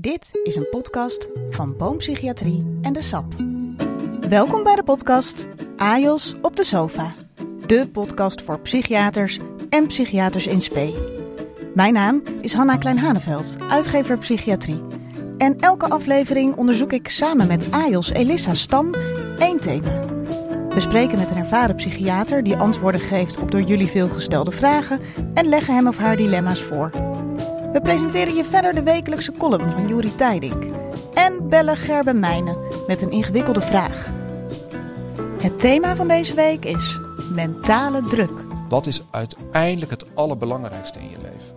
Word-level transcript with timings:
Dit 0.00 0.30
is 0.42 0.56
een 0.56 0.68
podcast 0.70 1.28
van 1.50 1.76
Boompsychiatrie 1.76 2.78
en 2.82 2.92
de 2.92 3.00
SAP. 3.00 3.34
Welkom 4.28 4.62
bij 4.62 4.74
de 4.74 4.82
podcast 4.82 5.46
AJOS 5.76 6.34
op 6.42 6.56
de 6.56 6.64
sofa. 6.64 7.14
De 7.66 7.88
podcast 7.88 8.42
voor 8.42 8.60
psychiaters 8.60 9.38
en 9.68 9.86
psychiaters 9.86 10.46
in 10.46 10.60
spe. 10.60 10.94
Mijn 11.74 11.92
naam 11.92 12.22
is 12.40 12.52
Hanna 12.52 12.76
Klein-Haneveld, 12.76 13.56
uitgever 13.68 14.18
psychiatrie. 14.18 14.82
En 15.38 15.58
elke 15.58 15.88
aflevering 15.88 16.56
onderzoek 16.56 16.92
ik 16.92 17.08
samen 17.08 17.46
met 17.46 17.70
AJOS 17.70 18.10
Elissa 18.10 18.54
Stam 18.54 18.94
één 19.38 19.60
thema. 19.60 20.04
We 20.68 20.80
spreken 20.80 21.18
met 21.18 21.30
een 21.30 21.36
ervaren 21.36 21.76
psychiater 21.76 22.42
die 22.42 22.56
antwoorden 22.56 23.00
geeft 23.00 23.38
op 23.38 23.50
door 23.50 23.62
jullie 23.62 23.88
veelgestelde 23.88 24.52
vragen 24.52 25.00
en 25.34 25.48
leggen 25.48 25.74
hem 25.74 25.86
of 25.86 25.98
haar 25.98 26.16
dilemma's 26.16 26.62
voor. 26.62 27.09
We 27.72 27.80
presenteren 27.80 28.34
je 28.34 28.44
verder 28.44 28.74
de 28.74 28.82
wekelijkse 28.82 29.32
column 29.32 29.70
van 29.70 29.88
Juri 29.88 30.14
Tijdink. 30.14 30.64
En 31.14 31.48
bellen 31.48 31.76
Gerben 31.76 32.18
Mijnen 32.18 32.56
met 32.86 33.02
een 33.02 33.10
ingewikkelde 33.10 33.60
vraag. 33.60 34.08
Het 35.40 35.60
thema 35.60 35.96
van 35.96 36.08
deze 36.08 36.34
week 36.34 36.64
is 36.64 36.98
mentale 37.32 38.02
druk. 38.02 38.30
Wat 38.68 38.86
is 38.86 39.02
uiteindelijk 39.10 39.90
het 39.90 40.04
allerbelangrijkste 40.14 40.98
in 40.98 41.10
je 41.10 41.16
leven? 41.22 41.56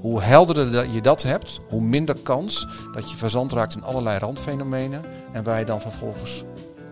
Hoe 0.00 0.22
helderder 0.22 0.90
je 0.90 1.00
dat 1.00 1.22
hebt, 1.22 1.60
hoe 1.68 1.80
minder 1.80 2.16
kans 2.22 2.66
dat 2.92 3.10
je 3.10 3.16
verzand 3.16 3.52
raakt 3.52 3.74
in 3.74 3.84
allerlei 3.84 4.18
randfenomenen 4.18 5.04
en 5.32 5.44
waar 5.44 5.58
je 5.58 5.64
dan 5.64 5.80
vervolgens 5.80 6.44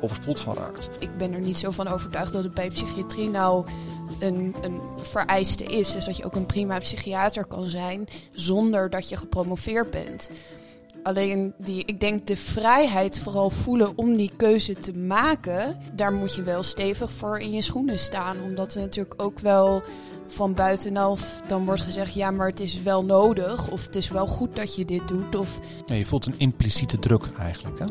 overspoeld 0.05 0.41
van 0.41 0.55
raakt. 0.55 0.91
Ik 0.99 1.17
ben 1.17 1.33
er 1.33 1.41
niet 1.41 1.59
zo 1.59 1.71
van 1.71 1.89
overtuigd 1.89 2.33
dat 2.33 2.45
het 2.45 2.55
bij 2.55 2.69
psychiatrie 2.69 3.29
nou 3.29 3.67
een, 4.19 4.55
een 4.63 4.80
vereiste 4.97 5.65
is. 5.65 5.93
Dus 5.93 6.05
dat 6.05 6.17
je 6.17 6.25
ook 6.25 6.35
een 6.35 6.47
prima 6.47 6.79
psychiater 6.79 7.45
kan 7.45 7.67
zijn 7.67 8.07
zonder 8.33 8.91
dat 8.91 9.09
je 9.09 9.17
gepromoveerd 9.17 9.91
bent. 9.91 10.30
Alleen 11.03 11.55
die, 11.59 11.83
ik 11.87 12.01
denk 12.01 12.27
de 12.27 12.37
vrijheid 12.37 13.19
vooral 13.19 13.51
voelen 13.51 13.99
om 13.99 14.17
die 14.17 14.30
keuze 14.37 14.75
te 14.75 14.96
maken, 14.96 15.79
daar 15.93 16.13
moet 16.13 16.35
je 16.35 16.43
wel 16.43 16.63
stevig 16.63 17.11
voor 17.11 17.39
in 17.39 17.51
je 17.51 17.63
schoenen 17.63 17.99
staan. 17.99 18.37
Omdat 18.43 18.74
er 18.74 18.80
natuurlijk 18.80 19.23
ook 19.23 19.39
wel 19.39 19.83
van 20.27 20.55
buitenaf 20.55 21.43
dan 21.46 21.65
wordt 21.65 21.83
gezegd, 21.83 22.15
ja, 22.15 22.30
maar 22.30 22.49
het 22.49 22.61
is 22.61 22.83
wel 22.83 23.05
nodig. 23.05 23.71
Of 23.71 23.85
het 23.85 23.96
is 23.96 24.09
wel 24.09 24.27
goed 24.27 24.57
dat 24.57 24.74
je 24.74 24.85
dit 24.85 25.09
doet. 25.09 25.37
Of... 25.37 25.59
Ja, 25.87 25.95
je 25.95 26.05
voelt 26.05 26.27
een 26.27 26.35
impliciete 26.39 26.99
druk 26.99 27.29
eigenlijk. 27.39 27.79
Hè? 27.79 27.85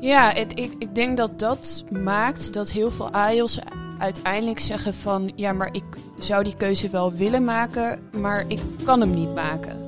Ja, 0.00 0.30
het, 0.30 0.58
ik, 0.58 0.72
ik 0.78 0.94
denk 0.94 1.16
dat 1.16 1.38
dat 1.38 1.84
maakt 1.90 2.52
dat 2.52 2.70
heel 2.70 2.90
veel 2.90 3.10
AIOS 3.10 3.58
uiteindelijk 3.98 4.58
zeggen 4.60 4.94
van... 4.94 5.32
ja, 5.36 5.52
maar 5.52 5.68
ik 5.72 5.84
zou 6.18 6.44
die 6.44 6.56
keuze 6.56 6.88
wel 6.88 7.12
willen 7.12 7.44
maken, 7.44 8.00
maar 8.12 8.44
ik 8.48 8.60
kan 8.84 9.00
hem 9.00 9.14
niet 9.14 9.34
maken. 9.34 9.84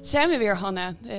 Zijn 0.00 0.28
we 0.28 0.38
weer, 0.38 0.56
Hanna. 0.56 0.94
Uh, 1.06 1.12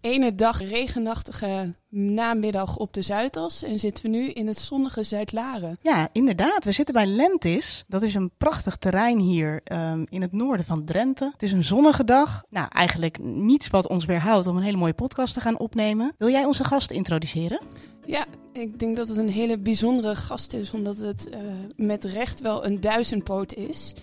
ene 0.00 0.34
dag 0.34 0.60
regenachtige 0.60 1.74
namiddag 1.88 2.76
op 2.76 2.92
de 2.92 3.02
Zuidas 3.02 3.62
en 3.62 3.78
zitten 3.78 4.04
we 4.04 4.10
nu 4.10 4.30
in 4.30 4.46
het 4.46 4.58
zonnige 4.58 5.02
Zuid-Laren. 5.02 5.78
Ja, 5.82 6.08
inderdaad. 6.12 6.64
We 6.64 6.72
zitten 6.72 6.94
bij 6.94 7.06
Lentis. 7.06 7.84
Dat 7.88 8.02
is 8.02 8.14
een 8.14 8.30
prachtig 8.38 8.76
terrein 8.76 9.18
hier 9.18 9.60
um, 9.72 10.06
in 10.08 10.22
het 10.22 10.32
noorden 10.32 10.66
van 10.66 10.84
Drenthe. 10.84 11.30
Het 11.32 11.42
is 11.42 11.52
een 11.52 11.64
zonnige 11.64 12.04
dag. 12.04 12.44
Nou, 12.48 12.68
eigenlijk 12.70 13.18
niets 13.18 13.68
wat 13.68 13.88
ons 13.88 14.04
weerhoudt 14.04 14.46
om 14.46 14.56
een 14.56 14.62
hele 14.62 14.76
mooie 14.76 14.92
podcast 14.92 15.34
te 15.34 15.40
gaan 15.40 15.58
opnemen. 15.58 16.14
Wil 16.18 16.30
jij 16.30 16.44
onze 16.44 16.64
gast 16.64 16.90
introduceren? 16.90 17.60
Ja, 18.06 18.26
ik 18.52 18.78
denk 18.78 18.96
dat 18.96 19.08
het 19.08 19.16
een 19.16 19.28
hele 19.28 19.58
bijzondere 19.58 20.16
gast 20.16 20.52
is, 20.52 20.72
omdat 20.72 20.96
het 20.96 21.28
uh, 21.34 21.40
met 21.76 22.04
recht 22.04 22.40
wel 22.40 22.64
een 22.64 22.80
duizendpoot 22.80 23.54
is 23.54 23.94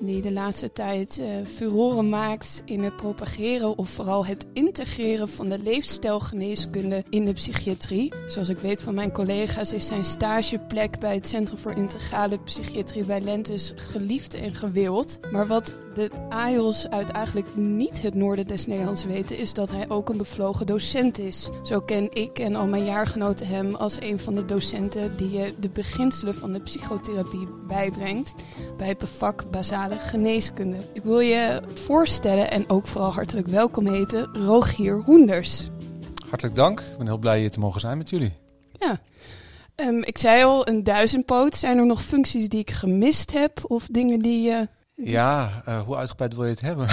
die 0.00 0.22
de 0.22 0.32
laatste 0.32 0.72
tijd 0.72 1.18
uh, 1.20 1.26
furoren 1.46 2.08
maakt 2.08 2.62
in 2.64 2.82
het 2.82 2.96
propageren 2.96 3.78
of 3.78 3.88
vooral 3.88 4.26
het 4.26 4.46
integreren 4.52 5.28
van 5.28 5.48
de 5.48 5.58
leefstijlgeneeskunde 5.58 7.04
in 7.08 7.24
de 7.24 7.32
psychiatrie. 7.32 8.12
Zoals 8.26 8.48
ik 8.48 8.58
weet 8.58 8.82
van 8.82 8.94
mijn 8.94 9.12
collega's 9.12 9.72
is 9.72 9.86
zijn 9.86 10.04
stageplek 10.04 10.98
bij 10.98 11.14
het 11.14 11.28
Centrum 11.28 11.58
voor 11.58 11.72
Integrale 11.72 12.38
Psychiatrie 12.38 13.04
bij 13.04 13.20
Lentus 13.20 13.72
geliefd 13.76 14.34
en 14.34 14.54
gewild. 14.54 15.18
Maar 15.32 15.46
wat 15.46 15.74
de 15.96 16.10
AIOS 16.28 16.88
uit 16.88 17.10
eigenlijk 17.10 17.56
niet 17.56 18.02
het 18.02 18.14
noorden 18.14 18.46
des 18.46 18.66
Nederlands 18.66 19.04
weten, 19.04 19.38
is 19.38 19.52
dat 19.52 19.70
hij 19.70 19.88
ook 19.88 20.08
een 20.08 20.16
bevlogen 20.16 20.66
docent 20.66 21.18
is. 21.18 21.48
Zo 21.62 21.80
ken 21.80 22.08
ik 22.12 22.38
en 22.38 22.54
al 22.54 22.66
mijn 22.66 22.84
jaargenoten 22.84 23.46
hem 23.46 23.74
als 23.74 24.00
een 24.00 24.18
van 24.18 24.34
de 24.34 24.44
docenten 24.44 25.16
die 25.16 25.30
je 25.30 25.54
de 25.60 25.68
beginselen 25.68 26.34
van 26.34 26.52
de 26.52 26.60
psychotherapie 26.60 27.48
bijbrengt 27.66 28.34
bij 28.76 28.88
het 28.88 29.04
vak 29.08 29.50
basale 29.50 29.94
geneeskunde. 29.94 30.76
Ik 30.92 31.02
wil 31.02 31.20
je 31.20 31.62
voorstellen 31.74 32.50
en 32.50 32.68
ook 32.68 32.86
vooral 32.86 33.12
hartelijk 33.12 33.46
welkom 33.46 33.86
heten, 33.86 34.34
Rogier 34.34 35.02
Hoenders. 35.02 35.68
Hartelijk 36.28 36.56
dank. 36.56 36.80
Ik 36.80 36.96
ben 36.98 37.06
heel 37.06 37.18
blij 37.18 37.38
hier 37.38 37.50
te 37.50 37.60
mogen 37.60 37.80
zijn 37.80 37.98
met 37.98 38.10
jullie. 38.10 38.32
Ja. 38.72 39.00
Um, 39.76 40.02
ik 40.02 40.18
zei 40.18 40.44
al, 40.44 40.68
een 40.68 40.84
duizendpoot. 40.84 41.54
Zijn 41.54 41.78
er 41.78 41.86
nog 41.86 42.02
functies 42.02 42.48
die 42.48 42.60
ik 42.60 42.70
gemist 42.70 43.32
heb 43.32 43.64
of 43.66 43.86
dingen 43.90 44.18
die 44.18 44.42
je 44.42 44.68
ja, 44.96 45.62
uh, 45.68 45.80
hoe 45.80 45.96
uitgebreid 45.96 46.34
wil 46.34 46.44
je 46.44 46.50
het 46.50 46.60
hebben? 46.60 46.88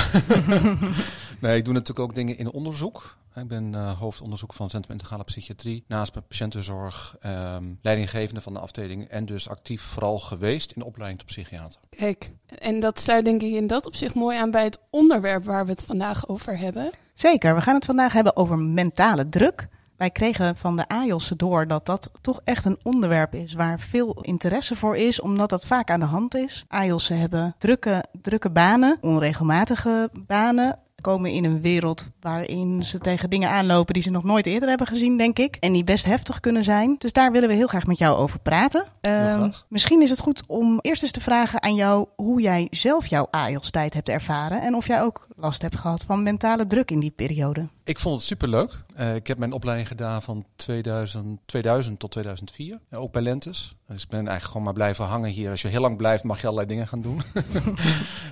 nee, 1.42 1.58
ik 1.58 1.66
doe 1.66 1.74
natuurlijk 1.74 2.10
ook 2.10 2.16
dingen 2.16 2.38
in 2.38 2.52
onderzoek. 2.52 3.18
Ik 3.36 3.48
ben 3.48 3.74
uh, 3.74 4.00
hoofdonderzoek 4.00 4.54
van 4.54 4.70
Centrum 4.70 4.92
Integrale 4.92 5.24
Psychiatrie. 5.24 5.84
Naast 5.88 6.14
mijn 6.14 6.28
patiëntenzorg, 6.28 7.18
um, 7.26 7.80
leidinggevende 7.82 8.42
van 8.42 8.54
de 8.54 8.60
afdeling. 8.60 9.08
En 9.08 9.26
dus 9.26 9.50
actief 9.50 9.82
vooral 9.82 10.20
geweest 10.20 10.72
in 10.72 10.82
de 10.82 10.88
opleiding 10.88 11.20
tot 11.20 11.30
psychiater. 11.30 11.80
Kijk, 11.90 12.32
en 12.60 12.80
dat 12.80 13.00
sluit 13.00 13.26
denk 13.26 13.42
ik 13.42 13.54
in 13.54 13.68
dat 13.68 13.86
op 13.86 13.96
zich 13.96 14.14
mooi 14.14 14.38
aan 14.38 14.52
bij 14.52 14.64
het 14.64 14.80
onderwerp 14.90 15.46
waar 15.46 15.66
we 15.66 15.72
het 15.72 15.84
vandaag 15.84 16.28
over 16.28 16.58
hebben. 16.58 16.92
Zeker, 17.14 17.56
we 17.56 17.62
gaan 17.62 17.76
het 17.76 17.86
vandaag 17.86 18.14
hebben 18.14 18.36
over 18.36 18.58
mentale 18.58 19.30
druk. 19.30 19.68
Wij 20.04 20.12
kregen 20.12 20.56
van 20.56 20.76
de 20.76 20.88
AJOS 20.88 21.34
door 21.38 21.68
dat 21.68 21.86
dat 21.86 22.12
toch 22.22 22.42
echt 22.44 22.66
een 22.66 22.80
onderwerp 22.84 23.34
is 23.34 23.54
waar 23.54 23.80
veel 23.80 24.18
interesse 24.22 24.76
voor 24.76 24.96
is, 24.96 25.22
omdat 25.22 25.50
dat 25.50 25.66
vaak 25.66 25.90
aan 25.90 26.00
de 26.00 26.06
hand 26.06 26.36
is. 26.36 26.66
AJOS 26.68 27.08
hebben 27.08 27.56
drukke, 27.58 28.04
drukke 28.22 28.50
banen, 28.50 28.98
onregelmatige 29.02 30.10
banen, 30.14 30.80
komen 31.04 31.32
in 31.32 31.44
een 31.44 31.62
wereld 31.62 32.10
waarin 32.20 32.84
ze 32.84 33.00
tegen 33.00 33.30
dingen 33.30 33.50
aanlopen 33.50 33.94
die 33.94 34.04
ze 34.04 34.10
nog 34.10 34.24
nooit 34.24 34.46
eerder 34.46 34.70
hebben 34.70 34.88
gezien, 34.88 35.18
denk 35.18 35.40
ik. 35.40 35.56
En 35.56 35.74
die 35.74 35.84
best 35.84 36.06
heftig 36.06 36.40
kunnen 36.40 36.64
zijn. 36.64 36.96
Dus 36.98 37.14
daar 37.14 37.32
willen 37.32 37.50
we 37.50 37.56
heel 37.56 37.68
graag 37.68 37.86
met 37.86 37.98
jou 37.98 38.18
over 38.18 38.40
praten. 38.40 38.86
Uh, 39.02 39.46
misschien 39.70 40.02
is 40.02 40.10
het 40.10 40.20
goed 40.20 40.44
om 40.48 40.80
eerst 40.82 41.02
eens 41.02 41.12
te 41.12 41.22
vragen 41.22 41.62
aan 41.62 41.76
jou 41.76 42.08
hoe 42.16 42.42
jij 42.42 42.68
zelf 42.72 43.08
jouw 43.08 43.28
AIOS-tijd 43.32 43.94
hebt 43.94 44.10
ervaren. 44.10 44.62
En 44.62 44.76
of 44.76 44.88
jij 44.88 45.02
ook 45.02 45.28
last 45.36 45.62
hebt 45.62 45.78
gehad 45.78 46.04
van 46.04 46.24
mentale 46.24 46.68
druk 46.68 46.92
in 46.92 47.00
die 47.00 47.12
periode. 47.12 47.68
Ik 47.86 48.00
vond 48.00 48.16
het 48.16 48.26
superleuk. 48.26 48.84
Uh, 49.00 49.16
ik 49.16 49.28
heb 49.28 49.38
mijn 49.38 49.52
opleiding 49.52 49.88
gedaan 49.88 50.22
van 50.22 50.46
2000, 50.56 51.40
2000 51.46 52.00
tot 52.00 52.12
2004. 52.12 52.80
Ja, 52.90 52.98
ook 52.98 53.12
bij 53.12 53.22
Lentes. 53.22 53.76
Dus 53.88 54.04
ik 54.04 54.10
ben 54.10 54.20
eigenlijk 54.20 54.48
gewoon 54.48 54.64
maar 54.64 54.74
blijven 54.74 55.06
hangen 55.06 55.30
hier. 55.30 55.50
Als 55.50 55.62
je 55.62 55.68
heel 55.68 55.82
lang 55.82 55.98
blijft, 55.98 56.24
mag 56.24 56.42
je 56.42 56.44
allerlei 56.44 56.68
dingen 56.68 56.88
gaan 56.88 57.02
doen. 57.02 57.22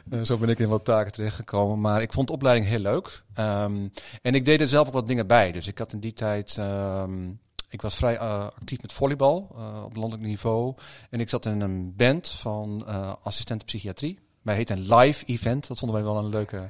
uh, 0.10 0.22
zo 0.30 0.38
ben 0.38 0.50
ik 0.50 0.60
in 0.60 0.70
wat 0.70 0.86
taken 0.86 1.12
terechtgekomen. 1.12 1.82
Maar 1.82 2.02
ik 2.02 2.14
vond 2.14 2.28
de 2.28 2.34
opleiding 2.34 2.68
heel 2.68 2.80
leuk. 2.80 3.24
Um, 3.40 3.92
en 4.22 4.36
ik 4.36 4.46
deed 4.46 4.62
er 4.62 4.68
zelf 4.68 4.88
ook 4.88 4.94
wat 4.94 5.08
dingen 5.08 5.28
bij. 5.28 5.52
Dus 5.52 5.68
ik 5.68 5.78
had 5.78 5.94
in 5.94 6.00
die 6.00 6.14
tijd... 6.14 6.58
Um, 6.58 7.40
ik 7.70 7.82
was 7.82 7.96
vrij 7.96 8.16
uh, 8.16 8.44
actief 8.44 8.82
met 8.82 8.94
volleybal 8.94 9.56
op 9.86 9.96
landelijk 9.96 10.28
niveau. 10.28 10.76
En 11.10 11.20
ik 11.20 11.30
zat 11.30 11.46
in 11.46 11.62
een 11.62 11.96
band 11.96 12.28
van 12.28 12.86
uh, 12.88 13.58
psychiatrie. 13.66 14.20
Wij 14.42 14.56
heet 14.56 14.70
een 14.70 14.96
live 14.96 15.26
event. 15.26 15.68
Dat 15.68 15.80
vonden 15.80 15.98
wij 15.98 16.12
wel 16.12 16.18
een 16.18 16.30
leuke 16.30 16.70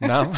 naam. 0.00 0.30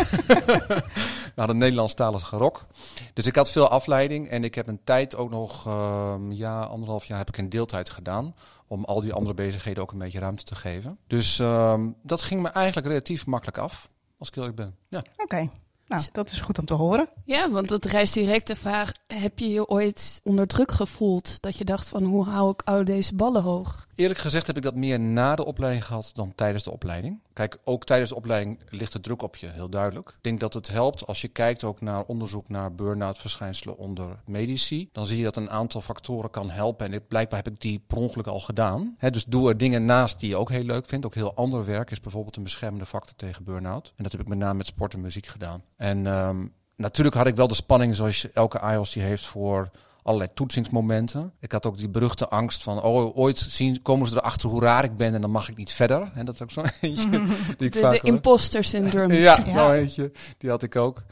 We 1.34 1.40
hadden 1.40 1.58
Nederlandstalige 1.58 2.36
rock. 2.36 2.66
Dus 3.12 3.26
ik 3.26 3.36
had 3.36 3.50
veel 3.50 3.68
afleiding. 3.68 4.28
En 4.28 4.44
ik 4.44 4.54
heb 4.54 4.66
een 4.66 4.80
tijd 4.84 5.16
ook 5.16 5.30
nog, 5.30 5.66
uh, 5.66 6.14
ja, 6.30 6.60
anderhalf 6.60 7.04
jaar 7.04 7.18
heb 7.18 7.28
ik 7.28 7.38
een 7.38 7.48
deeltijd 7.48 7.90
gedaan. 7.90 8.34
Om 8.66 8.84
al 8.84 9.00
die 9.00 9.12
andere 9.12 9.34
bezigheden 9.34 9.82
ook 9.82 9.92
een 9.92 9.98
beetje 9.98 10.18
ruimte 10.18 10.44
te 10.44 10.54
geven. 10.54 10.98
Dus 11.06 11.38
uh, 11.38 11.80
dat 12.02 12.22
ging 12.22 12.42
me 12.42 12.48
eigenlijk 12.48 12.86
relatief 12.86 13.26
makkelijk 13.26 13.58
af. 13.58 13.90
Als 14.18 14.28
ik 14.28 14.36
eerlijk 14.36 14.56
ben. 14.56 14.76
Ja. 14.88 14.98
Oké. 14.98 15.22
Okay. 15.22 15.50
Nou, 15.86 16.02
dat 16.12 16.30
is 16.30 16.40
goed 16.40 16.58
om 16.58 16.64
te 16.64 16.74
horen. 16.74 17.08
Ja, 17.24 17.50
want 17.50 17.68
dat 17.68 17.84
rijst 17.84 18.14
direct 18.14 18.47
de 18.47 18.56
vraag: 18.56 18.92
heb 19.06 19.38
je 19.38 19.48
je 19.48 19.68
ooit 19.68 20.20
onder 20.24 20.47
druk 20.47 20.70
gevoeld? 20.70 21.41
Dat 21.41 21.56
je 21.56 21.65
dacht 21.65 21.88
van 21.88 22.04
hoe 22.04 22.24
hou 22.24 22.50
ik 22.50 22.62
al 22.65 22.84
deze 22.84 23.15
ballen 23.15 23.42
hoog? 23.42 23.86
Eerlijk 23.94 24.21
gezegd 24.21 24.47
heb 24.47 24.56
ik 24.56 24.62
dat 24.62 24.74
meer 24.74 25.00
na 25.00 25.34
de 25.34 25.44
opleiding 25.44 25.84
gehad 25.84 26.10
dan 26.15 26.34
tijdens 26.34 26.62
de 26.62 26.71
opleiding. 26.71 27.21
Kijk, 27.33 27.59
ook 27.65 27.84
tijdens 27.84 28.10
de 28.10 28.16
opleiding 28.16 28.60
ligt 28.68 28.92
de 28.92 29.00
druk 29.00 29.22
op 29.22 29.36
je, 29.36 29.47
heel 29.47 29.68
duidelijk. 29.68 30.09
Ik 30.09 30.22
denk 30.22 30.41
dat 30.41 30.54
het 30.54 30.68
helpt 30.68 31.06
als 31.06 31.21
je 31.21 31.28
kijkt 31.28 31.65
ook 31.65 31.80
naar 31.80 32.03
onderzoek 32.04 32.48
naar 32.48 32.74
burn-out 32.74 33.18
verschijnselen 33.18 33.77
onder 33.77 34.22
medici. 34.27 34.89
Dan 34.92 35.06
zie 35.06 35.18
je 35.18 35.24
dat 35.24 35.36
een 35.36 35.50
aantal 35.50 35.80
factoren 35.80 36.30
kan 36.30 36.50
helpen. 36.50 36.92
En 36.92 37.06
blijkbaar 37.06 37.42
heb 37.44 37.53
ik 37.53 37.60
die 37.60 37.84
per 37.86 37.97
ongeluk 37.97 38.27
al 38.27 38.41
gedaan. 38.41 38.97
Dus 38.98 39.24
doe 39.24 39.48
er 39.48 39.56
dingen 39.56 39.84
naast 39.84 40.21
die 40.21 40.28
je 40.28 40.36
ook 40.36 40.50
heel 40.50 40.65
leuk 40.65 40.86
vindt. 40.86 41.06
Ook 41.06 41.15
heel 41.15 41.34
ander 41.34 41.65
werk 41.65 41.91
is 41.91 42.00
bijvoorbeeld 42.00 42.36
een 42.36 42.42
beschermende 42.42 42.86
factor 42.86 43.16
tegen 43.16 43.44
burn-out. 43.44 43.92
En 43.97 44.03
dat 44.03 44.12
heb 44.12 44.21
ik 44.21 44.28
met 44.28 44.39
name 44.39 44.56
met 44.56 44.66
sport 44.66 44.94
en 44.94 45.00
muziek 45.00 45.27
gedaan. 45.27 45.62
En 45.77 46.06
um, 46.06 46.53
natuurlijk 46.77 47.16
had 47.16 47.27
ik 47.27 47.36
wel 47.36 47.48
de 47.48 47.54
spanning 47.54 47.97
zoals 47.97 48.33
elke 48.33 48.60
IELTS 48.60 48.92
die 48.92 49.03
heeft 49.03 49.27
voor 49.27 49.71
allerlei 50.03 50.31
toetsingsmomenten. 50.34 51.33
Ik 51.41 51.53
had 51.53 51.66
ook 51.66 51.78
die 51.78 51.89
beruchte 51.89 52.28
angst 52.28 52.63
van, 52.63 52.83
oh, 52.83 53.16
ooit 53.16 53.47
zien, 53.49 53.83
komen 53.83 54.09
ze 54.09 54.16
erachter 54.16 54.49
hoe 54.49 54.60
raar 54.60 54.84
ik 54.84 54.97
ben 54.97 55.15
en 55.15 55.21
dan 55.21 55.31
mag 55.31 55.49
ik 55.49 55.57
niet 55.57 55.72
verder. 55.72 56.13
En 56.15 56.25
dat 56.25 56.34
is 56.34 56.43
ook 56.43 56.51
zo'n 56.51 56.65
eentje. 56.81 57.10
Die 57.59 57.66
ik 57.66 57.72
de, 57.72 57.78
vaak 57.78 57.93
de 57.93 58.01
imposter 58.01 58.65
syndrome. 58.65 59.15
ja, 59.28 59.43
ja, 59.47 59.53
zo 59.53 59.72
eentje. 59.72 60.13
Die 60.39 60.51
had 60.51 60.63
ik 60.63 60.77
ook. 60.77 61.03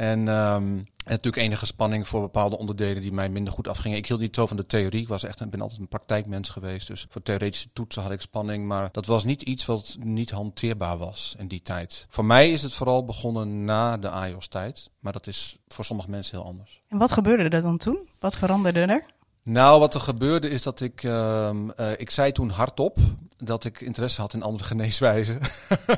En, 0.00 0.28
um, 0.28 0.76
en 0.76 0.86
natuurlijk 1.04 1.36
enige 1.36 1.66
spanning 1.66 2.08
voor 2.08 2.20
bepaalde 2.20 2.58
onderdelen 2.58 3.02
die 3.02 3.12
mij 3.12 3.28
minder 3.28 3.52
goed 3.52 3.68
afgingen. 3.68 3.98
Ik 3.98 4.06
hield 4.06 4.20
niet 4.20 4.34
zo 4.34 4.46
van 4.46 4.56
de 4.56 4.66
theorie. 4.66 5.00
Ik 5.00 5.08
was 5.08 5.24
echt, 5.24 5.40
ik 5.40 5.50
ben 5.50 5.60
altijd 5.60 5.80
een 5.80 5.88
praktijkmens 5.88 6.48
geweest. 6.48 6.86
Dus 6.86 7.06
voor 7.08 7.22
theoretische 7.22 7.68
toetsen 7.72 8.02
had 8.02 8.10
ik 8.10 8.20
spanning. 8.20 8.66
Maar 8.66 8.88
dat 8.92 9.06
was 9.06 9.24
niet 9.24 9.42
iets 9.42 9.64
wat 9.64 9.96
niet 9.98 10.30
hanteerbaar 10.30 10.98
was 10.98 11.34
in 11.38 11.48
die 11.48 11.62
tijd. 11.62 12.06
Voor 12.08 12.24
mij 12.24 12.50
is 12.50 12.62
het 12.62 12.74
vooral 12.74 13.04
begonnen 13.04 13.64
na 13.64 13.96
de 13.96 14.08
AIOS-tijd. 14.08 14.90
Maar 15.00 15.12
dat 15.12 15.26
is 15.26 15.58
voor 15.68 15.84
sommige 15.84 16.10
mensen 16.10 16.38
heel 16.38 16.46
anders. 16.46 16.82
En 16.88 16.98
wat 16.98 17.12
gebeurde 17.12 17.56
er 17.56 17.62
dan 17.62 17.78
toen? 17.78 17.98
Wat 18.20 18.36
veranderde 18.36 18.80
er? 18.80 19.04
Nou, 19.42 19.80
wat 19.80 19.94
er 19.94 20.00
gebeurde 20.00 20.48
is 20.48 20.62
dat 20.62 20.80
ik, 20.80 21.02
uh, 21.02 21.50
uh, 21.80 21.90
ik 21.96 22.10
zei 22.10 22.32
toen 22.32 22.50
hardop 22.50 22.98
dat 23.40 23.64
ik 23.64 23.80
interesse 23.80 24.20
had 24.20 24.34
in 24.34 24.42
andere 24.42 24.64
geneeswijzen. 24.72 25.40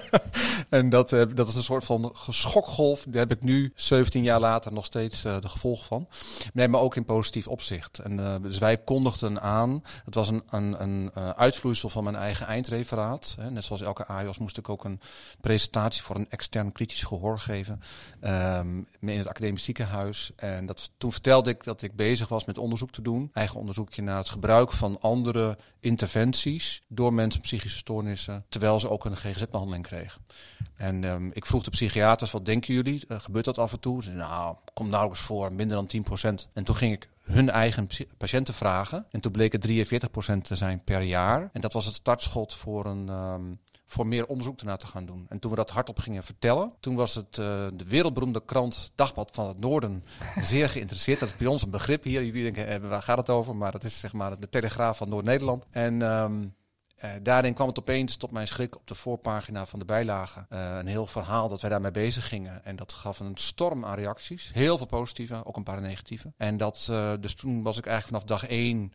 en 0.68 0.88
dat, 0.88 1.12
uh, 1.12 1.22
dat 1.34 1.48
is 1.48 1.54
een 1.54 1.62
soort 1.62 1.84
van 1.84 2.14
schokgolf. 2.28 3.04
Daar 3.08 3.20
heb 3.20 3.32
ik 3.32 3.42
nu, 3.42 3.72
17 3.74 4.22
jaar 4.22 4.40
later, 4.40 4.72
nog 4.72 4.84
steeds 4.84 5.24
uh, 5.24 5.40
de 5.40 5.48
gevolgen 5.48 5.86
van. 5.86 6.08
Nee, 6.52 6.68
maar 6.68 6.80
ook 6.80 6.96
in 6.96 7.04
positief 7.04 7.48
opzicht. 7.48 7.98
En, 7.98 8.18
uh, 8.18 8.34
dus 8.42 8.58
wij 8.58 8.78
kondigden 8.78 9.40
aan, 9.40 9.82
het 10.04 10.14
was 10.14 10.28
een, 10.28 10.42
een, 10.50 10.82
een 10.82 11.12
uitvloeisel 11.14 11.88
van 11.88 12.04
mijn 12.04 12.16
eigen 12.16 12.46
eindreferaat. 12.46 13.36
Net 13.50 13.64
zoals 13.64 13.82
elke 13.82 14.06
AIOS 14.06 14.38
moest 14.38 14.58
ik 14.58 14.68
ook 14.68 14.84
een 14.84 15.00
presentatie 15.40 16.02
voor 16.02 16.16
een 16.16 16.30
extern 16.30 16.72
kritisch 16.72 17.02
gehoor 17.02 17.38
geven. 17.38 17.80
Um, 18.20 18.86
in 19.00 19.18
het 19.18 19.28
academisch 19.28 19.64
ziekenhuis. 19.64 20.32
En 20.36 20.66
dat, 20.66 20.90
toen 20.98 21.12
vertelde 21.12 21.50
ik 21.50 21.64
dat 21.64 21.82
ik 21.82 21.96
bezig 21.96 22.28
was 22.28 22.44
met 22.44 22.58
onderzoek 22.58 22.90
te 22.90 23.02
doen. 23.02 23.30
Eigen 23.32 23.60
onderzoekje 23.60 24.02
naar 24.02 24.16
het 24.16 24.28
gebruik 24.28 24.72
van 24.72 25.00
andere 25.00 25.58
interventies 25.80 26.82
door 26.88 27.12
mensen 27.12 27.31
met 27.32 27.42
psychische 27.42 27.78
stoornissen, 27.78 28.44
terwijl 28.48 28.80
ze 28.80 28.90
ook 28.90 29.04
een 29.04 29.16
GGZ-behandeling 29.16 29.84
kregen. 29.84 30.20
En 30.76 31.04
um, 31.04 31.30
ik 31.32 31.46
vroeg 31.46 31.64
de 31.64 31.70
psychiaters, 31.70 32.30
wat 32.30 32.44
denken 32.44 32.74
jullie? 32.74 33.04
Uh, 33.08 33.20
gebeurt 33.20 33.44
dat 33.44 33.58
af 33.58 33.72
en 33.72 33.80
toe? 33.80 34.02
Ze 34.02 34.10
zeiden, 34.10 34.28
nou, 34.28 34.56
komt 34.74 34.90
nauwelijks 34.90 35.22
voor, 35.22 35.52
minder 35.52 35.86
dan 35.86 36.04
10%. 36.44 36.50
En 36.52 36.64
toen 36.64 36.76
ging 36.76 36.92
ik 36.92 37.08
hun 37.22 37.50
eigen 37.50 37.88
patiënten 38.18 38.54
vragen. 38.54 39.06
En 39.10 39.20
toen 39.20 39.32
bleek 39.32 39.52
het 39.52 39.68
43% 39.68 40.42
te 40.42 40.54
zijn 40.54 40.84
per 40.84 41.00
jaar. 41.00 41.50
En 41.52 41.60
dat 41.60 41.72
was 41.72 41.86
het 41.86 41.94
startschot 41.94 42.54
voor 42.54 42.86
een... 42.86 43.08
Um, 43.08 43.60
voor 43.92 44.06
meer 44.06 44.26
onderzoek 44.26 44.60
ernaar 44.60 44.78
te 44.78 44.86
gaan 44.86 45.06
doen. 45.06 45.26
En 45.28 45.38
toen 45.38 45.50
we 45.50 45.56
dat 45.56 45.70
hardop 45.70 45.98
gingen 45.98 46.22
vertellen, 46.22 46.72
toen 46.80 46.94
was 46.94 47.14
het 47.14 47.36
uh, 47.38 47.44
de 47.74 47.84
wereldberoemde 47.86 48.44
krant 48.44 48.92
Dagblad 48.94 49.30
van 49.34 49.48
het 49.48 49.58
Noorden 49.58 50.04
zeer 50.42 50.68
geïnteresseerd. 50.68 51.20
Dat 51.20 51.28
is 51.28 51.36
bij 51.36 51.46
ons 51.46 51.62
een 51.62 51.70
begrip 51.70 52.02
hier. 52.04 52.24
Jullie 52.24 52.42
denken, 52.42 52.66
eh, 52.66 52.88
waar 52.88 53.02
gaat 53.02 53.18
het 53.18 53.30
over? 53.30 53.56
Maar 53.56 53.72
dat 53.72 53.84
is 53.84 54.00
zeg 54.00 54.12
maar 54.12 54.40
de 54.40 54.48
Telegraaf 54.48 54.96
van 54.96 55.08
Noord-Nederland. 55.08 55.64
En 55.70 56.02
um, 56.02 56.54
uh, 57.04 57.10
daarin 57.22 57.54
kwam 57.54 57.68
het 57.68 57.78
opeens 57.78 58.16
tot 58.16 58.30
mijn 58.30 58.48
schrik 58.48 58.76
op 58.76 58.86
de 58.86 58.94
voorpagina 58.94 59.66
van 59.66 59.78
de 59.78 59.84
bijlage. 59.84 60.46
Uh, 60.48 60.76
een 60.76 60.86
heel 60.86 61.06
verhaal 61.06 61.48
dat 61.48 61.60
wij 61.60 61.70
daarmee 61.70 61.90
bezig 61.90 62.28
gingen. 62.28 62.64
En 62.64 62.76
dat 62.76 62.92
gaf 62.92 63.20
een 63.20 63.36
storm 63.36 63.84
aan 63.84 63.94
reacties. 63.94 64.50
Heel 64.52 64.76
veel 64.76 64.86
positieve, 64.86 65.44
ook 65.44 65.56
een 65.56 65.62
paar 65.62 65.80
negatieve. 65.80 66.32
En 66.36 66.56
dat, 66.56 66.86
uh, 66.90 67.12
dus 67.20 67.34
toen 67.34 67.62
was 67.62 67.78
ik 67.78 67.86
eigenlijk 67.86 68.24
vanaf 68.24 68.40
dag 68.40 68.50
één 68.50 68.92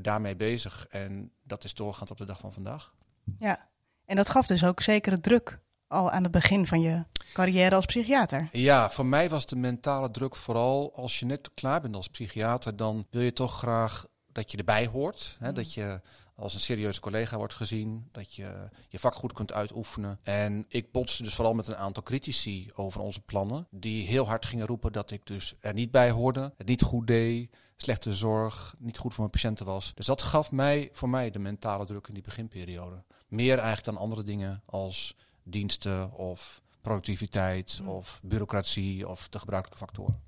daarmee 0.00 0.36
bezig. 0.36 0.86
En 0.90 1.32
dat 1.42 1.64
is 1.64 1.74
doorgaand 1.74 2.10
op 2.10 2.16
de 2.16 2.24
dag 2.24 2.38
van 2.38 2.52
vandaag. 2.52 2.92
Ja, 3.38 3.68
en 4.04 4.16
dat 4.16 4.28
gaf 4.28 4.46
dus 4.46 4.64
ook 4.64 4.80
zekere 4.80 5.20
druk 5.20 5.60
al 5.92 6.10
aan 6.10 6.22
het 6.22 6.32
begin 6.32 6.66
van 6.66 6.80
je 6.80 7.04
carrière 7.32 7.74
als 7.74 7.86
psychiater. 7.86 8.48
Ja, 8.52 8.90
voor 8.90 9.06
mij 9.06 9.28
was 9.28 9.46
de 9.46 9.56
mentale 9.56 10.10
druk 10.10 10.36
vooral 10.36 10.94
als 10.94 11.18
je 11.18 11.26
net 11.26 11.50
klaar 11.54 11.80
bent 11.80 11.96
als 11.96 12.08
psychiater, 12.08 12.76
dan 12.76 13.06
wil 13.10 13.22
je 13.22 13.32
toch 13.32 13.58
graag 13.58 14.06
dat 14.32 14.50
je 14.50 14.56
erbij 14.56 14.86
hoort. 14.86 15.36
Hè, 15.38 15.48
mm. 15.48 15.54
Dat 15.54 15.74
je 15.74 16.00
als 16.34 16.54
een 16.54 16.60
serieuze 16.60 17.00
collega 17.00 17.36
wordt 17.36 17.54
gezien, 17.54 18.08
dat 18.12 18.34
je 18.34 18.68
je 18.88 18.98
vak 18.98 19.14
goed 19.14 19.32
kunt 19.32 19.52
uitoefenen. 19.52 20.18
En 20.22 20.64
ik 20.68 20.92
botste 20.92 21.22
dus 21.22 21.34
vooral 21.34 21.54
met 21.54 21.66
een 21.66 21.76
aantal 21.76 22.02
critici 22.02 22.70
over 22.74 23.00
onze 23.00 23.20
plannen, 23.20 23.66
die 23.70 24.06
heel 24.06 24.26
hard 24.26 24.46
gingen 24.46 24.66
roepen 24.66 24.92
dat 24.92 25.10
ik 25.10 25.26
dus 25.26 25.54
er 25.60 25.74
niet 25.74 25.90
bij 25.90 26.10
hoorde, 26.10 26.52
het 26.56 26.66
niet 26.66 26.82
goed 26.82 27.06
deed, 27.06 27.50
slechte 27.76 28.12
zorg, 28.12 28.74
niet 28.78 28.98
goed 28.98 29.10
voor 29.10 29.20
mijn 29.20 29.30
patiënten 29.30 29.66
was. 29.66 29.94
Dus 29.94 30.06
dat 30.06 30.22
gaf 30.22 30.52
mij, 30.52 30.88
voor 30.92 31.08
mij 31.08 31.30
de 31.30 31.38
mentale 31.38 31.84
druk 31.84 32.06
in 32.08 32.14
die 32.14 32.22
beginperiode. 32.22 33.04
Meer 33.28 33.58
eigenlijk 33.58 33.84
dan 33.84 33.96
andere 33.96 34.22
dingen 34.22 34.62
als 34.64 35.16
diensten 35.42 36.12
of 36.12 36.62
productiviteit 36.80 37.78
mm. 37.82 37.88
of 37.88 38.20
bureaucratie 38.22 39.08
of 39.08 39.28
de 39.28 39.38
gebruikelijke 39.38 39.84
factoren. 39.84 40.22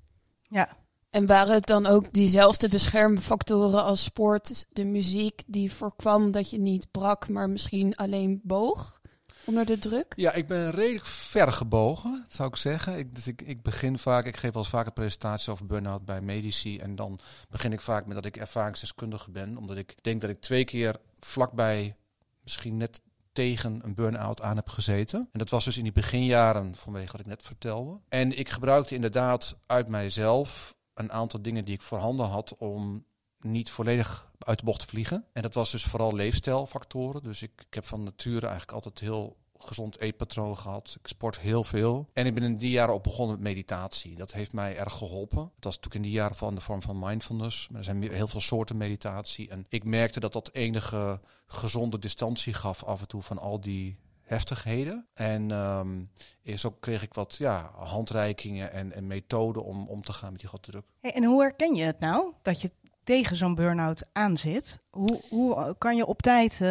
Ja, 0.49 0.77
en 1.15 1.25
waren 1.25 1.53
het 1.53 1.65
dan 1.65 1.85
ook 1.85 2.13
diezelfde 2.13 2.69
beschermfactoren 2.69 3.83
als 3.83 4.03
sport, 4.03 4.65
de 4.73 4.83
muziek, 4.83 5.43
die 5.45 5.71
voorkwam 5.71 6.31
dat 6.31 6.49
je 6.49 6.59
niet 6.59 6.91
brak, 6.91 7.29
maar 7.29 7.49
misschien 7.49 7.95
alleen 7.95 8.39
boog 8.43 8.99
onder 9.45 9.65
de 9.65 9.77
druk? 9.77 10.13
Ja, 10.15 10.33
ik 10.33 10.47
ben 10.47 10.71
redelijk 10.71 11.05
ver 11.05 11.51
gebogen, 11.51 12.25
zou 12.29 12.49
ik 12.49 12.55
zeggen. 12.55 12.97
Ik, 12.97 13.15
dus 13.15 13.27
ik, 13.27 13.41
ik 13.41 13.61
begin 13.61 13.97
vaak, 13.97 14.25
ik 14.25 14.37
geef 14.37 14.53
wel 14.53 14.61
eens 14.61 14.71
vaker 14.71 14.91
presentaties 14.91 15.49
over 15.49 15.65
burn-out 15.65 16.05
bij 16.05 16.21
medici. 16.21 16.79
En 16.79 16.95
dan 16.95 17.19
begin 17.49 17.73
ik 17.73 17.81
vaak 17.81 18.05
met 18.05 18.15
dat 18.15 18.25
ik 18.25 18.37
ervaringsdeskundige 18.37 19.31
ben, 19.31 19.57
omdat 19.57 19.77
ik 19.77 19.95
denk 20.01 20.21
dat 20.21 20.29
ik 20.29 20.41
twee 20.41 20.63
keer 20.63 20.95
vlakbij, 21.19 21.95
misschien 22.43 22.77
net 22.77 23.01
tegen 23.33 23.79
een 23.83 23.95
burn-out 23.95 24.41
aan 24.41 24.55
heb 24.55 24.69
gezeten. 24.69 25.19
En 25.31 25.39
dat 25.39 25.49
was 25.49 25.65
dus 25.65 25.77
in 25.77 25.83
die 25.83 25.91
beginjaren 25.91 26.75
vanwege 26.75 27.11
wat 27.11 27.21
ik 27.21 27.27
net 27.27 27.43
vertelde. 27.43 27.99
En 28.09 28.37
ik 28.37 28.49
gebruikte 28.49 28.95
inderdaad 28.95 29.57
uit 29.65 29.87
mijzelf 29.87 30.75
een 30.95 31.11
aantal 31.11 31.41
dingen 31.41 31.65
die 31.65 31.73
ik 31.73 31.81
voorhanden 31.81 32.25
had 32.25 32.55
om 32.55 33.05
niet 33.39 33.69
volledig 33.69 34.31
uit 34.39 34.59
de 34.59 34.65
bocht 34.65 34.79
te 34.79 34.87
vliegen. 34.87 35.25
En 35.33 35.41
dat 35.41 35.53
was 35.53 35.71
dus 35.71 35.83
vooral 35.83 36.15
leefstijlfactoren. 36.15 37.23
Dus 37.23 37.41
ik, 37.41 37.51
ik 37.67 37.73
heb 37.73 37.85
van 37.85 38.03
nature 38.03 38.47
eigenlijk 38.47 38.71
altijd 38.71 38.99
heel 38.99 39.37
gezond 39.59 39.99
eetpatroon 39.99 40.57
gehad. 40.57 40.97
Ik 40.99 41.07
sport 41.07 41.39
heel 41.39 41.63
veel. 41.63 42.09
En 42.13 42.25
ik 42.25 42.33
ben 42.33 42.43
in 42.43 42.57
die 42.57 42.69
jaren 42.69 42.93
op 42.93 43.03
begonnen 43.03 43.35
met 43.35 43.45
meditatie. 43.45 44.15
Dat 44.15 44.33
heeft 44.33 44.53
mij 44.53 44.77
erg 44.77 44.93
geholpen. 44.93 45.37
Dat 45.37 45.63
was 45.63 45.75
natuurlijk 45.75 45.95
in 45.95 46.01
die 46.11 46.19
jaren 46.19 46.35
van 46.35 46.55
de 46.55 46.61
vorm 46.61 46.81
van 46.81 46.99
mindfulness. 46.99 47.67
Maar 47.67 47.79
er 47.79 47.85
zijn 47.85 48.13
heel 48.13 48.27
veel 48.27 48.41
soorten 48.41 48.77
meditatie. 48.77 49.49
En 49.49 49.65
ik 49.69 49.83
merkte 49.83 50.19
dat 50.19 50.33
dat 50.33 50.49
enige 50.53 51.19
gezonde 51.47 51.99
distantie 51.99 52.53
gaf 52.53 52.83
af 52.83 53.01
en 53.01 53.07
toe 53.07 53.21
van 53.21 53.37
al 53.37 53.61
die 53.61 53.97
heftigheden. 54.25 55.07
En 55.13 55.51
um, 55.51 56.09
zo 56.55 56.71
kreeg 56.71 57.03
ik 57.03 57.13
wat 57.13 57.35
ja, 57.35 57.71
handreikingen 57.75 58.71
en, 58.71 58.93
en 58.93 59.07
methoden 59.07 59.63
om 59.63 59.87
om 59.87 60.01
te 60.01 60.13
gaan 60.13 60.31
met 60.31 60.39
die 60.39 60.49
grote 60.49 60.71
druk. 60.71 60.85
Hey, 60.99 61.13
en 61.13 61.23
hoe 61.23 61.41
herken 61.41 61.75
je 61.75 61.83
het 61.83 61.99
nou, 61.99 62.33
dat 62.41 62.61
je 62.61 62.71
tegen 63.03 63.35
zo'n 63.35 63.55
burn-out 63.55 64.05
aanzit? 64.11 64.79
Hoe, 64.89 65.21
hoe 65.29 65.75
kan 65.77 65.95
je 65.95 66.05
op 66.05 66.21
tijd 66.21 66.59
uh, 66.61 66.69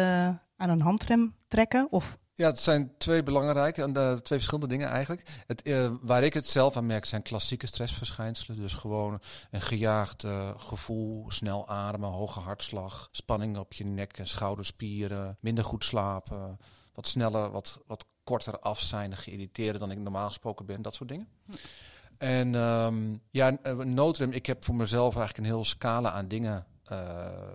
aan 0.55 0.69
een 0.69 0.81
handrem 0.81 1.35
trekken? 1.47 1.87
Of 1.89 2.17
ja, 2.37 2.47
het 2.47 2.59
zijn 2.59 2.91
twee 2.97 3.23
belangrijke 3.23 3.81
en 3.81 3.89
uh, 3.89 4.11
twee 4.11 4.39
verschillende 4.39 4.67
dingen 4.67 4.89
eigenlijk. 4.89 5.43
Het, 5.47 5.67
uh, 5.67 5.91
waar 6.01 6.23
ik 6.23 6.33
het 6.33 6.49
zelf 6.49 6.77
aan 6.77 6.85
merk 6.85 7.05
zijn 7.05 7.21
klassieke 7.21 7.67
stressverschijnselen. 7.67 8.59
Dus 8.59 8.73
gewoon 8.73 9.21
een 9.51 9.61
gejaagd 9.61 10.23
uh, 10.23 10.49
gevoel, 10.57 11.31
snel 11.31 11.67
ademen, 11.69 12.09
hoge 12.09 12.39
hartslag, 12.39 13.07
spanning 13.11 13.57
op 13.57 13.73
je 13.73 13.85
nek 13.85 14.17
en 14.17 14.27
schouderspieren, 14.27 15.37
minder 15.39 15.63
goed 15.63 15.83
slapen, 15.83 16.57
wat 16.95 17.07
sneller, 17.07 17.51
wat, 17.51 17.79
wat 17.87 18.05
korter 18.23 18.59
af 18.59 18.79
zijn, 18.79 19.17
geïrriteerder 19.17 19.79
dan 19.79 19.91
ik 19.91 19.97
normaal 19.97 20.27
gesproken 20.27 20.65
ben, 20.65 20.81
dat 20.81 20.95
soort 20.95 21.09
dingen. 21.09 21.27
Hm. 21.45 21.53
En 22.17 22.55
um, 22.55 23.21
ja, 23.29 23.57
noodrem, 23.83 24.31
ik 24.31 24.45
heb 24.45 24.65
voor 24.65 24.75
mezelf 24.75 25.15
eigenlijk 25.15 25.37
een 25.37 25.53
heel 25.53 25.63
scala 25.63 26.11
aan 26.11 26.27
dingen, 26.27 26.65
uh, 26.91 26.97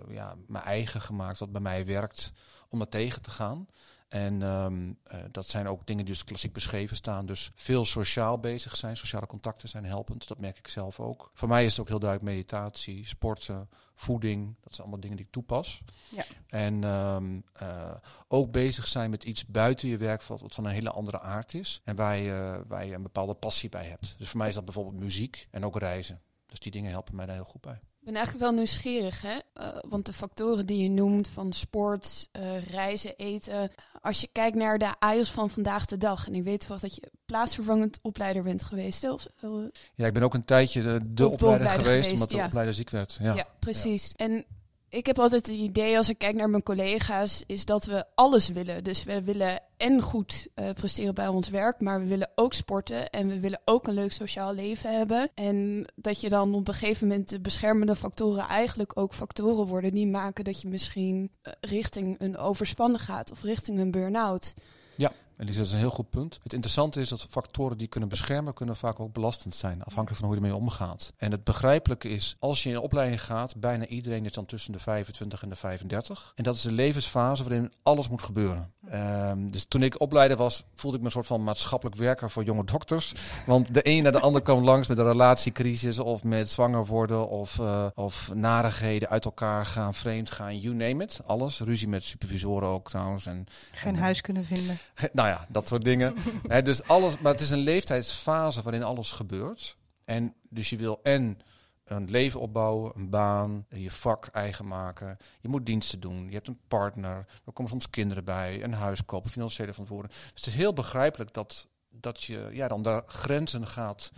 ja, 0.09 0.35
mijn 0.47 0.63
eigen 0.63 1.01
gemaakt, 1.01 1.39
wat 1.39 1.51
bij 1.51 1.61
mij 1.61 1.85
werkt, 1.85 2.31
om 2.69 2.79
dat 2.79 2.91
tegen 2.91 3.21
te 3.21 3.31
gaan. 3.31 3.67
En 4.11 4.41
um, 4.41 4.97
uh, 5.13 5.19
dat 5.31 5.47
zijn 5.47 5.67
ook 5.67 5.87
dingen 5.87 6.05
die 6.05 6.13
dus 6.13 6.23
klassiek 6.23 6.53
beschreven 6.53 6.95
staan. 6.95 7.25
Dus 7.25 7.51
veel 7.55 7.85
sociaal 7.85 8.39
bezig 8.39 8.75
zijn, 8.75 8.97
sociale 8.97 9.27
contacten 9.27 9.69
zijn 9.69 9.85
helpend. 9.85 10.27
Dat 10.27 10.39
merk 10.39 10.57
ik 10.57 10.67
zelf 10.67 10.99
ook. 10.99 11.31
Voor 11.33 11.47
mij 11.47 11.65
is 11.65 11.71
het 11.71 11.79
ook 11.81 11.87
heel 11.87 11.99
duidelijk 11.99 12.31
meditatie, 12.31 13.07
sporten, 13.07 13.69
voeding. 13.95 14.55
Dat 14.61 14.69
zijn 14.69 14.81
allemaal 14.81 14.99
dingen 14.99 15.17
die 15.17 15.25
ik 15.25 15.31
toepas. 15.31 15.81
Ja. 16.09 16.23
En 16.47 16.83
um, 16.83 17.43
uh, 17.61 17.91
ook 18.27 18.51
bezig 18.51 18.87
zijn 18.87 19.09
met 19.09 19.23
iets 19.23 19.45
buiten 19.45 19.87
je 19.87 19.97
werkveld 19.97 20.41
wat 20.41 20.55
van 20.55 20.65
een 20.65 20.71
hele 20.71 20.91
andere 20.91 21.19
aard 21.19 21.53
is. 21.53 21.81
En 21.83 21.95
waar 21.95 22.17
je, 22.17 22.63
waar 22.67 22.85
je 22.85 22.93
een 22.93 23.03
bepaalde 23.03 23.33
passie 23.33 23.69
bij 23.69 23.85
hebt. 23.85 24.15
Dus 24.17 24.29
voor 24.29 24.37
mij 24.37 24.47
is 24.47 24.55
dat 24.55 24.65
bijvoorbeeld 24.65 24.99
muziek 24.99 25.47
en 25.51 25.65
ook 25.65 25.77
reizen. 25.77 26.21
Dus 26.45 26.59
die 26.59 26.71
dingen 26.71 26.91
helpen 26.91 27.15
mij 27.15 27.25
daar 27.25 27.35
heel 27.35 27.43
goed 27.43 27.61
bij. 27.61 27.79
Ik 28.01 28.07
ben 28.07 28.15
eigenlijk 28.15 28.45
wel 28.45 28.53
nieuwsgierig, 28.53 29.21
hè? 29.21 29.33
Uh, 29.33 29.77
want 29.89 30.05
de 30.05 30.13
factoren 30.13 30.65
die 30.65 30.83
je 30.83 30.89
noemt 30.89 31.27
van 31.27 31.53
sport, 31.53 32.29
uh, 32.39 32.67
reizen, 32.67 33.15
eten. 33.15 33.71
Als 34.01 34.21
je 34.21 34.29
kijkt 34.31 34.55
naar 34.57 34.77
de 34.77 34.99
AIOS 34.99 35.31
van 35.31 35.49
vandaag 35.49 35.85
de 35.85 35.97
dag. 35.97 36.27
En 36.27 36.35
ik 36.35 36.43
weet 36.43 36.67
wel 36.67 36.79
dat 36.79 36.95
je 36.95 37.11
plaatsvervangend 37.25 37.99
opleider 38.01 38.43
bent 38.43 38.63
geweest. 38.63 39.09
Of, 39.09 39.27
uh, 39.43 39.65
ja, 39.95 40.05
ik 40.05 40.13
ben 40.13 40.23
ook 40.23 40.33
een 40.33 40.45
tijdje 40.45 40.81
de, 40.81 40.99
de 41.13 41.27
opleider, 41.27 41.37
opleider, 41.37 41.69
geweest, 41.69 41.87
geweest 41.87 42.11
omdat 42.13 42.29
de 42.29 42.35
ja. 42.35 42.45
opleider 42.45 42.73
ziek 42.73 42.89
werd. 42.89 43.17
Ja, 43.21 43.33
ja 43.33 43.45
precies. 43.59 44.13
Ja. 44.15 44.25
En 44.25 44.45
ik 44.91 45.05
heb 45.05 45.19
altijd 45.19 45.47
het 45.47 45.57
idee, 45.57 45.97
als 45.97 46.09
ik 46.09 46.17
kijk 46.17 46.35
naar 46.35 46.49
mijn 46.49 46.63
collega's, 46.63 47.43
is 47.47 47.65
dat 47.65 47.85
we 47.85 48.05
alles 48.15 48.49
willen. 48.49 48.83
Dus 48.83 49.03
we 49.03 49.23
willen 49.23 49.59
en 49.77 50.01
goed 50.01 50.47
uh, 50.55 50.69
presteren 50.69 51.13
bij 51.13 51.27
ons 51.27 51.49
werk, 51.49 51.79
maar 51.79 51.99
we 51.99 52.07
willen 52.07 52.31
ook 52.35 52.53
sporten 52.53 53.09
en 53.09 53.27
we 53.27 53.39
willen 53.39 53.61
ook 53.65 53.87
een 53.87 53.93
leuk 53.93 54.11
sociaal 54.11 54.53
leven 54.53 54.97
hebben. 54.97 55.29
En 55.33 55.85
dat 55.95 56.21
je 56.21 56.29
dan 56.29 56.53
op 56.53 56.67
een 56.67 56.73
gegeven 56.73 57.07
moment 57.07 57.29
de 57.29 57.39
beschermende 57.39 57.95
factoren 57.95 58.47
eigenlijk 58.47 58.97
ook 58.97 59.13
factoren 59.13 59.67
worden 59.67 59.93
die 59.93 60.07
maken 60.07 60.43
dat 60.43 60.61
je 60.61 60.67
misschien 60.67 61.31
richting 61.61 62.15
een 62.19 62.37
overspannen 62.37 62.99
gaat 62.99 63.31
of 63.31 63.41
richting 63.41 63.79
een 63.79 63.91
burn-out. 63.91 64.53
Ja. 64.95 65.11
En 65.41 65.47
die 65.47 65.61
is 65.61 65.71
een 65.71 65.79
heel 65.79 65.89
goed 65.89 66.09
punt. 66.09 66.39
Het 66.43 66.53
interessante 66.53 66.99
is 66.99 67.09
dat 67.09 67.25
factoren 67.29 67.77
die 67.77 67.87
kunnen 67.87 68.09
beschermen, 68.09 68.53
kunnen 68.53 68.75
vaak 68.75 68.99
ook 68.99 69.13
belastend 69.13 69.55
zijn, 69.55 69.83
afhankelijk 69.83 70.19
van 70.19 70.29
hoe 70.29 70.37
je 70.37 70.41
ermee 70.43 70.59
omgaat. 70.59 71.13
En 71.17 71.31
het 71.31 71.43
begrijpelijke 71.43 72.09
is, 72.09 72.35
als 72.39 72.63
je 72.63 72.69
in 72.69 72.75
een 72.75 72.81
opleiding 72.81 73.23
gaat, 73.23 73.55
bijna 73.55 73.85
iedereen 73.85 74.25
is 74.25 74.33
dan 74.33 74.45
tussen 74.45 74.71
de 74.71 74.79
25 74.79 75.43
en 75.43 75.49
de 75.49 75.55
35. 75.55 76.31
En 76.35 76.43
dat 76.43 76.55
is 76.55 76.61
de 76.61 76.71
levensfase 76.71 77.43
waarin 77.43 77.71
alles 77.83 78.09
moet 78.09 78.23
gebeuren. 78.23 78.73
Ehm, 78.89 79.47
dus 79.47 79.65
toen 79.67 79.83
ik 79.83 79.99
opleider 79.99 80.37
was, 80.37 80.63
voelde 80.75 80.97
ik 80.97 81.01
me 81.01 81.07
een 81.07 81.13
soort 81.15 81.27
van 81.27 81.43
maatschappelijk 81.43 81.97
werker 81.97 82.29
voor 82.29 82.43
jonge 82.43 82.65
dokters. 82.65 83.13
Want 83.45 83.73
de 83.73 83.81
een 83.83 84.03
naar 84.03 84.11
de 84.11 84.19
ander 84.19 84.41
kwam 84.41 84.63
langs 84.63 84.87
met 84.87 84.97
een 84.97 85.05
relatiecrisis 85.05 85.99
of 85.99 86.23
met 86.23 86.49
zwanger 86.49 86.85
worden 86.85 87.29
of, 87.29 87.57
uh, 87.57 87.85
of 87.95 88.33
narigheden 88.33 89.09
uit 89.09 89.25
elkaar 89.25 89.65
gaan, 89.65 89.93
vreemd 89.93 90.31
gaan, 90.31 90.59
you 90.59 90.75
name 90.75 91.03
it. 91.03 91.19
Alles. 91.25 91.59
Ruzie 91.59 91.87
met 91.87 92.03
supervisoren 92.03 92.69
ook 92.69 92.89
trouwens. 92.89 93.25
En, 93.25 93.45
Geen 93.71 93.95
en, 93.95 94.01
huis 94.01 94.21
kunnen 94.21 94.45
vinden. 94.45 94.77
Nou 95.11 95.27
ja, 95.27 95.30
dat 95.49 95.67
soort 95.67 95.83
dingen. 95.83 96.15
dus 96.63 96.83
alles, 96.83 97.19
maar 97.19 97.31
het 97.31 97.41
is 97.41 97.49
een 97.49 97.57
leeftijdsfase 97.57 98.61
waarin 98.61 98.83
alles 98.83 99.11
gebeurt. 99.11 99.77
En 100.05 100.33
dus 100.49 100.69
je 100.69 100.77
wil 100.77 100.99
en 101.03 101.39
een 101.85 102.09
leven 102.09 102.39
opbouwen, 102.39 102.91
een 102.95 103.09
baan, 103.09 103.65
je 103.69 103.91
vak 103.91 104.27
eigen 104.27 104.67
maken. 104.67 105.17
Je 105.39 105.47
moet 105.47 105.65
diensten 105.65 105.99
doen. 105.99 106.25
Je 106.25 106.33
hebt 106.33 106.47
een 106.47 106.59
partner. 106.67 107.25
Er 107.45 107.53
komen 107.53 107.71
soms 107.71 107.89
kinderen 107.89 108.23
bij, 108.23 108.63
een 108.63 108.73
huis 108.73 109.05
kopen, 109.05 109.29
financiële 109.29 109.71
verantwoording. 109.71 110.13
Dus 110.13 110.43
het 110.43 110.45
is 110.45 110.55
heel 110.55 110.73
begrijpelijk 110.73 111.33
dat, 111.33 111.67
dat 111.89 112.23
je 112.23 112.49
ja, 112.51 112.67
dan 112.67 112.83
de 112.83 113.03
grenzen 113.05 113.67
gaat 113.67 114.11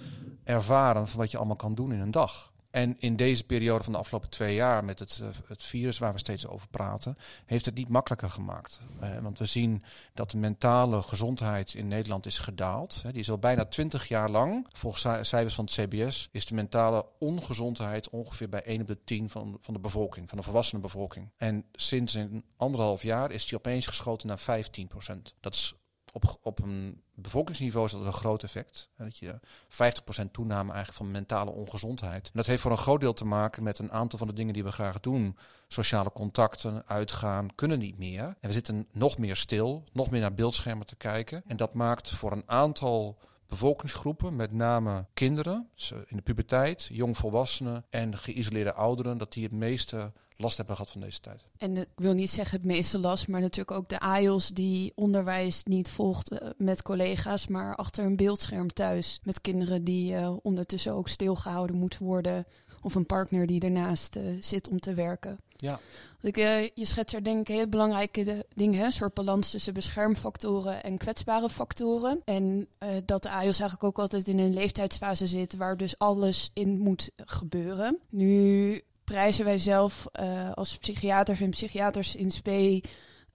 ervaren 0.44 1.08
van 1.08 1.20
wat 1.20 1.32
je 1.32 1.38
allemaal 1.38 1.56
kan 1.56 1.76
doen 1.76 1.94
in 1.94 2.00
een 2.00 2.12
dag. 2.12 2.53
En 2.74 2.96
in 3.00 3.16
deze 3.16 3.44
periode 3.44 3.84
van 3.84 3.94
de 3.94 4.00
afgelopen 4.00 4.30
twee 4.30 4.56
jaar 4.56 4.86
met 4.86 5.00
het, 5.00 5.20
uh, 5.22 5.28
het 5.48 5.64
virus 5.64 5.98
waar 5.98 6.14
we 6.14 6.20
steeds 6.20 6.48
over 6.48 6.68
praten, 6.68 7.18
heeft 7.46 7.66
het 7.66 7.76
niet 7.76 7.90
makkelijker 7.90 8.30
gemaakt. 8.30 8.82
Uh, 9.02 9.20
want 9.20 9.40
we 9.40 9.46
zien 9.46 9.84
dat 10.14 10.32
de 10.32 10.38
mentale 10.38 11.02
gezondheid 11.02 11.74
in 11.74 11.88
Nederland 11.88 12.26
is 12.26 12.40
gedaald. 12.40 13.02
Die 13.12 13.20
is 13.20 13.30
al 13.30 13.38
bijna 13.38 13.66
twintig 13.66 14.08
jaar 14.08 14.30
lang, 14.30 14.68
volgens 14.72 15.28
cijfers 15.28 15.56
van 15.56 15.66
het 15.66 15.74
CBS, 15.74 16.30
is 16.32 16.46
de 16.46 16.56
mentale 16.56 17.06
ongezondheid 17.20 18.10
ongeveer 18.10 18.50
bij 18.50 18.64
1 18.64 18.82
op 18.82 18.88
de 18.88 19.04
10 19.04 19.30
van, 19.30 19.58
van 19.62 19.74
de 19.74 19.80
bevolking, 19.80 20.30
van 20.30 20.38
de 20.38 20.44
volwassene 20.44 20.82
bevolking. 20.82 21.32
En 21.38 21.66
sinds 21.74 22.14
een 22.14 22.44
anderhalf 22.58 23.04
jaar 23.04 23.32
is 23.32 23.46
die 23.46 23.58
opeens 23.58 23.88
geschoten 23.88 24.28
naar 24.28 24.40
15 24.40 24.88
procent. 24.88 25.36
Dat 25.40 25.54
is 25.54 25.76
op, 26.14 26.38
op 26.42 26.62
een 26.62 27.02
bevolkingsniveau 27.14 27.86
is 27.86 27.92
dat 27.92 28.06
een 28.06 28.14
groot 28.14 28.44
effect. 28.44 28.90
Dat 28.98 29.18
je 29.18 29.40
50% 29.70 30.32
toename 30.32 30.72
eigenlijk 30.72 30.94
van 30.94 31.12
mentale 31.12 31.52
ongezondheid. 31.52 32.30
Dat 32.34 32.46
heeft 32.46 32.62
voor 32.62 32.72
een 32.72 32.78
groot 32.78 33.02
deel 33.02 33.14
te 33.14 33.26
maken 33.26 33.64
met 33.64 33.80
een 33.80 33.92
aantal 33.92 34.20
van 34.20 34.28
de 34.28 34.34
dingen 34.34 34.54
die 34.54 34.64
we 34.64 34.72
graag 34.72 35.00
doen. 35.00 35.38
Sociale 35.68 36.12
contacten, 36.12 36.84
uitgaan, 36.88 37.56
kunnen 37.56 37.80
niet 37.80 37.98
meer. 37.98 38.24
En 38.24 38.48
we 38.48 38.54
zitten 38.54 38.88
nog 38.92 39.18
meer 39.18 39.36
stil, 39.36 39.84
nog 39.92 40.10
meer 40.10 40.22
naar 40.22 40.34
beeldschermen 40.34 40.86
te 40.86 40.96
kijken. 40.96 41.44
En 41.48 41.58
dat 41.58 41.74
maakt 41.74 42.12
voor 42.12 42.32
een 42.32 42.44
aantal 42.46 43.18
bevolkingsgroepen, 43.48 44.36
met 44.36 44.52
name 44.52 45.06
kinderen, 45.14 45.70
in 46.06 46.16
de 46.16 46.22
puberteit, 46.22 46.90
jongvolwassenen 46.92 47.86
en 47.90 48.18
geïsoleerde 48.18 48.74
ouderen, 48.74 49.18
dat 49.18 49.34
die 49.34 49.44
het 49.44 49.52
meeste 49.52 50.12
last 50.38 50.58
hebben 50.58 50.76
gehad 50.76 50.92
van 50.92 51.02
deze 51.02 51.20
tijd. 51.20 51.46
En 51.58 51.78
ik 51.78 51.88
wil 51.96 52.14
niet 52.14 52.30
zeggen 52.30 52.58
het 52.58 52.66
meeste 52.66 53.00
last, 53.00 53.28
maar 53.28 53.42
natuurlijk 53.42 53.78
ook 53.78 53.90
de 53.90 54.00
AIOS 54.00 54.48
die 54.48 54.92
onderwijs 54.96 55.64
niet 55.64 55.90
volgt 55.90 56.32
uh, 56.32 56.40
met 56.58 56.82
collega's, 56.82 57.48
maar 57.48 57.76
achter 57.76 58.06
een 58.06 58.16
beeldscherm 58.16 58.74
thuis 58.74 59.20
met 59.24 59.42
kinderen 59.42 59.84
die 59.84 60.14
uh, 60.14 60.36
ondertussen 60.42 60.94
ook 60.94 61.08
stilgehouden 61.08 61.76
moeten 61.76 62.04
worden. 62.04 62.46
Of 62.82 62.96
een 62.96 63.06
partner 63.06 63.46
die 63.46 63.62
ernaast 63.62 64.16
uh, 64.16 64.24
zit 64.40 64.70
om 64.70 64.80
te 64.80 64.94
werken. 64.94 65.40
Ja. 65.64 65.80
Ik, 66.22 66.36
je 66.74 66.86
schetst 66.86 67.16
er 67.16 67.24
denk 67.24 67.40
ik 67.40 67.56
heel 67.56 67.68
belangrijke 67.68 68.46
dingen, 68.56 68.86
een 68.86 68.92
soort 68.92 69.14
balans 69.14 69.52
tussen 69.52 69.74
beschermfactoren 69.74 70.84
en 70.84 70.98
kwetsbare 70.98 71.50
factoren. 71.50 72.22
En 72.26 72.68
dat 73.06 73.24
de 73.24 73.30
AIOS 73.30 73.60
eigenlijk 73.60 73.84
ook 73.84 74.00
altijd 74.00 74.28
in 74.28 74.40
een 74.40 74.54
leeftijdsfase 74.54 75.28
zit 75.28 75.56
waar 75.56 75.78
dus 75.78 75.98
alles 75.98 76.50
in 76.54 76.80
moet 76.80 77.12
gebeuren. 77.16 78.00
Nu 78.10 78.82
prijzen 79.04 79.46
wij 79.46 79.58
zelf 79.58 80.08
uh, 80.20 80.52
als 80.52 80.78
psychiaters 80.78 81.42
en 81.42 81.50
psychiaters 81.50 82.16
in 82.16 82.32
SP 82.38 82.50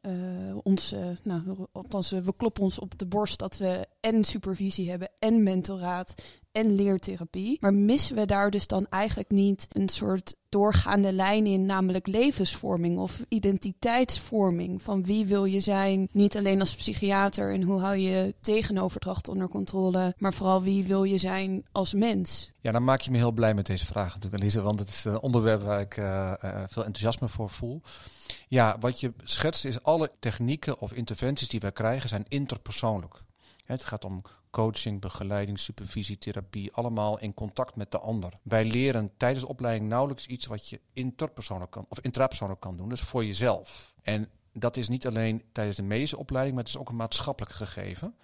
uh, 0.09 0.57
ons, 0.63 0.93
uh, 0.93 1.07
nou, 1.23 1.67
althans, 1.73 2.11
we 2.11 2.35
kloppen 2.37 2.63
ons 2.63 2.79
op 2.79 2.99
de 2.99 3.07
borst 3.07 3.39
dat 3.39 3.57
we 3.57 3.87
en 4.01 4.25
supervisie 4.25 4.91
hebben 4.91 5.11
en 5.19 5.43
mentoraat 5.43 6.15
en 6.53 6.75
leertherapie. 6.75 7.57
Maar 7.61 7.75
missen 7.75 8.17
we 8.17 8.27
daar 8.27 8.51
dus 8.51 8.67
dan 8.67 8.87
eigenlijk 8.91 9.31
niet 9.31 9.67
een 9.73 9.89
soort 9.89 10.37
doorgaande 10.49 11.13
lijn 11.13 11.47
in, 11.47 11.67
namelijk 11.67 12.07
levensvorming 12.07 12.99
of 12.99 13.25
identiteitsvorming. 13.29 14.83
Van 14.83 15.05
wie 15.05 15.27
wil 15.27 15.45
je 15.45 15.61
zijn, 15.61 16.09
niet 16.13 16.37
alleen 16.37 16.61
als 16.61 16.75
psychiater 16.75 17.53
en 17.53 17.63
hoe 17.63 17.81
hou 17.81 17.97
je 17.97 18.35
tegenoverdracht 18.41 19.29
onder 19.29 19.49
controle, 19.49 20.15
maar 20.19 20.35
vooral 20.35 20.63
wie 20.63 20.85
wil 20.85 21.05
je 21.05 21.19
zijn 21.19 21.65
als 21.73 21.95
mens. 21.95 22.53
Ja, 22.61 22.73
dan 22.73 22.85
maak 22.85 23.01
je 23.01 23.11
me 23.11 23.17
heel 23.17 23.33
blij 23.33 23.55
met 23.55 23.67
deze 23.67 23.87
vraag 23.87 24.15
natuurlijk, 24.15 24.43
Elise, 24.43 24.63
want 24.63 24.79
het 24.79 24.89
is 24.89 25.05
een 25.05 25.21
onderwerp 25.21 25.63
waar 25.63 25.81
ik 25.81 25.97
uh, 25.97 26.33
veel 26.69 26.85
enthousiasme 26.85 27.29
voor 27.29 27.51
voel. 27.51 27.83
Ja, 28.49 28.77
wat 28.81 29.01
je 29.01 29.13
schetst 29.25 29.65
is 29.65 29.83
alle 29.83 30.11
technieken 30.19 30.79
of 30.79 30.93
interventies 30.93 31.49
die 31.49 31.61
wij 31.61 31.73
krijgen 31.73 32.09
zijn 32.09 32.25
interpersoonlijk. 32.29 33.23
Het 33.65 33.85
gaat 33.85 34.05
om 34.05 34.23
coaching, 34.51 35.01
begeleiding, 35.01 35.59
supervisie, 35.59 36.19
therapie, 36.19 36.73
allemaal 36.73 37.19
in 37.19 37.35
contact 37.35 37.77
met 37.77 37.91
de 37.91 37.99
ander. 37.99 38.33
Wij 38.43 38.65
leren 38.65 39.11
tijdens 39.17 39.43
de 39.43 39.49
opleiding 39.49 39.89
nauwelijks 39.89 40.27
iets 40.27 40.47
wat 40.47 40.69
je 40.69 40.81
interpersoonlijk 40.93 41.71
kan 41.71 41.87
of 41.89 42.01
intrapersoonlijk 42.01 42.61
kan 42.61 42.77
doen, 42.77 42.89
dus 42.89 43.01
voor 43.01 43.25
jezelf. 43.25 43.95
En 44.03 44.29
dat 44.53 44.77
is 44.77 44.89
niet 44.89 45.07
alleen 45.07 45.43
tijdens 45.53 45.77
de 45.77 45.83
medische 45.83 46.17
opleiding, 46.17 46.55
maar 46.57 46.65
het 46.65 46.75
is 46.75 46.81
ook 46.81 46.89
een 46.89 46.97
maatschappelijk 46.97 47.55
gegeven. 47.55 48.15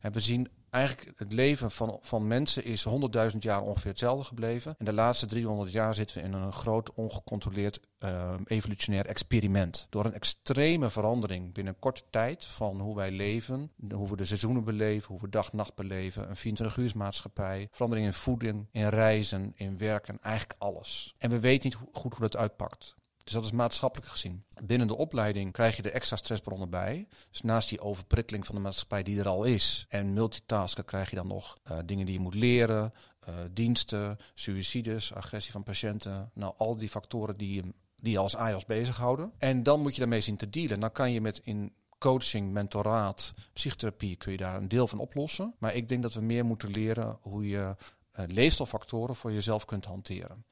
En 0.00 0.12
we 0.12 0.20
zien 0.20 0.48
eigenlijk 0.70 1.18
het 1.18 1.32
leven 1.32 1.70
van, 1.70 1.98
van 2.02 2.26
mensen 2.26 2.64
is 2.64 2.86
100.000 3.32 3.38
jaar 3.38 3.62
ongeveer 3.62 3.90
hetzelfde 3.90 4.24
gebleven. 4.24 4.74
En 4.78 4.84
de 4.84 4.92
laatste 4.92 5.26
300 5.26 5.72
jaar 5.72 5.94
zitten 5.94 6.16
we 6.16 6.22
in 6.22 6.32
een 6.32 6.52
groot 6.52 6.92
ongecontroleerd 6.94 7.80
uh, 8.00 8.34
evolutionair 8.44 9.06
experiment. 9.06 9.86
Door 9.90 10.04
een 10.04 10.14
extreme 10.14 10.90
verandering 10.90 11.52
binnen 11.52 11.78
korte 11.78 12.02
tijd 12.10 12.44
van 12.44 12.80
hoe 12.80 12.96
wij 12.96 13.10
leven, 13.10 13.70
hoe 13.92 14.08
we 14.08 14.16
de 14.16 14.24
seizoenen 14.24 14.64
beleven, 14.64 15.08
hoe 15.08 15.20
we 15.20 15.28
dag-nacht 15.28 15.74
beleven, 15.74 16.30
een 16.30 16.56
24-uursmaatschappij, 16.56 17.68
verandering 17.70 18.06
in 18.06 18.12
voeding, 18.12 18.66
in 18.72 18.88
reizen, 18.88 19.52
in 19.54 19.78
werken, 19.78 20.18
eigenlijk 20.22 20.60
alles. 20.60 21.14
En 21.18 21.30
we 21.30 21.40
weten 21.40 21.68
niet 21.68 21.88
goed 21.92 22.12
hoe 22.12 22.20
dat 22.20 22.36
uitpakt. 22.36 22.96
Dus 23.28 23.36
dat 23.36 23.46
is 23.46 23.56
maatschappelijk 23.56 24.10
gezien. 24.10 24.44
Binnen 24.62 24.86
de 24.86 24.96
opleiding 24.96 25.52
krijg 25.52 25.76
je 25.76 25.82
de 25.82 25.90
extra 25.90 26.16
stressbronnen 26.16 26.70
bij. 26.70 27.08
Dus 27.30 27.40
naast 27.40 27.68
die 27.68 27.80
overprikkeling 27.80 28.46
van 28.46 28.54
de 28.54 28.60
maatschappij 28.60 29.02
die 29.02 29.18
er 29.18 29.28
al 29.28 29.44
is. 29.44 29.86
En 29.88 30.12
multitasken 30.12 30.84
krijg 30.84 31.10
je 31.10 31.16
dan 31.16 31.26
nog 31.26 31.58
uh, 31.70 31.78
dingen 31.84 32.06
die 32.06 32.14
je 32.14 32.20
moet 32.20 32.34
leren. 32.34 32.92
Uh, 33.28 33.34
diensten, 33.50 34.16
suicides, 34.34 35.14
agressie 35.14 35.52
van 35.52 35.62
patiënten. 35.62 36.30
Nou, 36.34 36.54
al 36.56 36.76
die 36.76 36.88
factoren 36.88 37.36
die 37.36 37.54
je, 37.54 37.62
die 37.96 38.12
je 38.12 38.18
als 38.18 38.36
AIOS 38.36 38.66
bezighouden. 38.66 39.32
En 39.38 39.62
dan 39.62 39.80
moet 39.80 39.94
je 39.94 40.00
daarmee 40.00 40.20
zien 40.20 40.36
te 40.36 40.50
dealen. 40.50 40.80
Dan 40.80 40.92
kan 40.92 41.12
je 41.12 41.20
met 41.20 41.40
in 41.44 41.72
coaching, 41.98 42.52
mentoraat, 42.52 43.34
psychotherapie 43.52 44.16
kun 44.16 44.32
je 44.32 44.38
daar 44.38 44.56
een 44.56 44.68
deel 44.68 44.88
van 44.88 44.98
oplossen. 44.98 45.54
Maar 45.58 45.74
ik 45.74 45.88
denk 45.88 46.02
dat 46.02 46.14
we 46.14 46.20
meer 46.20 46.44
moeten 46.44 46.70
leren 46.70 47.18
hoe 47.20 47.48
je 47.48 47.76
uh, 48.18 48.24
leefstijlfactoren 48.26 49.16
voor 49.16 49.32
jezelf 49.32 49.64
kunt 49.64 49.84
hanteren. 49.84 50.44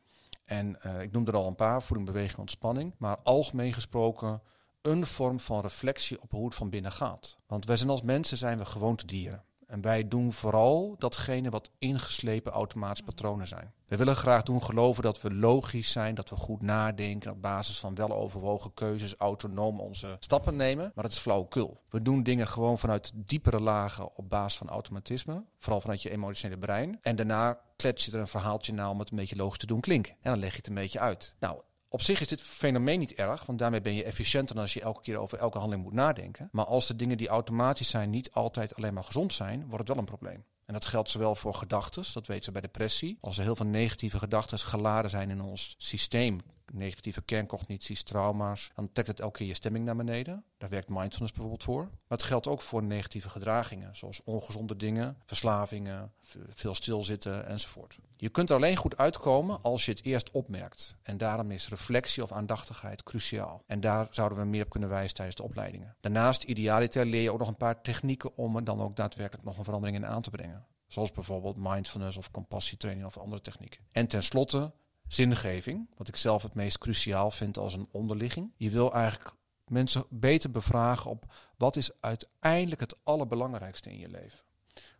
En 0.46 0.78
uh, 0.86 1.00
ik 1.00 1.12
noemde 1.12 1.30
er 1.30 1.36
al 1.36 1.46
een 1.46 1.54
paar, 1.54 1.82
voeding, 1.82 2.06
beweging, 2.08 2.38
ontspanning. 2.38 2.94
Maar 2.98 3.16
algemeen 3.22 3.72
gesproken 3.72 4.42
een 4.82 5.06
vorm 5.06 5.40
van 5.40 5.60
reflectie 5.60 6.22
op 6.22 6.30
hoe 6.30 6.44
het 6.44 6.54
van 6.54 6.70
binnen 6.70 6.92
gaat. 6.92 7.38
Want 7.46 7.64
wij 7.64 7.76
zijn 7.76 7.90
als 7.90 8.02
mensen 8.02 8.38
zijn 8.38 8.58
we 8.58 8.64
gewoontedieren. 8.64 9.44
En 9.66 9.80
wij 9.80 10.08
doen 10.08 10.32
vooral 10.32 10.94
datgene 10.98 11.50
wat 11.50 11.70
ingeslepen 11.78 12.52
automatische 12.52 13.04
patronen 13.04 13.48
zijn. 13.48 13.72
We 13.86 13.96
willen 13.96 14.16
graag 14.16 14.42
doen 14.42 14.62
geloven 14.62 15.02
dat 15.02 15.20
we 15.20 15.34
logisch 15.34 15.92
zijn, 15.92 16.14
dat 16.14 16.30
we 16.30 16.36
goed 16.36 16.62
nadenken, 16.62 17.30
op 17.30 17.42
basis 17.42 17.78
van 17.78 17.94
weloverwogen 17.94 18.74
keuzes 18.74 19.14
autonoom 19.14 19.80
onze 19.80 20.16
stappen 20.20 20.56
nemen. 20.56 20.92
Maar 20.94 21.04
dat 21.04 21.12
is 21.12 21.18
flauwekul. 21.18 21.80
We 21.90 22.02
doen 22.02 22.22
dingen 22.22 22.48
gewoon 22.48 22.78
vanuit 22.78 23.12
diepere 23.14 23.60
lagen 23.60 24.16
op 24.16 24.28
basis 24.28 24.58
van 24.58 24.68
automatisme, 24.68 25.44
vooral 25.58 25.80
vanuit 25.80 26.02
je 26.02 26.10
emotionele 26.10 26.58
brein. 26.58 26.98
En 27.02 27.16
daarna 27.16 27.60
klets 27.76 28.04
je 28.04 28.12
er 28.12 28.18
een 28.18 28.26
verhaaltje 28.26 28.72
na 28.72 28.90
om 28.90 28.98
het 28.98 29.10
een 29.10 29.16
beetje 29.16 29.36
logisch 29.36 29.58
te 29.58 29.66
doen 29.66 29.80
klinken. 29.80 30.12
En 30.12 30.30
dan 30.30 30.38
leg 30.38 30.50
je 30.50 30.56
het 30.56 30.66
een 30.66 30.74
beetje 30.74 31.00
uit. 31.00 31.34
Nou, 31.40 31.60
op 31.88 32.02
zich 32.02 32.20
is 32.20 32.28
dit 32.28 32.42
fenomeen 32.42 32.98
niet 32.98 33.14
erg, 33.14 33.46
want 33.46 33.58
daarmee 33.58 33.80
ben 33.80 33.94
je 33.94 34.04
efficiënter 34.04 34.54
dan 34.54 34.64
als 34.64 34.74
je 34.74 34.80
elke 34.80 35.02
keer 35.02 35.18
over 35.18 35.38
elke 35.38 35.58
handeling 35.58 35.84
moet 35.84 35.94
nadenken. 35.94 36.48
Maar 36.52 36.66
als 36.66 36.86
de 36.86 36.96
dingen 36.96 37.16
die 37.16 37.28
automatisch 37.28 37.90
zijn 37.90 38.10
niet 38.10 38.32
altijd 38.32 38.74
alleen 38.74 38.94
maar 38.94 39.04
gezond 39.04 39.34
zijn, 39.34 39.60
wordt 39.60 39.78
het 39.78 39.88
wel 39.88 39.98
een 39.98 40.04
probleem. 40.04 40.44
En 40.66 40.72
dat 40.72 40.86
geldt 40.86 41.10
zowel 41.10 41.34
voor 41.34 41.54
gedachten, 41.54 42.04
dat 42.12 42.26
weten 42.26 42.46
we 42.46 42.52
bij 42.52 42.60
depressie. 42.60 43.18
Als 43.20 43.38
er 43.38 43.44
heel 43.44 43.56
veel 43.56 43.66
negatieve 43.66 44.18
gedachten 44.18 44.58
geladen 44.58 45.10
zijn 45.10 45.30
in 45.30 45.40
ons 45.40 45.74
systeem, 45.78 46.40
negatieve 46.72 47.22
kerncognities, 47.22 48.02
trauma's, 48.02 48.70
dan 48.74 48.92
trekt 48.92 49.08
het 49.08 49.20
elke 49.20 49.38
keer 49.38 49.46
je 49.46 49.54
stemming 49.54 49.84
naar 49.84 49.96
beneden. 49.96 50.44
Daar 50.58 50.70
werkt 50.70 50.88
mindfulness 50.88 51.32
bijvoorbeeld 51.32 51.64
voor. 51.64 51.82
Maar 51.82 52.18
het 52.18 52.22
geldt 52.22 52.46
ook 52.46 52.60
voor 52.60 52.82
negatieve 52.82 53.30
gedragingen, 53.30 53.96
zoals 53.96 54.22
ongezonde 54.24 54.76
dingen, 54.76 55.16
verslavingen, 55.24 56.12
veel 56.48 56.74
stilzitten 56.74 57.46
enzovoort. 57.46 57.98
Je 58.16 58.28
kunt 58.28 58.50
er 58.50 58.56
alleen 58.56 58.76
goed 58.76 58.96
uitkomen 58.96 59.62
als 59.62 59.84
je 59.84 59.90
het 59.90 60.04
eerst 60.04 60.30
opmerkt. 60.30 60.96
En 61.02 61.18
daarom 61.18 61.50
is 61.50 61.68
reflectie 61.68 62.22
of 62.22 62.32
aandachtigheid 62.32 63.02
cruciaal. 63.02 63.62
En 63.66 63.80
daar 63.80 64.06
zouden 64.10 64.38
we 64.38 64.44
meer 64.44 64.64
op 64.64 64.70
kunnen 64.70 64.88
wijzen 64.88 65.14
tijdens 65.14 65.36
de 65.36 65.42
opleidingen. 65.42 65.96
Daarnaast, 66.00 66.42
idealiter, 66.42 67.06
leer 67.06 67.22
je 67.22 67.32
ook 67.32 67.38
nog 67.38 67.48
een 67.48 67.56
paar 67.56 67.82
technieken 67.82 68.36
om 68.36 68.56
er 68.56 68.64
dan 68.64 68.80
ook 68.80 68.96
daadwerkelijk 68.96 69.44
nog 69.44 69.58
een 69.58 69.64
verandering 69.64 69.98
in 69.98 70.06
aan 70.06 70.22
te 70.22 70.30
brengen. 70.30 70.66
Zoals 70.86 71.12
bijvoorbeeld 71.12 71.56
mindfulness 71.56 72.16
of 72.16 72.30
compassietraining 72.30 73.06
of 73.06 73.18
andere 73.18 73.40
technieken. 73.40 73.80
En 73.92 74.06
tenslotte 74.06 74.72
zingeving, 75.08 75.88
wat 75.96 76.08
ik 76.08 76.16
zelf 76.16 76.42
het 76.42 76.54
meest 76.54 76.78
cruciaal 76.78 77.30
vind 77.30 77.58
als 77.58 77.74
een 77.74 77.88
onderligging. 77.90 78.52
Je 78.56 78.70
wil 78.70 78.94
eigenlijk 78.94 79.34
mensen 79.66 80.04
beter 80.10 80.50
bevragen 80.50 81.10
op 81.10 81.34
wat 81.56 81.76
is 81.76 81.90
uiteindelijk 82.00 82.80
het 82.80 82.96
allerbelangrijkste 83.02 83.90
in 83.90 83.98
je 83.98 84.08
leven. 84.08 84.44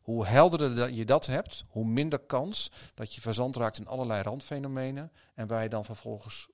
Hoe 0.01 0.27
helderder 0.27 0.91
je 0.91 1.05
dat 1.05 1.27
hebt, 1.27 1.65
hoe 1.69 1.85
minder 1.85 2.19
kans 2.19 2.71
dat 2.95 3.15
je 3.15 3.21
verzand 3.21 3.57
raakt 3.57 3.79
in 3.79 3.87
allerlei 3.87 4.23
randfenomenen 4.23 5.13
en 5.35 5.47
waar 5.47 5.63
je 5.63 5.69
dan 5.69 5.85
vervolgens 5.85 6.49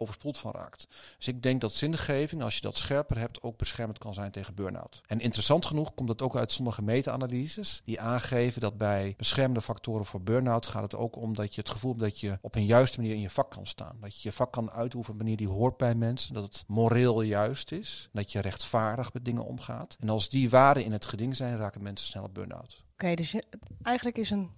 overspoeld 0.00 0.38
van 0.38 0.52
raakt. 0.52 0.88
Dus 1.16 1.28
ik 1.28 1.42
denk 1.42 1.60
dat 1.60 1.72
zingeving, 1.72 2.42
als 2.42 2.54
je 2.54 2.60
dat 2.60 2.76
scherper 2.76 3.18
hebt, 3.18 3.42
ook 3.42 3.56
beschermend 3.56 3.98
kan 3.98 4.14
zijn 4.14 4.30
tegen 4.30 4.54
burn-out. 4.54 5.00
En 5.06 5.20
interessant 5.20 5.66
genoeg 5.66 5.94
komt 5.94 6.08
dat 6.08 6.22
ook 6.22 6.36
uit 6.36 6.52
sommige 6.52 6.82
meta-analyses, 6.82 7.82
die 7.84 8.00
aangeven 8.00 8.60
dat 8.60 8.78
bij 8.78 9.14
beschermende 9.16 9.60
factoren 9.60 10.06
voor 10.06 10.22
burn-out 10.22 10.66
gaat 10.66 10.82
het 10.82 10.94
ook 10.94 11.16
om 11.16 11.34
dat 11.34 11.54
je 11.54 11.60
het 11.60 11.70
gevoel 11.70 11.90
hebt 11.90 12.02
dat 12.02 12.20
je 12.20 12.38
op 12.40 12.54
een 12.54 12.66
juiste 12.66 13.00
manier 13.00 13.14
in 13.14 13.20
je 13.20 13.30
vak 13.30 13.50
kan 13.50 13.66
staan. 13.66 13.96
Dat 14.00 14.14
je 14.14 14.28
je 14.28 14.34
vak 14.34 14.52
kan 14.52 14.70
uitoefenen 14.70 15.06
op 15.08 15.08
een 15.08 15.16
manier 15.16 15.36
die 15.36 15.56
hoort 15.56 15.76
bij 15.76 15.94
mensen, 15.94 16.34
dat 16.34 16.42
het 16.42 16.64
moreel 16.66 17.22
juist 17.22 17.72
is, 17.72 18.08
dat 18.12 18.32
je 18.32 18.40
rechtvaardig 18.40 19.12
met 19.12 19.24
dingen 19.24 19.44
omgaat. 19.44 19.96
En 20.00 20.08
als 20.08 20.28
die 20.28 20.50
waarden 20.50 20.84
in 20.84 20.92
het 20.92 21.06
geding 21.06 21.36
zijn, 21.36 21.56
raken 21.56 21.82
mensen 21.82 22.06
snel 22.06 22.24
op 22.24 22.34
burn-out. 22.34 22.84
Oké, 22.92 23.14
dus 23.14 23.34
eigenlijk 23.82 24.18
is 24.18 24.30
een 24.30 24.50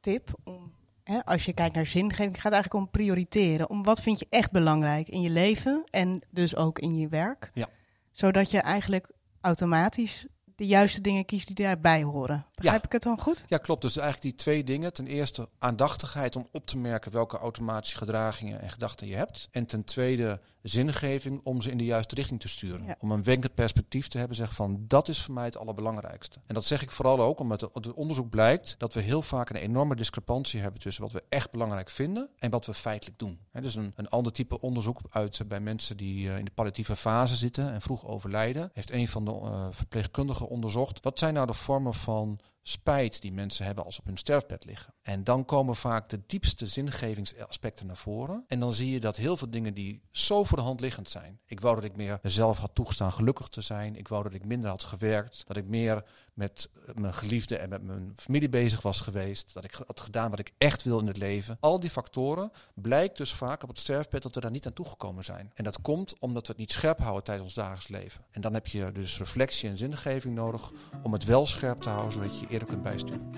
tip 0.00 0.38
om 0.44 0.74
hè, 1.06 1.24
als 1.24 1.44
je 1.44 1.54
kijkt 1.54 1.74
naar 1.74 1.86
zingeving, 1.86 2.40
gaat 2.40 2.52
eigenlijk 2.52 2.84
om 2.84 2.90
prioriteren. 2.90 3.70
Om 3.70 3.82
wat 3.82 4.02
vind 4.02 4.18
je 4.18 4.26
echt 4.30 4.52
belangrijk 4.52 5.08
in 5.08 5.20
je 5.20 5.30
leven 5.30 5.84
en 5.90 6.26
dus 6.30 6.56
ook 6.56 6.78
in 6.78 6.96
je 6.96 7.08
werk. 7.08 7.50
Ja. 7.54 7.66
Zodat 8.12 8.50
je 8.50 8.58
eigenlijk 8.58 9.10
automatisch 9.40 10.26
de 10.56 10.66
juiste 10.66 11.00
dingen 11.00 11.24
kiest 11.24 11.46
die 11.46 11.66
daarbij 11.66 12.02
horen. 12.02 12.46
Begrijp 12.54 12.84
ik 12.84 12.92
het 12.92 13.02
dan 13.02 13.20
goed? 13.20 13.44
Ja, 13.46 13.58
klopt. 13.58 13.82
Dus 13.82 13.96
eigenlijk 13.96 14.22
die 14.22 14.44
twee 14.44 14.64
dingen. 14.64 14.92
Ten 14.92 15.06
eerste 15.06 15.48
aandachtigheid 15.58 16.36
om 16.36 16.46
op 16.52 16.66
te 16.66 16.78
merken 16.78 17.12
welke 17.12 17.38
automatische 17.38 17.96
gedragingen 17.96 18.60
en 18.60 18.70
gedachten 18.70 19.06
je 19.06 19.14
hebt. 19.14 19.48
En 19.50 19.66
ten 19.66 19.84
tweede 19.84 20.40
zingeving 20.68 21.40
om 21.42 21.62
ze 21.62 21.70
in 21.70 21.78
de 21.78 21.84
juiste 21.84 22.14
richting 22.14 22.40
te 22.40 22.48
sturen. 22.48 22.96
Om 22.98 23.10
een 23.10 23.22
wenkend 23.22 23.54
perspectief 23.54 24.08
te 24.08 24.18
hebben, 24.18 24.36
zeg 24.36 24.54
van 24.54 24.84
dat 24.88 25.08
is 25.08 25.22
voor 25.22 25.34
mij 25.34 25.44
het 25.44 25.56
allerbelangrijkste. 25.56 26.40
En 26.46 26.54
dat 26.54 26.64
zeg 26.64 26.82
ik 26.82 26.90
vooral 26.90 27.20
ook 27.20 27.40
omdat 27.40 27.60
het 27.60 27.92
onderzoek 27.92 28.30
blijkt 28.30 28.74
dat 28.78 28.92
we 28.92 29.00
heel 29.00 29.22
vaak 29.22 29.50
een 29.50 29.56
enorme 29.56 29.96
discrepantie 29.96 30.60
hebben 30.60 30.80
tussen 30.80 31.02
wat 31.02 31.12
we 31.12 31.22
echt 31.28 31.50
belangrijk 31.50 31.90
vinden 31.90 32.28
en 32.38 32.50
wat 32.50 32.66
we 32.66 32.74
feitelijk 32.74 33.18
doen. 33.18 33.38
He, 33.50 33.60
dus 33.60 33.74
een, 33.74 33.92
een 33.96 34.08
ander 34.08 34.32
type 34.32 34.60
onderzoek 34.60 35.00
uit 35.10 35.40
bij 35.48 35.60
mensen 35.60 35.96
die 35.96 36.26
uh, 36.26 36.38
in 36.38 36.44
de 36.44 36.50
palliatieve 36.54 36.96
fase 36.96 37.36
zitten 37.36 37.72
en 37.72 37.82
vroeg 37.82 38.06
overlijden, 38.06 38.70
heeft 38.72 38.92
een 38.92 39.08
van 39.08 39.24
de 39.24 39.30
uh, 39.30 39.66
verpleegkundigen 39.70 40.45
onderzocht. 40.48 41.02
Wat 41.02 41.18
zijn 41.18 41.34
nou 41.34 41.46
de 41.46 41.54
vormen 41.54 41.94
van 41.94 42.38
spijt 42.68 43.20
die 43.20 43.32
mensen 43.32 43.64
hebben 43.64 43.84
als 43.84 43.98
op 43.98 44.04
hun 44.04 44.16
sterfbed 44.16 44.64
liggen. 44.64 44.94
En 45.02 45.24
dan 45.24 45.44
komen 45.44 45.76
vaak 45.76 46.08
de 46.08 46.22
diepste 46.26 46.66
zingevingsaspecten 46.66 47.86
naar 47.86 47.96
voren. 47.96 48.44
En 48.46 48.60
dan 48.60 48.72
zie 48.72 48.90
je 48.90 49.00
dat 49.00 49.16
heel 49.16 49.36
veel 49.36 49.50
dingen 49.50 49.74
die 49.74 50.02
zo 50.10 50.44
voor 50.44 50.58
de 50.58 50.64
hand 50.64 50.80
liggend 50.80 51.08
zijn. 51.08 51.40
Ik 51.44 51.60
wou 51.60 51.74
dat 51.74 51.84
ik 51.84 51.96
meer 51.96 52.18
mezelf 52.22 52.58
had 52.58 52.74
toegestaan 52.74 53.12
gelukkig 53.12 53.48
te 53.48 53.60
zijn. 53.60 53.96
Ik 53.96 54.08
wou 54.08 54.22
dat 54.22 54.34
ik 54.34 54.44
minder 54.44 54.70
had 54.70 54.82
gewerkt. 54.82 55.44
Dat 55.46 55.56
ik 55.56 55.66
meer 55.66 56.04
met 56.34 56.70
mijn 56.94 57.14
geliefde 57.14 57.56
en 57.56 57.68
met 57.68 57.82
mijn 57.82 58.12
familie 58.16 58.48
bezig 58.48 58.82
was 58.82 59.00
geweest. 59.00 59.54
Dat 59.54 59.64
ik 59.64 59.74
had 59.86 60.00
gedaan 60.00 60.30
wat 60.30 60.38
ik 60.38 60.52
echt 60.58 60.82
wil 60.82 60.98
in 60.98 61.06
het 61.06 61.16
leven. 61.16 61.56
Al 61.60 61.80
die 61.80 61.90
factoren 61.90 62.52
blijkt 62.74 63.16
dus 63.16 63.32
vaak 63.32 63.62
op 63.62 63.68
het 63.68 63.78
sterfbed 63.78 64.22
dat 64.22 64.34
we 64.34 64.40
daar 64.40 64.50
niet 64.50 64.66
aan 64.66 64.72
toegekomen 64.72 65.24
zijn. 65.24 65.50
En 65.54 65.64
dat 65.64 65.80
komt 65.80 66.18
omdat 66.18 66.42
we 66.46 66.52
het 66.52 66.60
niet 66.60 66.72
scherp 66.72 66.98
houden 66.98 67.24
tijdens 67.24 67.46
ons 67.46 67.56
dagelijks 67.56 67.88
leven. 67.88 68.24
En 68.30 68.40
dan 68.40 68.54
heb 68.54 68.66
je 68.66 68.92
dus 68.92 69.18
reflectie 69.18 69.68
en 69.68 69.78
zingeving 69.78 70.34
nodig 70.34 70.72
om 71.02 71.12
het 71.12 71.24
wel 71.24 71.46
scherp 71.46 71.80
te 71.80 71.88
houden, 71.88 72.12
zodat 72.12 72.38
je 72.38 72.46
eerder 72.56 72.68
kunt 72.68 72.82
bijsturen. 72.82 73.30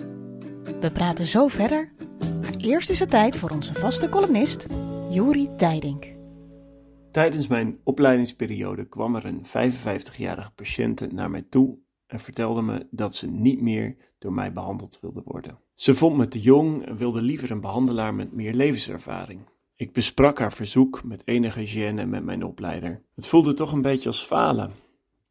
We 0.81 0.91
praten 0.93 1.27
zo 1.27 1.49
verder. 1.49 1.93
Maar 2.41 2.55
eerst 2.57 2.91
is 2.91 2.99
het 2.99 3.11
tijd 3.11 3.37
voor 3.37 3.51
onze 3.51 3.75
vaste 3.75 4.09
columnist, 4.09 4.67
Juri 5.11 5.49
Tijdink. 5.57 6.07
Tijdens 7.11 7.47
mijn 7.47 7.79
opleidingsperiode 7.85 8.85
kwam 8.85 9.17
er 9.17 9.25
een 9.25 9.45
55-jarige 9.47 10.51
patiënt 10.55 11.13
naar 11.13 11.31
mij 11.31 11.43
toe 11.43 11.79
en 12.07 12.21
vertelde 12.21 12.63
me 12.63 12.87
dat 12.91 13.15
ze 13.15 13.27
niet 13.27 13.61
meer 13.61 13.97
door 14.19 14.33
mij 14.33 14.53
behandeld 14.53 14.99
wilde 15.01 15.23
worden. 15.25 15.59
Ze 15.75 15.95
vond 15.95 16.17
me 16.17 16.29
te 16.29 16.41
jong 16.41 16.87
en 16.87 16.97
wilde 16.97 17.23
liever 17.23 17.51
een 17.51 17.61
behandelaar 17.61 18.15
met 18.15 18.33
meer 18.33 18.55
levenservaring. 18.55 19.41
Ik 19.77 19.93
besprak 19.93 20.39
haar 20.39 20.53
verzoek 20.53 21.05
met 21.05 21.27
enige 21.27 21.67
gêne 21.67 22.07
met 22.07 22.25
mijn 22.25 22.45
opleider. 22.45 23.03
Het 23.15 23.27
voelde 23.27 23.55
toch 23.55 23.73
een 23.73 23.83
beetje 23.83 24.09
als 24.09 24.25
falen. 24.25 24.73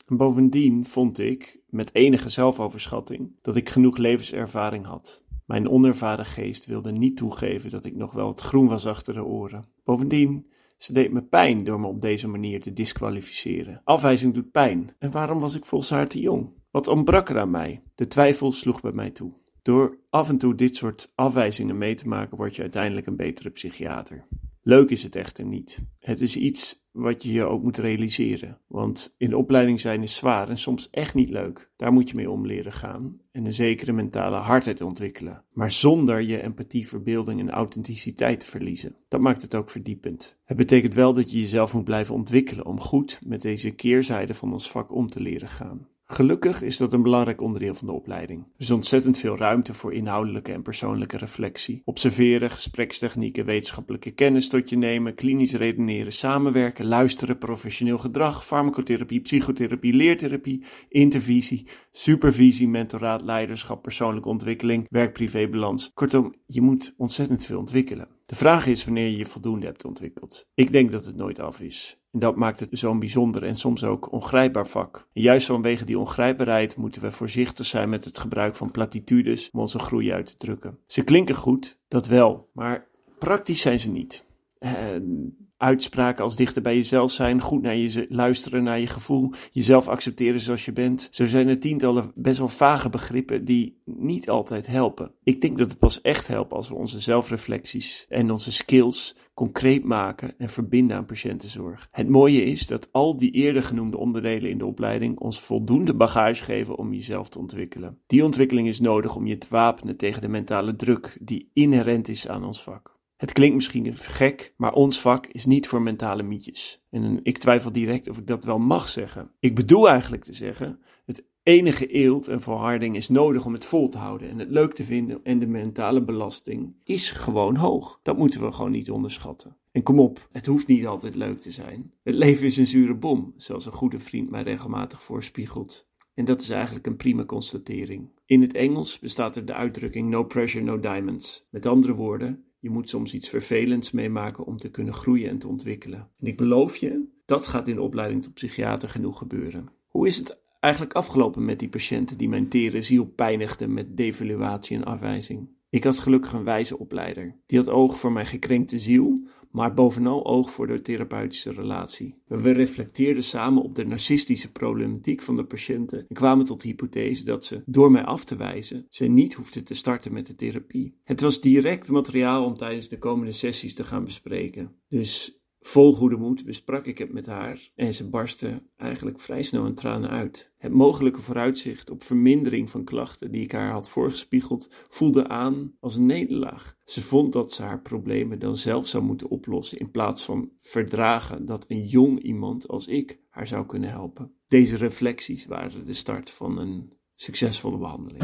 En 0.07 0.17
bovendien 0.17 0.85
vond 0.85 1.19
ik, 1.19 1.59
met 1.69 1.95
enige 1.95 2.29
zelfoverschatting, 2.29 3.31
dat 3.41 3.55
ik 3.55 3.69
genoeg 3.69 3.97
levenservaring 3.97 4.85
had. 4.85 5.25
Mijn 5.45 5.69
onervaren 5.69 6.25
geest 6.25 6.65
wilde 6.65 6.91
niet 6.91 7.17
toegeven 7.17 7.69
dat 7.69 7.85
ik 7.85 7.95
nog 7.95 8.11
wel 8.11 8.27
het 8.27 8.41
groen 8.41 8.67
was 8.67 8.85
achter 8.85 9.13
de 9.13 9.23
oren. 9.23 9.65
Bovendien, 9.83 10.47
ze 10.77 10.93
deed 10.93 11.11
me 11.11 11.21
pijn 11.21 11.63
door 11.63 11.79
me 11.79 11.87
op 11.87 12.01
deze 12.01 12.27
manier 12.27 12.61
te 12.61 12.73
disqualificeren. 12.73 13.81
Afwijzing 13.83 14.33
doet 14.33 14.51
pijn. 14.51 14.95
En 14.99 15.11
waarom 15.11 15.39
was 15.39 15.55
ik 15.55 15.65
volgens 15.65 15.89
haar 15.89 16.07
te 16.07 16.19
jong? 16.19 16.49
Wat 16.71 16.87
ontbrak 16.87 17.29
er 17.29 17.39
aan 17.39 17.51
mij? 17.51 17.81
De 17.95 18.07
twijfel 18.07 18.51
sloeg 18.51 18.81
bij 18.81 18.91
mij 18.91 19.11
toe. 19.11 19.33
Door 19.61 19.97
af 20.09 20.29
en 20.29 20.37
toe 20.37 20.55
dit 20.55 20.75
soort 20.75 21.11
afwijzingen 21.15 21.77
mee 21.77 21.95
te 21.95 22.07
maken, 22.07 22.37
word 22.37 22.55
je 22.55 22.61
uiteindelijk 22.61 23.07
een 23.07 23.15
betere 23.15 23.49
psychiater. 23.49 24.27
Leuk 24.61 24.89
is 24.89 25.03
het 25.03 25.15
echter 25.15 25.45
niet. 25.45 25.83
Het 25.99 26.21
is 26.21 26.37
iets 26.37 26.86
wat 26.97 27.23
je 27.23 27.31
je 27.31 27.45
ook 27.45 27.63
moet 27.63 27.77
realiseren. 27.77 28.57
Want 28.67 29.15
in 29.17 29.29
de 29.29 29.37
opleiding 29.37 29.79
zijn 29.79 30.03
is 30.03 30.15
zwaar 30.15 30.49
en 30.49 30.57
soms 30.57 30.89
echt 30.89 31.13
niet 31.13 31.29
leuk. 31.29 31.71
Daar 31.75 31.91
moet 31.91 32.09
je 32.09 32.15
mee 32.15 32.29
om 32.29 32.45
leren 32.45 32.73
gaan 32.73 33.19
en 33.31 33.45
een 33.45 33.53
zekere 33.53 33.91
mentale 33.91 34.37
hardheid 34.37 34.81
ontwikkelen. 34.81 35.43
Maar 35.53 35.71
zonder 35.71 36.21
je 36.21 36.41
empathie, 36.41 36.87
verbeelding 36.87 37.39
en 37.39 37.49
authenticiteit 37.49 38.39
te 38.39 38.45
verliezen. 38.45 38.95
Dat 39.07 39.21
maakt 39.21 39.41
het 39.41 39.55
ook 39.55 39.69
verdiepend. 39.69 40.37
Het 40.45 40.57
betekent 40.57 40.93
wel 40.93 41.13
dat 41.13 41.31
je 41.31 41.39
jezelf 41.39 41.73
moet 41.73 41.83
blijven 41.83 42.15
ontwikkelen 42.15 42.65
om 42.65 42.79
goed 42.79 43.19
met 43.25 43.41
deze 43.41 43.71
keerzijde 43.71 44.33
van 44.33 44.53
ons 44.53 44.71
vak 44.71 44.91
om 44.91 45.09
te 45.09 45.19
leren 45.19 45.49
gaan. 45.49 45.87
Gelukkig 46.09 46.61
is 46.61 46.77
dat 46.77 46.93
een 46.93 47.01
belangrijk 47.01 47.41
onderdeel 47.41 47.73
van 47.73 47.87
de 47.87 47.93
opleiding. 47.93 48.39
Er 48.39 48.49
is 48.57 48.71
ontzettend 48.71 49.17
veel 49.17 49.37
ruimte 49.37 49.73
voor 49.73 49.93
inhoudelijke 49.93 50.51
en 50.51 50.61
persoonlijke 50.61 51.17
reflectie. 51.17 51.81
Observeren, 51.85 52.49
gesprekstechnieken, 52.49 53.45
wetenschappelijke 53.45 54.11
kennis 54.11 54.49
tot 54.49 54.69
je 54.69 54.77
nemen, 54.77 55.15
klinisch 55.15 55.53
redeneren, 55.53 56.11
samenwerken, 56.11 56.85
luisteren, 56.85 57.37
professioneel 57.37 57.97
gedrag, 57.97 58.45
farmacotherapie, 58.45 59.21
psychotherapie, 59.21 59.93
leertherapie, 59.93 60.63
intervisie, 60.89 61.67
supervisie, 61.91 62.67
mentoraat, 62.67 63.21
leiderschap, 63.21 63.81
persoonlijke 63.81 64.29
ontwikkeling, 64.29 64.85
werk-privé-balans. 64.89 65.91
Kortom, 65.93 66.35
je 66.45 66.61
moet 66.61 66.93
ontzettend 66.97 67.45
veel 67.45 67.59
ontwikkelen. 67.59 68.07
De 68.25 68.35
vraag 68.35 68.65
is 68.65 68.85
wanneer 68.85 69.07
je 69.07 69.17
je 69.17 69.25
voldoende 69.25 69.65
hebt 69.65 69.85
ontwikkeld. 69.85 70.47
Ik 70.53 70.71
denk 70.71 70.91
dat 70.91 71.05
het 71.05 71.15
nooit 71.15 71.39
af 71.39 71.61
is. 71.61 71.99
Dat 72.19 72.35
maakt 72.35 72.59
het 72.59 72.69
zo'n 72.71 72.99
bijzonder 72.99 73.43
en 73.43 73.55
soms 73.55 73.83
ook 73.83 74.11
ongrijpbaar 74.11 74.67
vak. 74.67 75.07
En 75.13 75.21
juist 75.21 75.47
vanwege 75.47 75.85
die 75.85 75.99
ongrijpbaarheid 75.99 76.75
moeten 76.75 77.01
we 77.01 77.11
voorzichtig 77.11 77.65
zijn 77.65 77.89
met 77.89 78.05
het 78.05 78.17
gebruik 78.17 78.55
van 78.55 78.71
platitudes 78.71 79.49
om 79.51 79.59
onze 79.59 79.79
groei 79.79 80.13
uit 80.13 80.25
te 80.25 80.35
drukken. 80.35 80.79
Ze 80.87 81.03
klinken 81.03 81.35
goed, 81.35 81.79
dat 81.87 82.07
wel, 82.07 82.49
maar 82.53 82.87
praktisch 83.19 83.61
zijn 83.61 83.79
ze 83.79 83.91
niet. 83.91 84.25
En 84.59 85.35
uitspraken 85.57 86.23
als 86.23 86.35
dichter 86.35 86.61
bij 86.61 86.75
jezelf 86.75 87.11
zijn, 87.11 87.41
goed 87.41 87.61
naar 87.61 87.75
je 87.75 88.05
luisteren 88.09 88.63
naar 88.63 88.79
je 88.79 88.87
gevoel, 88.87 89.31
jezelf 89.51 89.87
accepteren 89.87 90.39
zoals 90.39 90.65
je 90.65 90.73
bent. 90.73 91.07
Zo 91.11 91.25
zijn 91.25 91.47
er 91.47 91.59
tientallen 91.59 92.11
best 92.15 92.37
wel 92.37 92.47
vage 92.47 92.89
begrippen 92.89 93.45
die 93.45 93.81
niet 93.85 94.29
altijd 94.29 94.67
helpen. 94.67 95.11
Ik 95.23 95.41
denk 95.41 95.57
dat 95.57 95.69
het 95.69 95.79
pas 95.79 96.01
echt 96.01 96.27
helpt 96.27 96.53
als 96.53 96.69
we 96.69 96.75
onze 96.75 96.99
zelfreflecties 96.99 98.05
en 98.09 98.31
onze 98.31 98.51
skills 98.51 99.15
concreet 99.33 99.83
maken 99.83 100.33
en 100.37 100.49
verbinden 100.49 100.97
aan 100.97 101.05
patiëntenzorg. 101.05 101.87
Het 101.91 102.09
mooie 102.09 102.43
is 102.43 102.67
dat 102.67 102.89
al 102.91 103.17
die 103.17 103.31
eerder 103.31 103.63
genoemde 103.63 103.97
onderdelen 103.97 104.49
in 104.49 104.57
de 104.57 104.65
opleiding 104.65 105.19
ons 105.19 105.39
voldoende 105.39 105.95
bagage 105.95 106.43
geven 106.43 106.77
om 106.77 106.93
jezelf 106.93 107.29
te 107.29 107.39
ontwikkelen. 107.39 107.99
Die 108.07 108.23
ontwikkeling 108.23 108.67
is 108.67 108.79
nodig 108.79 109.15
om 109.15 109.27
je 109.27 109.37
te 109.37 109.47
wapenen 109.49 109.97
tegen 109.97 110.21
de 110.21 110.27
mentale 110.27 110.75
druk 110.75 111.17
die 111.21 111.49
inherent 111.53 112.07
is 112.07 112.27
aan 112.27 112.45
ons 112.45 112.63
vak. 112.63 112.96
Het 113.17 113.31
klinkt 113.31 113.55
misschien 113.55 113.95
gek, 113.95 114.53
maar 114.57 114.73
ons 114.73 115.01
vak 115.01 115.27
is 115.27 115.45
niet 115.45 115.67
voor 115.67 115.81
mentale 115.81 116.23
mietjes. 116.23 116.81
En 116.89 117.19
ik 117.23 117.37
twijfel 117.37 117.71
direct 117.71 118.09
of 118.09 118.17
ik 118.17 118.27
dat 118.27 118.43
wel 118.43 118.59
mag 118.59 118.87
zeggen. 118.87 119.31
Ik 119.39 119.55
bedoel 119.55 119.89
eigenlijk 119.89 120.23
te 120.23 120.33
zeggen: 120.33 120.79
het 121.05 121.25
Enige 121.47 121.87
eelt 121.87 122.27
en 122.27 122.41
volharding 122.41 122.95
is 122.95 123.09
nodig 123.09 123.45
om 123.45 123.53
het 123.53 123.65
vol 123.65 123.89
te 123.89 123.97
houden 123.97 124.29
en 124.29 124.39
het 124.39 124.49
leuk 124.49 124.73
te 124.73 124.83
vinden. 124.83 125.19
En 125.23 125.39
de 125.39 125.47
mentale 125.47 126.03
belasting 126.03 126.75
is 126.83 127.11
gewoon 127.11 127.55
hoog. 127.55 127.99
Dat 128.03 128.17
moeten 128.17 128.41
we 128.41 128.51
gewoon 128.51 128.71
niet 128.71 128.91
onderschatten. 128.91 129.57
En 129.71 129.83
kom 129.83 129.99
op, 129.99 130.27
het 130.31 130.45
hoeft 130.45 130.67
niet 130.67 130.85
altijd 130.85 131.15
leuk 131.15 131.41
te 131.41 131.51
zijn. 131.51 131.93
Het 132.03 132.15
leven 132.15 132.45
is 132.45 132.57
een 132.57 132.67
zure 132.67 132.95
bom, 132.95 133.33
zoals 133.37 133.65
een 133.65 133.71
goede 133.71 133.99
vriend 133.99 134.29
mij 134.29 134.43
regelmatig 134.43 135.03
voorspiegelt. 135.03 135.87
En 136.13 136.25
dat 136.25 136.41
is 136.41 136.49
eigenlijk 136.49 136.87
een 136.87 136.97
prima 136.97 137.25
constatering. 137.25 138.09
In 138.25 138.41
het 138.41 138.53
Engels 138.53 138.99
bestaat 138.99 139.35
er 139.35 139.45
de 139.45 139.53
uitdrukking 139.53 140.09
no 140.09 140.23
pressure, 140.23 140.63
no 140.63 140.79
diamonds. 140.79 141.47
Met 141.49 141.65
andere 141.65 141.93
woorden, 141.93 142.45
je 142.67 142.73
moet 142.73 142.89
soms 142.89 143.13
iets 143.13 143.29
vervelends 143.29 143.91
meemaken 143.91 144.45
om 144.45 144.57
te 144.57 144.69
kunnen 144.69 144.93
groeien 144.93 145.29
en 145.29 145.37
te 145.37 145.47
ontwikkelen. 145.47 146.09
En 146.19 146.27
ik 146.27 146.37
beloof 146.37 146.75
je, 146.75 147.07
dat 147.25 147.47
gaat 147.47 147.67
in 147.67 147.75
de 147.75 147.81
opleiding 147.81 148.23
tot 148.23 148.33
psychiater 148.33 148.89
genoeg 148.89 149.17
gebeuren. 149.17 149.69
Hoe 149.87 150.07
is 150.07 150.17
het 150.17 150.41
eigenlijk 150.59 150.93
afgelopen 150.93 151.45
met 151.45 151.59
die 151.59 151.69
patiënten 151.69 152.17
die 152.17 152.29
mijn 152.29 152.47
tere 152.47 152.81
ziel 152.81 153.05
pijnigden 153.05 153.73
met 153.73 153.97
devaluatie 153.97 154.77
en 154.77 154.83
afwijzing? 154.83 155.49
Ik 155.69 155.83
had 155.83 155.99
gelukkig 155.99 156.33
een 156.33 156.43
wijze 156.43 156.79
opleider. 156.79 157.35
Die 157.45 157.57
had 157.57 157.69
oog 157.69 157.97
voor 157.97 158.11
mijn 158.11 158.25
gekrenkte 158.25 158.79
ziel, 158.79 159.27
maar 159.51 159.73
bovenal 159.73 160.25
oog 160.25 160.51
voor 160.51 160.67
de 160.67 160.81
therapeutische 160.81 161.51
relatie. 161.51 162.15
We 162.27 162.51
reflecteerden 162.51 163.23
samen 163.23 163.63
op 163.63 163.75
de 163.75 163.85
narcistische 163.85 164.51
problematiek 164.51 165.21
van 165.21 165.35
de 165.35 165.45
patiënten 165.45 165.99
en 165.99 166.15
kwamen 166.15 166.45
tot 166.45 166.61
de 166.61 166.67
hypothese 166.67 167.25
dat 167.25 167.45
ze, 167.45 167.61
door 167.65 167.91
mij 167.91 168.03
af 168.03 168.23
te 168.23 168.35
wijzen, 168.35 168.85
ze 168.89 169.05
niet 169.05 169.33
hoefden 169.33 169.63
te 169.63 169.73
starten 169.73 170.13
met 170.13 170.25
de 170.25 170.35
therapie. 170.35 170.95
Het 171.03 171.21
was 171.21 171.41
direct 171.41 171.89
materiaal 171.89 172.45
om 172.45 172.57
tijdens 172.57 172.87
de 172.87 172.97
komende 172.97 173.31
sessies 173.31 173.75
te 173.75 173.83
gaan 173.83 174.03
bespreken. 174.03 174.75
Dus 174.89 175.41
Vol 175.59 175.93
goede 175.93 176.17
moed 176.17 176.45
besprak 176.45 176.85
ik 176.85 176.97
het 176.97 177.13
met 177.13 177.25
haar 177.25 177.71
en 177.75 177.93
ze 177.93 178.09
barstte 178.09 178.63
eigenlijk 178.77 179.19
vrij 179.19 179.41
snel 179.41 179.65
in 179.65 179.75
tranen 179.75 180.09
uit. 180.09 180.51
Het 180.57 180.71
mogelijke 180.71 181.21
vooruitzicht 181.21 181.89
op 181.89 182.03
vermindering 182.03 182.69
van 182.69 182.83
klachten 182.83 183.31
die 183.31 183.41
ik 183.41 183.51
haar 183.51 183.71
had 183.71 183.89
voorgespiegeld 183.89 184.67
voelde 184.89 185.27
aan 185.27 185.73
als 185.79 185.95
een 185.95 186.05
nederlaag. 186.05 186.75
Ze 186.85 187.01
vond 187.01 187.33
dat 187.33 187.51
ze 187.51 187.63
haar 187.63 187.81
problemen 187.81 188.39
dan 188.39 188.55
zelf 188.55 188.87
zou 188.87 189.03
moeten 189.03 189.29
oplossen 189.29 189.77
in 189.77 189.91
plaats 189.91 190.25
van 190.25 190.49
verdragen 190.59 191.45
dat 191.45 191.65
een 191.67 191.85
jong 191.85 192.19
iemand 192.19 192.67
als 192.67 192.87
ik 192.87 193.19
haar 193.29 193.47
zou 193.47 193.65
kunnen 193.65 193.89
helpen. 193.89 194.31
Deze 194.47 194.77
reflecties 194.77 195.45
waren 195.45 195.85
de 195.85 195.93
start 195.93 196.29
van 196.29 196.57
een 196.57 196.93
succesvolle 197.15 197.77
behandeling. 197.77 198.23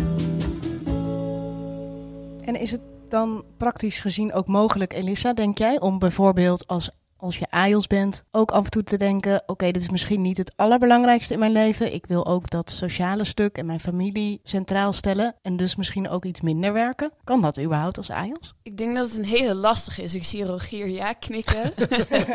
En 2.41 2.55
is 2.55 2.71
het 2.71 2.81
dan 3.07 3.45
praktisch 3.57 3.99
gezien 3.99 4.33
ook 4.33 4.47
mogelijk, 4.47 4.93
Elissa, 4.93 5.33
denk 5.33 5.57
jij, 5.57 5.79
om 5.79 5.99
bijvoorbeeld 5.99 6.67
als 6.67 6.91
als 7.23 7.37
je 7.37 7.49
AIOS 7.49 7.87
bent, 7.87 8.23
ook 8.31 8.51
af 8.51 8.63
en 8.63 8.71
toe 8.71 8.83
te 8.83 8.97
denken: 8.97 9.43
oké, 9.45 9.71
dit 9.71 9.81
is 9.81 9.89
misschien 9.89 10.21
niet 10.21 10.37
het 10.37 10.53
allerbelangrijkste 10.55 11.33
in 11.33 11.39
mijn 11.39 11.51
leven. 11.51 11.93
Ik 11.93 12.05
wil 12.05 12.25
ook 12.25 12.49
dat 12.49 12.71
sociale 12.71 13.23
stuk 13.23 13.57
en 13.57 13.65
mijn 13.65 13.79
familie 13.79 14.39
centraal 14.43 14.93
stellen. 14.93 15.35
En 15.41 15.57
dus 15.57 15.75
misschien 15.75 16.09
ook 16.09 16.25
iets 16.25 16.41
minder 16.41 16.73
werken. 16.73 17.11
Kan 17.23 17.41
dat 17.41 17.59
überhaupt 17.59 17.97
als 17.97 18.09
AIOS? 18.09 18.55
Ik 18.63 18.77
denk 18.77 18.95
dat 18.95 19.07
het 19.07 19.17
een 19.17 19.25
hele 19.25 19.55
lastig 19.55 19.99
is. 19.99 20.15
Ik 20.15 20.23
zie 20.23 20.45
Rogier 20.45 20.89
ja 20.89 21.13
knikken. 21.13 21.73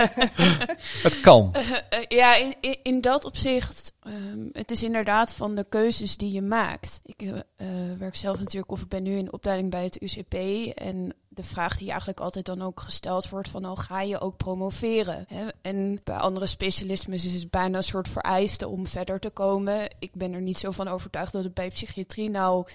het 1.06 1.20
kan. 1.20 1.54
ja, 2.08 2.36
in, 2.36 2.54
in, 2.60 2.76
in, 2.82 3.00
dat 3.00 3.24
opzicht. 3.24 3.92
Um, 4.06 4.48
het 4.52 4.70
is 4.70 4.82
inderdaad 4.82 5.34
van 5.34 5.54
de 5.54 5.66
keuzes 5.68 6.16
die 6.16 6.32
je 6.32 6.42
maakt. 6.42 7.00
Ik 7.04 7.22
uh, 7.22 7.32
werk 7.98 8.16
zelf 8.16 8.38
natuurlijk, 8.38 8.72
of 8.72 8.80
ik 8.82 8.88
ben 8.88 9.02
nu 9.02 9.16
in 9.16 9.32
opleiding 9.32 9.70
bij 9.70 9.84
het 9.84 10.02
UCP. 10.02 10.34
En 10.74 11.14
de 11.38 11.44
vraag 11.44 11.78
die 11.78 11.88
eigenlijk 11.88 12.20
altijd 12.20 12.46
dan 12.46 12.62
ook 12.62 12.80
gesteld 12.80 13.28
wordt 13.28 13.48
van, 13.48 13.66
oh, 13.66 13.78
ga 13.78 14.02
je 14.02 14.20
ook 14.20 14.36
promoveren? 14.36 15.24
Hè? 15.28 15.46
En 15.62 16.00
bij 16.04 16.16
andere 16.16 16.46
specialismes 16.46 17.24
is 17.24 17.34
het 17.34 17.50
bijna 17.50 17.76
een 17.76 17.82
soort 17.82 18.08
vereiste 18.08 18.68
om 18.68 18.86
verder 18.86 19.20
te 19.20 19.30
komen. 19.30 19.90
Ik 19.98 20.14
ben 20.14 20.32
er 20.32 20.40
niet 20.40 20.58
zo 20.58 20.70
van 20.70 20.88
overtuigd 20.88 21.32
dat 21.32 21.44
het 21.44 21.54
bij 21.54 21.68
psychiatrie 21.68 22.30
nou 22.30 22.66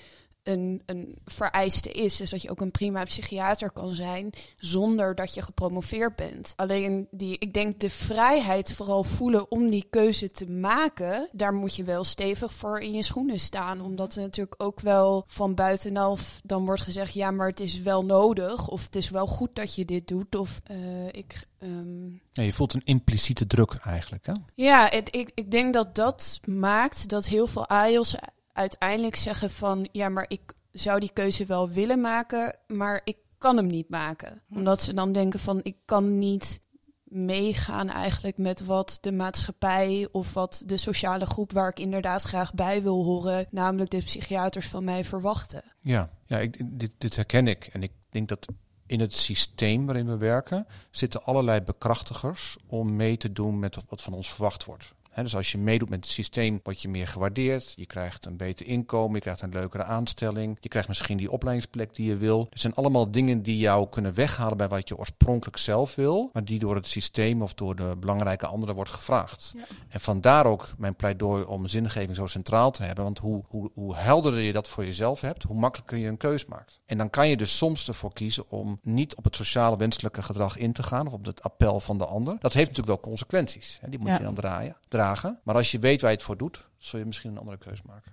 een, 0.44 0.82
een 0.86 1.16
vereiste 1.26 1.92
is. 1.92 2.18
Dus 2.18 2.30
dat 2.30 2.42
je 2.42 2.50
ook 2.50 2.62
een 2.62 2.72
prima 2.72 3.04
psychiater 3.04 3.72
kan 3.72 3.96
zijn 3.96 4.30
zonder 4.58 5.16
dat 5.16 5.34
je 5.34 5.42
gepromoveerd 5.42 6.16
bent. 6.16 6.54
Alleen 6.56 7.08
die, 7.12 7.36
ik 7.40 7.54
denk 7.54 7.80
de 7.80 7.90
vrijheid 7.90 8.74
vooral 8.74 9.04
voelen 9.04 9.52
om 9.52 9.70
die 9.70 9.86
keuze 9.90 10.32
te 10.32 10.50
maken, 10.50 11.30
daar 11.32 11.54
moet 11.54 11.76
je 11.76 11.84
wel 11.84 12.04
stevig 12.04 12.54
voor 12.54 12.80
in 12.80 12.92
je 12.92 13.04
schoenen 13.04 13.40
staan. 13.40 13.82
Omdat 13.82 14.16
er 14.16 14.22
natuurlijk 14.22 14.64
ook 14.64 14.80
wel 14.80 15.24
van 15.28 15.56
buitenaf 15.56 16.42
dan 16.44 16.66
wordt 16.66 16.82
gezegd, 16.82 17.14
ja, 17.14 17.32
maar 17.32 17.48
het 17.48 17.60
is 17.60 17.82
wel 17.82 18.06
nodig. 18.06 18.68
Of 18.68 18.84
het 18.84 18.96
is 18.96 19.10
wel 19.10 19.28
goed 19.28 19.56
dat 19.56 19.76
je 19.76 19.86
dit 19.86 20.08
doet. 20.08 20.36
Of 20.36 20.62
uh, 20.72 21.08
ik. 21.08 21.48
Um... 21.60 22.22
Ja, 22.32 22.44
je 22.44 22.54
voelt 22.54 22.74
een 22.74 22.82
impliciete 22.84 23.48
druk 23.48 23.74
eigenlijk. 23.74 24.26
Hè? 24.26 24.34
Ja, 24.56 24.88
het, 24.90 25.16
ik, 25.16 25.32
ik 25.34 25.52
denk 25.52 25.74
dat 25.74 25.96
dat 25.96 26.40
maakt 26.46 27.10
dat 27.10 27.26
heel 27.26 27.48
veel 27.48 27.68
AIOS 27.68 28.16
uiteindelijk 28.54 29.16
zeggen 29.16 29.50
van 29.50 29.88
ja, 29.92 30.10
maar 30.10 30.26
ik 30.28 30.54
zou 30.72 31.00
die 31.00 31.14
keuze 31.14 31.46
wel 31.46 31.70
willen 31.70 32.02
maken, 32.02 32.58
maar 32.68 33.02
ik 33.04 33.18
kan 33.38 33.58
hem 33.58 33.68
niet 33.68 33.90
maken. 33.90 34.42
Hm. 34.48 34.58
Omdat 34.58 34.82
ze 34.82 34.94
dan 34.94 35.12
denken 35.12 35.40
van 35.40 35.60
ik 35.64 35.76
kan 35.86 36.18
niet 36.18 36.62
meegaan 37.04 37.90
eigenlijk 37.90 38.38
met 38.38 38.66
wat 38.66 38.98
de 39.02 39.12
maatschappij 39.12 40.08
of 40.12 40.34
wat 40.34 40.64
de 40.66 40.78
sociale 40.78 41.26
groep 41.26 41.52
waar 41.52 41.70
ik 41.70 41.80
inderdaad 41.80 42.24
graag 42.24 42.54
bij 42.54 42.82
wil 42.82 43.04
horen, 43.04 43.48
namelijk 43.52 43.92
de 43.92 43.98
psychiaters 43.98 44.68
van 44.68 44.84
mij 44.84 45.06
verwachten. 45.06 45.64
Ja, 45.82 46.10
ja 46.26 46.40
ik, 46.40 46.80
dit, 46.80 46.92
dit 46.98 47.16
herken 47.16 47.48
ik. 47.48 47.66
En 47.66 47.84
ik 47.84 47.92
denk 48.10 48.28
dat 48.28 48.48
in 48.86 49.00
het 49.00 49.16
systeem 49.16 49.86
waarin 49.86 50.08
we 50.08 50.18
werken 50.18 50.68
zitten 50.92 51.24
allerlei 51.24 51.62
bekrachtigers 51.62 52.58
om 52.68 52.96
mee 52.96 53.18
te 53.18 53.32
doen 53.32 53.60
met 53.60 53.78
wat 53.88 54.02
van 54.02 54.14
ons 54.14 54.30
verwacht 54.30 54.66
wordt 54.66 54.94
dus 55.22 55.36
als 55.36 55.52
je 55.52 55.58
meedoet 55.58 55.90
met 55.90 56.06
het 56.06 56.14
systeem, 56.14 56.60
word 56.64 56.82
je 56.82 56.90
meer 56.90 57.08
gewaardeerd. 57.08 57.74
Je 57.76 57.86
krijgt 57.86 58.26
een 58.26 58.38
beter 58.38 58.66
inkomen, 58.66 59.16
je 59.16 59.22
krijgt 59.22 59.42
een 59.42 59.50
leukere 59.50 59.84
aanstelling. 59.84 60.58
Je 60.60 60.70
krijgt 60.70 60.88
misschien 60.88 61.18
die 61.18 61.32
opleidingsplek 61.32 61.96
die 61.96 62.08
je 62.08 62.18
wil. 62.18 62.48
Het 62.50 62.60
zijn 62.60 62.74
allemaal 62.74 63.12
dingen 63.12 63.42
die 63.42 63.58
jou 63.58 63.90
kunnen 63.90 64.14
weghalen 64.14 64.58
bij 64.58 64.68
wat 64.68 64.88
je 64.88 64.98
oorspronkelijk 64.98 65.58
zelf 65.58 65.96
wil, 65.96 66.30
maar 66.34 66.46
die 66.46 66.60
door 66.60 66.76
het 66.76 66.88
systeem 66.88 67.42
of 67.42 67.54
door 67.54 67.76
de 67.76 67.96
belangrijke 68.00 68.46
anderen 68.48 68.76
wordt 68.76 68.92
gevraagd. 68.92 69.54
Ja. 69.56 69.64
En 69.90 70.00
vandaar 70.00 70.46
ook 70.46 70.70
mijn 70.78 70.96
pleidooi 70.96 71.44
om 71.44 71.68
zingeving 71.68 72.16
zo 72.16 72.26
centraal 72.26 72.72
te 72.72 72.84
hebben. 72.84 73.04
Want 73.04 73.20
hoe, 73.20 73.44
hoe, 73.48 73.72
hoe 73.74 73.96
helderder 73.96 74.42
je 74.42 74.52
dat 74.52 74.68
voor 74.68 74.86
jezelf 74.86 75.22
hebt, 75.22 75.44
hoe 75.44 75.60
makkelijker 75.60 75.98
je 75.98 76.08
een 76.08 76.18
keus 76.18 76.46
maakt. 76.46 76.82
En 76.86 76.98
dan 76.98 77.10
kan 77.10 77.30
je 77.30 77.38
dus 77.38 77.58
soms 77.58 77.88
ervoor 77.88 78.14
kiezen 78.14 78.50
om 78.50 78.80
niet 78.82 79.16
op 79.16 79.24
het 79.24 79.36
sociale 79.36 79.78
wenselijke 79.78 80.22
gedrag 80.22 80.58
in 80.58 80.74
te 80.74 80.84
gaan 80.84 81.08
of 81.08 81.14
op 81.14 81.26
het 81.26 81.44
appel 81.44 81.80
van 81.80 81.98
de 81.98 82.06
ander. 82.06 82.38
Dat 82.40 82.54
heeft 82.54 82.68
natuurlijk 82.68 83.02
wel 83.02 83.10
consequenties. 83.10 83.78
Hè? 83.82 83.90
Die 83.90 84.00
moet 84.00 84.18
je 84.18 84.24
dan 84.24 84.34
draaien. 84.34 84.78
draaien. 84.88 85.03
Maar 85.44 85.56
als 85.56 85.72
je 85.72 85.80
weet 85.80 86.02
waar 86.02 86.10
je 86.10 86.16
het 86.16 86.26
voor 86.26 86.38
doet, 86.38 86.70
zul 86.78 87.00
je 87.00 87.06
misschien 87.06 87.32
een 87.32 87.38
andere 87.38 87.58
keuze 87.58 87.84
maken. 87.86 88.12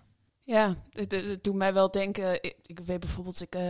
Ja, 0.51 0.75
het, 0.93 1.39
doet 1.45 1.55
mij 1.55 1.75
wel 1.75 1.91
denken. 1.91 2.43
Ik, 2.43 2.81
weet 2.85 3.01
bijvoorbeeld 3.01 3.43
ik, 3.43 3.55
uh, 3.55 3.63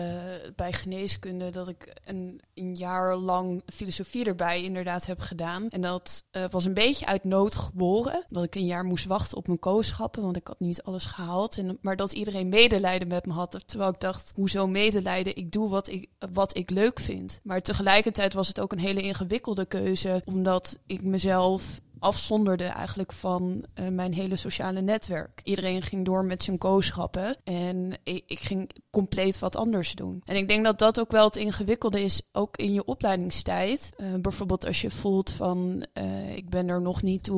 bij 0.57 0.73
geneeskunde 0.73 1.51
dat 1.51 1.69
ik 1.69 1.95
een, 2.05 2.41
een, 2.55 2.75
jaar 2.75 3.17
lang 3.17 3.63
filosofie 3.67 4.25
erbij 4.25 4.63
inderdaad 4.63 5.07
heb 5.07 5.21
gedaan. 5.21 5.69
En 5.69 5.81
dat 5.81 6.25
uh, 6.33 6.45
was 6.51 6.65
een 6.65 6.75
beetje 6.75 7.07
uit 7.07 7.25
nood 7.25 7.55
geboren. 7.55 8.25
Dat 8.29 8.45
ik 8.45 8.55
een 8.55 8.67
jaar 8.67 8.85
moest 8.85 9.05
wachten 9.05 9.37
op 9.37 9.47
mijn 9.47 9.59
kooschappen, 9.59 10.23
want 10.23 10.37
ik 10.37 10.47
had 10.47 10.61
niet 10.61 10.83
alles 10.83 11.05
gehaald. 11.05 11.57
En, 11.57 11.79
maar 11.81 11.97
dat 11.97 12.13
iedereen 12.13 12.49
medelijden 12.49 13.09
met 13.09 13.27
me 13.27 13.33
had. 13.33 13.61
Terwijl 13.67 13.91
ik 13.91 14.01
dacht, 14.01 14.33
hoezo 14.35 14.67
medelijden? 14.67 15.37
Ik 15.37 15.53
doe 15.53 15.69
wat 15.69 15.89
ik, 15.89 16.09
wat 16.33 16.57
ik 16.57 16.71
leuk 16.71 17.01
vind. 17.01 17.41
Maar 17.43 17.61
tegelijkertijd 17.61 18.35
was 18.35 18.49
het 18.49 18.61
ook 18.61 18.73
een 18.73 18.79
hele 18.79 19.03
ingewikkelde 19.03 19.67
keuze, 19.67 20.23
omdat 20.25 20.79
ik 20.87 21.03
mezelf 21.03 21.81
afzonderde 22.01 22.65
eigenlijk 22.65 23.13
van 23.13 23.65
uh, 23.75 23.89
mijn 23.89 24.15
hele 24.15 24.37
sociale 24.37 24.81
netwerk. 24.81 25.41
Iedereen 25.45 25.83
ging 25.83 26.05
door 26.05 26.25
met 26.25 26.43
zijn 26.43 26.59
kooschappen 26.59 27.37
en 27.45 27.93
ik, 28.05 28.23
ik, 28.27 28.39
ging 28.39 28.71
compleet 28.91 29.39
wat 29.39 29.57
anders 29.57 29.95
doen. 29.95 30.23
En 30.25 30.37
ik 30.37 30.49
denk 30.49 30.65
dat 30.65 30.79
dat 30.79 31.01
ook 31.01 31.11
wel 31.11 31.25
het 31.25 31.37
ingewikkelde 31.37 32.03
is, 32.03 32.23
ook 32.33 32.57
in 32.57 32.73
je 32.73 32.85
opleidingstijd. 32.85 33.93
Uh, 33.97 34.15
bijvoorbeeld 34.21 34.67
als 34.67 34.81
je 34.81 34.91
voelt 34.91 35.31
van 35.31 35.87
uh, 35.95 36.37
ik 36.37 36.49
ben 36.49 36.69
er 36.69 36.83
nog 36.83 37.03
niet 37.03 37.31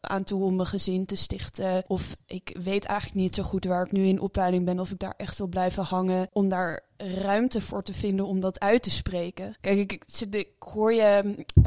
aan 0.00 0.24
toe 0.24 0.42
om 0.42 0.56
mijn 0.56 0.68
gezin 0.68 1.06
te 1.06 1.16
stichten. 1.16 1.84
Of 1.86 2.16
ik 2.26 2.56
weet 2.62 2.84
eigenlijk 2.84 3.20
niet 3.20 3.34
zo 3.34 3.42
goed 3.42 3.64
waar 3.64 3.84
ik 3.84 3.92
nu 3.92 4.06
in 4.06 4.20
opleiding 4.20 4.64
ben. 4.64 4.80
Of 4.80 4.90
ik 4.90 4.98
daar 4.98 5.14
echt 5.16 5.38
wil 5.38 5.46
blijven 5.46 5.82
hangen. 5.82 6.28
Om 6.32 6.48
daar 6.48 6.84
ruimte 6.96 7.60
voor 7.60 7.82
te 7.82 7.94
vinden 7.94 8.26
om 8.26 8.40
dat 8.40 8.60
uit 8.60 8.82
te 8.82 8.90
spreken. 8.90 9.56
Kijk, 9.60 9.78
ik, 9.78 9.92
ik, 9.92 10.34
ik 10.34 10.48
hoor 10.58 10.92
je 10.92 11.22
uh, 11.26 11.64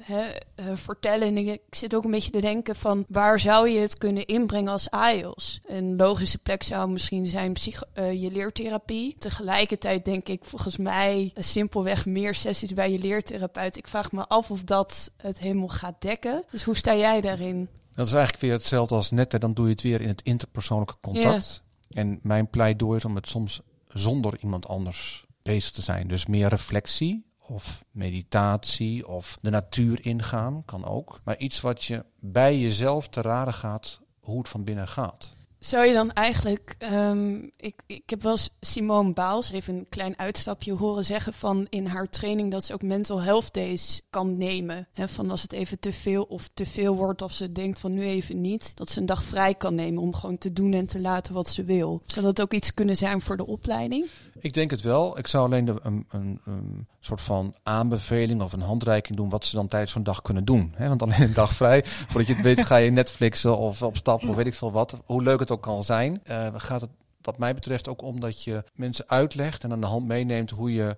hè, 0.00 0.22
uh, 0.24 0.76
vertellen 0.76 1.28
en 1.28 1.38
ik, 1.38 1.46
ik, 1.46 1.74
zit 1.74 1.94
ook 1.94 2.04
een 2.04 2.10
beetje 2.10 2.30
te 2.30 2.40
denken 2.40 2.76
van 2.76 3.04
waar 3.08 3.40
zou 3.40 3.68
je 3.68 3.80
het 3.80 3.98
kunnen 3.98 4.26
inbrengen 4.26 4.72
als 4.72 4.90
AIOS? 4.90 5.60
Een 5.66 5.96
logische 5.96 6.38
plek 6.38 6.62
zou 6.62 6.90
misschien 6.90 7.26
zijn 7.26 7.56
uh, 7.94 8.22
je 8.22 8.30
leertherapie. 8.30 9.16
Tegelijkertijd 9.18 10.04
denk 10.04 10.28
ik 10.28 10.44
volgens 10.44 10.76
mij 10.76 11.32
simpelweg 11.34 12.06
meer 12.06 12.34
sessies 12.34 12.74
bij 12.74 12.92
je 12.92 12.98
leertherapeut. 12.98 13.76
Ik 13.76 13.88
vraag 13.88 14.12
me 14.12 14.26
af 14.28 14.50
of 14.50 14.64
dat 14.64 15.10
het 15.16 15.38
helemaal 15.38 15.68
gaat 15.68 16.02
dekken. 16.02 16.44
Dus 16.50 16.62
hoe 16.62 16.76
sta 16.76 16.96
jij 16.96 17.20
daarin? 17.20 17.68
Dat 17.94 18.06
is 18.06 18.12
eigenlijk 18.12 18.42
weer 18.42 18.52
hetzelfde 18.52 18.94
als 18.94 19.10
net. 19.10 19.40
Dan 19.40 19.54
doe 19.54 19.64
je 19.66 19.72
het 19.72 19.82
weer 19.82 20.00
in 20.00 20.08
het 20.08 20.22
interpersoonlijke 20.22 20.96
contact. 21.00 21.62
En 21.88 22.18
mijn 22.22 22.50
pleidooi 22.50 22.96
is 22.96 23.04
om 23.04 23.14
het 23.14 23.28
soms 23.28 23.60
zonder 23.88 24.38
iemand 24.40 24.68
anders 24.68 25.24
bezig 25.42 25.70
te 25.70 25.82
zijn. 25.82 26.08
Dus 26.08 26.26
meer 26.26 26.48
reflectie 26.48 27.26
of 27.38 27.84
meditatie 27.90 29.08
of 29.08 29.38
de 29.40 29.50
natuur 29.50 30.04
ingaan 30.06 30.64
kan 30.64 30.84
ook. 30.84 31.20
Maar 31.24 31.38
iets 31.38 31.60
wat 31.60 31.84
je 31.84 32.04
bij 32.20 32.58
jezelf 32.58 33.08
te 33.08 33.20
raden 33.20 33.54
gaat 33.54 34.00
hoe 34.20 34.38
het 34.38 34.48
van 34.48 34.64
binnen 34.64 34.88
gaat. 34.88 35.36
Zou 35.60 35.86
je 35.86 35.92
dan 35.92 36.12
eigenlijk, 36.12 36.74
ehm, 36.78 37.36
ik, 37.56 37.82
ik 37.86 38.10
heb 38.10 38.22
wel 38.22 38.32
eens 38.32 38.50
Simone 38.60 39.12
Baals 39.12 39.50
even 39.50 39.74
een 39.74 39.88
klein 39.88 40.18
uitstapje 40.18 40.72
horen 40.72 41.04
zeggen 41.04 41.32
van 41.32 41.66
in 41.70 41.86
haar 41.86 42.08
training 42.08 42.50
dat 42.50 42.64
ze 42.64 42.72
ook 42.72 42.82
mental 42.82 43.22
health 43.22 43.52
days 43.52 44.02
kan 44.10 44.36
nemen. 44.36 44.88
He, 44.92 45.08
van 45.08 45.30
als 45.30 45.42
het 45.42 45.52
even 45.52 45.78
te 45.78 45.92
veel 45.92 46.22
of 46.22 46.48
te 46.48 46.66
veel 46.66 46.96
wordt 46.96 47.22
of 47.22 47.32
ze 47.32 47.52
denkt 47.52 47.80
van 47.80 47.94
nu 47.94 48.02
even 48.02 48.40
niet, 48.40 48.76
dat 48.76 48.90
ze 48.90 49.00
een 49.00 49.06
dag 49.06 49.22
vrij 49.22 49.54
kan 49.54 49.74
nemen 49.74 50.02
om 50.02 50.14
gewoon 50.14 50.38
te 50.38 50.52
doen 50.52 50.72
en 50.72 50.86
te 50.86 51.00
laten 51.00 51.34
wat 51.34 51.48
ze 51.48 51.64
wil. 51.64 52.02
Zou 52.06 52.24
dat 52.24 52.40
ook 52.40 52.52
iets 52.52 52.74
kunnen 52.74 52.96
zijn 52.96 53.20
voor 53.20 53.36
de 53.36 53.46
opleiding? 53.46 54.06
Ik 54.40 54.52
denk 54.52 54.70
het 54.70 54.80
wel. 54.80 55.18
Ik 55.18 55.26
zou 55.26 55.44
alleen 55.44 55.68
een, 55.82 56.06
een, 56.10 56.40
een, 56.44 56.88
soort 57.00 57.20
van 57.20 57.54
aanbeveling 57.62 58.42
of 58.42 58.52
een 58.52 58.60
handreiking 58.60 59.16
doen 59.16 59.28
wat 59.28 59.44
ze 59.44 59.56
dan 59.56 59.68
tijdens 59.68 59.92
zo'n 59.92 60.02
dag 60.02 60.22
kunnen 60.22 60.44
doen. 60.44 60.74
Want 60.78 61.02
alleen 61.02 61.22
een 61.22 61.32
dag 61.32 61.52
vrij, 61.52 61.82
voordat 61.84 62.26
je 62.26 62.34
het 62.34 62.42
weet 62.42 62.66
ga 62.66 62.76
je 62.76 62.90
Netflixen 62.90 63.58
of 63.58 63.82
op 63.82 63.96
stap 63.96 64.28
of 64.28 64.36
weet 64.36 64.46
ik 64.46 64.54
veel 64.54 64.72
wat. 64.72 65.00
Hoe 65.04 65.22
leuk 65.22 65.40
het 65.40 65.50
ook 65.50 65.62
kan 65.62 65.84
zijn, 65.84 66.22
uh, 66.26 66.46
gaat 66.54 66.80
het 66.80 66.90
wat 67.20 67.38
mij 67.38 67.54
betreft 67.54 67.88
ook 67.88 68.02
om 68.02 68.20
dat 68.20 68.44
je 68.44 68.64
mensen 68.74 69.08
uitlegt 69.08 69.64
en 69.64 69.72
aan 69.72 69.80
de 69.80 69.86
hand 69.86 70.06
meeneemt 70.06 70.50
hoe 70.50 70.72
je 70.72 70.96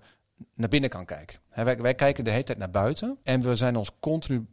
naar 0.55 0.69
binnen 0.69 0.89
kan 0.89 1.05
kijken. 1.05 1.39
Wij, 1.53 1.77
wij 1.77 1.95
kijken 1.95 2.23
de 2.23 2.31
hele 2.31 2.43
tijd 2.43 2.57
naar 2.57 2.69
buiten 2.69 3.17
en 3.23 3.41
we 3.41 3.55
zijn 3.55 3.75
ons 3.75 3.91
continu 3.99 4.45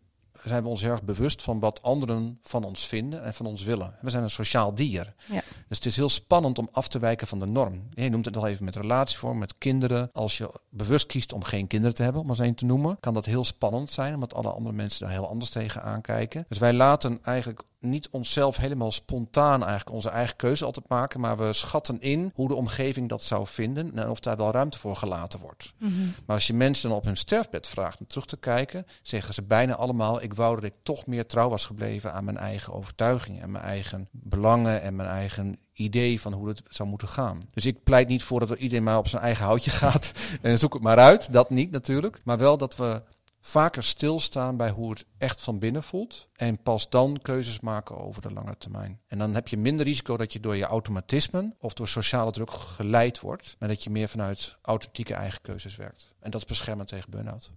zijn 0.44 0.62
we 0.62 0.68
ons 0.68 0.82
erg 0.82 1.02
bewust 1.02 1.42
van 1.42 1.60
wat 1.60 1.82
anderen 1.82 2.38
van 2.42 2.64
ons 2.64 2.86
vinden 2.86 3.24
en 3.24 3.34
van 3.34 3.46
ons 3.46 3.62
willen. 3.62 3.96
We 4.00 4.10
zijn 4.10 4.22
een 4.22 4.30
sociaal 4.30 4.74
dier. 4.74 5.14
Ja. 5.26 5.42
Dus 5.68 5.76
het 5.76 5.86
is 5.86 5.96
heel 5.96 6.08
spannend 6.08 6.58
om 6.58 6.68
af 6.72 6.88
te 6.88 6.98
wijken 6.98 7.26
van 7.26 7.38
de 7.38 7.46
norm. 7.46 7.88
Je 7.90 8.08
noemt 8.08 8.24
het 8.24 8.36
al 8.36 8.46
even 8.46 8.64
met 8.64 8.76
relatievorm, 8.76 9.38
met 9.38 9.54
kinderen. 9.58 10.10
Als 10.12 10.38
je 10.38 10.50
bewust 10.70 11.06
kiest 11.06 11.32
om 11.32 11.44
geen 11.44 11.66
kinderen 11.66 11.94
te 11.94 12.02
hebben, 12.02 12.20
om 12.20 12.26
maar 12.26 12.38
eens 12.38 12.46
een 12.46 12.54
te 12.54 12.64
noemen, 12.64 12.96
kan 13.00 13.14
dat 13.14 13.24
heel 13.24 13.44
spannend 13.44 13.90
zijn, 13.90 14.14
omdat 14.14 14.34
alle 14.34 14.52
andere 14.52 14.74
mensen 14.74 15.00
daar 15.00 15.14
heel 15.14 15.28
anders 15.28 15.50
tegen 15.50 15.82
aankijken. 15.82 16.44
Dus 16.48 16.58
wij 16.58 16.72
laten 16.72 17.18
eigenlijk 17.22 17.62
niet 17.80 18.08
onszelf 18.08 18.56
helemaal 18.56 18.92
spontaan 18.92 19.60
eigenlijk 19.60 19.90
onze 19.90 20.08
eigen 20.08 20.36
keuze 20.36 20.64
altijd 20.64 20.88
maken, 20.88 21.20
maar 21.20 21.36
we 21.36 21.52
schatten 21.52 22.00
in 22.00 22.32
hoe 22.34 22.48
de 22.48 22.54
omgeving 22.54 23.08
dat 23.08 23.22
zou 23.22 23.46
vinden 23.46 23.96
en 23.96 24.08
of 24.08 24.20
daar 24.20 24.36
wel 24.36 24.50
ruimte 24.50 24.78
voor 24.78 24.96
gelaten 24.96 25.40
wordt. 25.40 25.72
Mhm. 25.78 25.92
Maar 26.26 26.36
als 26.36 26.46
je 26.46 26.54
mensen 26.54 26.88
dan 26.88 26.98
op 26.98 27.04
hun 27.04 27.16
sterfbed 27.16 27.68
vraagt 27.68 28.00
om 28.00 28.06
terug 28.06 28.26
te 28.26 28.36
kijken, 28.36 28.86
zeggen 29.02 29.34
ze 29.34 29.42
bijna 29.42 29.74
allemaal: 29.74 30.22
ik 30.22 30.34
wou 30.34 30.54
dat 30.54 30.64
ik 30.64 30.74
toch 30.82 31.06
meer 31.06 31.26
trouw 31.26 31.48
was 31.48 31.64
gebleven 31.64 32.12
aan 32.12 32.24
mijn 32.24 32.36
eigen 32.36 32.72
overtuigingen 32.72 33.42
en 33.42 33.50
mijn 33.50 33.64
eigen 33.64 34.08
belangen 34.10 34.82
en 34.82 34.96
mijn 34.96 35.08
eigen 35.08 35.58
idee 35.72 36.20
van 36.20 36.32
hoe 36.32 36.48
het 36.48 36.62
zou 36.68 36.88
moeten 36.88 37.08
gaan. 37.08 37.40
Dus 37.50 37.66
ik 37.66 37.82
pleit 37.82 38.08
niet 38.08 38.22
voor 38.22 38.40
dat 38.40 38.50
iedereen 38.50 38.84
maar 38.84 38.98
op 38.98 39.08
zijn 39.08 39.22
eigen 39.22 39.44
houtje 39.44 39.70
gaat 39.84 40.12
en 40.42 40.58
zoek 40.58 40.72
het 40.72 40.82
maar 40.82 40.98
uit. 40.98 41.32
Dat 41.32 41.50
niet 41.50 41.70
natuurlijk. 41.70 42.20
Maar 42.24 42.38
wel 42.38 42.56
dat 42.56 42.76
we 42.76 43.02
vaker 43.40 43.84
stilstaan 43.84 44.56
bij 44.56 44.70
hoe 44.70 44.90
het 44.90 45.04
echt 45.18 45.40
van 45.40 45.58
binnen 45.58 45.82
voelt. 45.82 46.28
En 46.34 46.62
pas 46.62 46.90
dan 46.90 47.18
keuzes 47.22 47.60
maken 47.60 47.98
over 47.98 48.22
de 48.22 48.32
lange 48.32 48.56
termijn. 48.58 49.00
En 49.06 49.18
dan 49.18 49.34
heb 49.34 49.48
je 49.48 49.56
minder 49.56 49.86
risico 49.86 50.16
dat 50.16 50.32
je 50.32 50.40
door 50.40 50.56
je 50.56 50.64
automatismen 50.64 51.54
of 51.58 51.72
door 51.72 51.88
sociale 51.88 52.30
druk 52.30 52.50
geleid 52.50 53.20
wordt. 53.20 53.56
Maar 53.58 53.68
dat 53.68 53.84
je 53.84 53.90
meer 53.90 54.08
vanuit 54.08 54.56
authentieke 54.62 55.14
eigen 55.14 55.40
keuzes 55.40 55.76
werkt. 55.76 56.14
En 56.20 56.30
dat 56.30 56.40
is 56.40 56.46
beschermend 56.46 56.88
tegen 56.88 57.10
burn-out. 57.10 57.50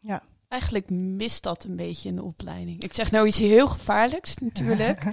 Ja. 0.00 0.22
Eigenlijk 0.48 0.90
mist 0.90 1.42
dat 1.42 1.64
een 1.64 1.76
beetje 1.76 2.08
in 2.08 2.16
de 2.16 2.22
opleiding. 2.22 2.82
Ik 2.82 2.94
zeg 2.94 3.10
nou 3.10 3.26
iets 3.26 3.38
heel 3.38 3.66
gevaarlijks 3.66 4.36
natuurlijk. 4.36 5.04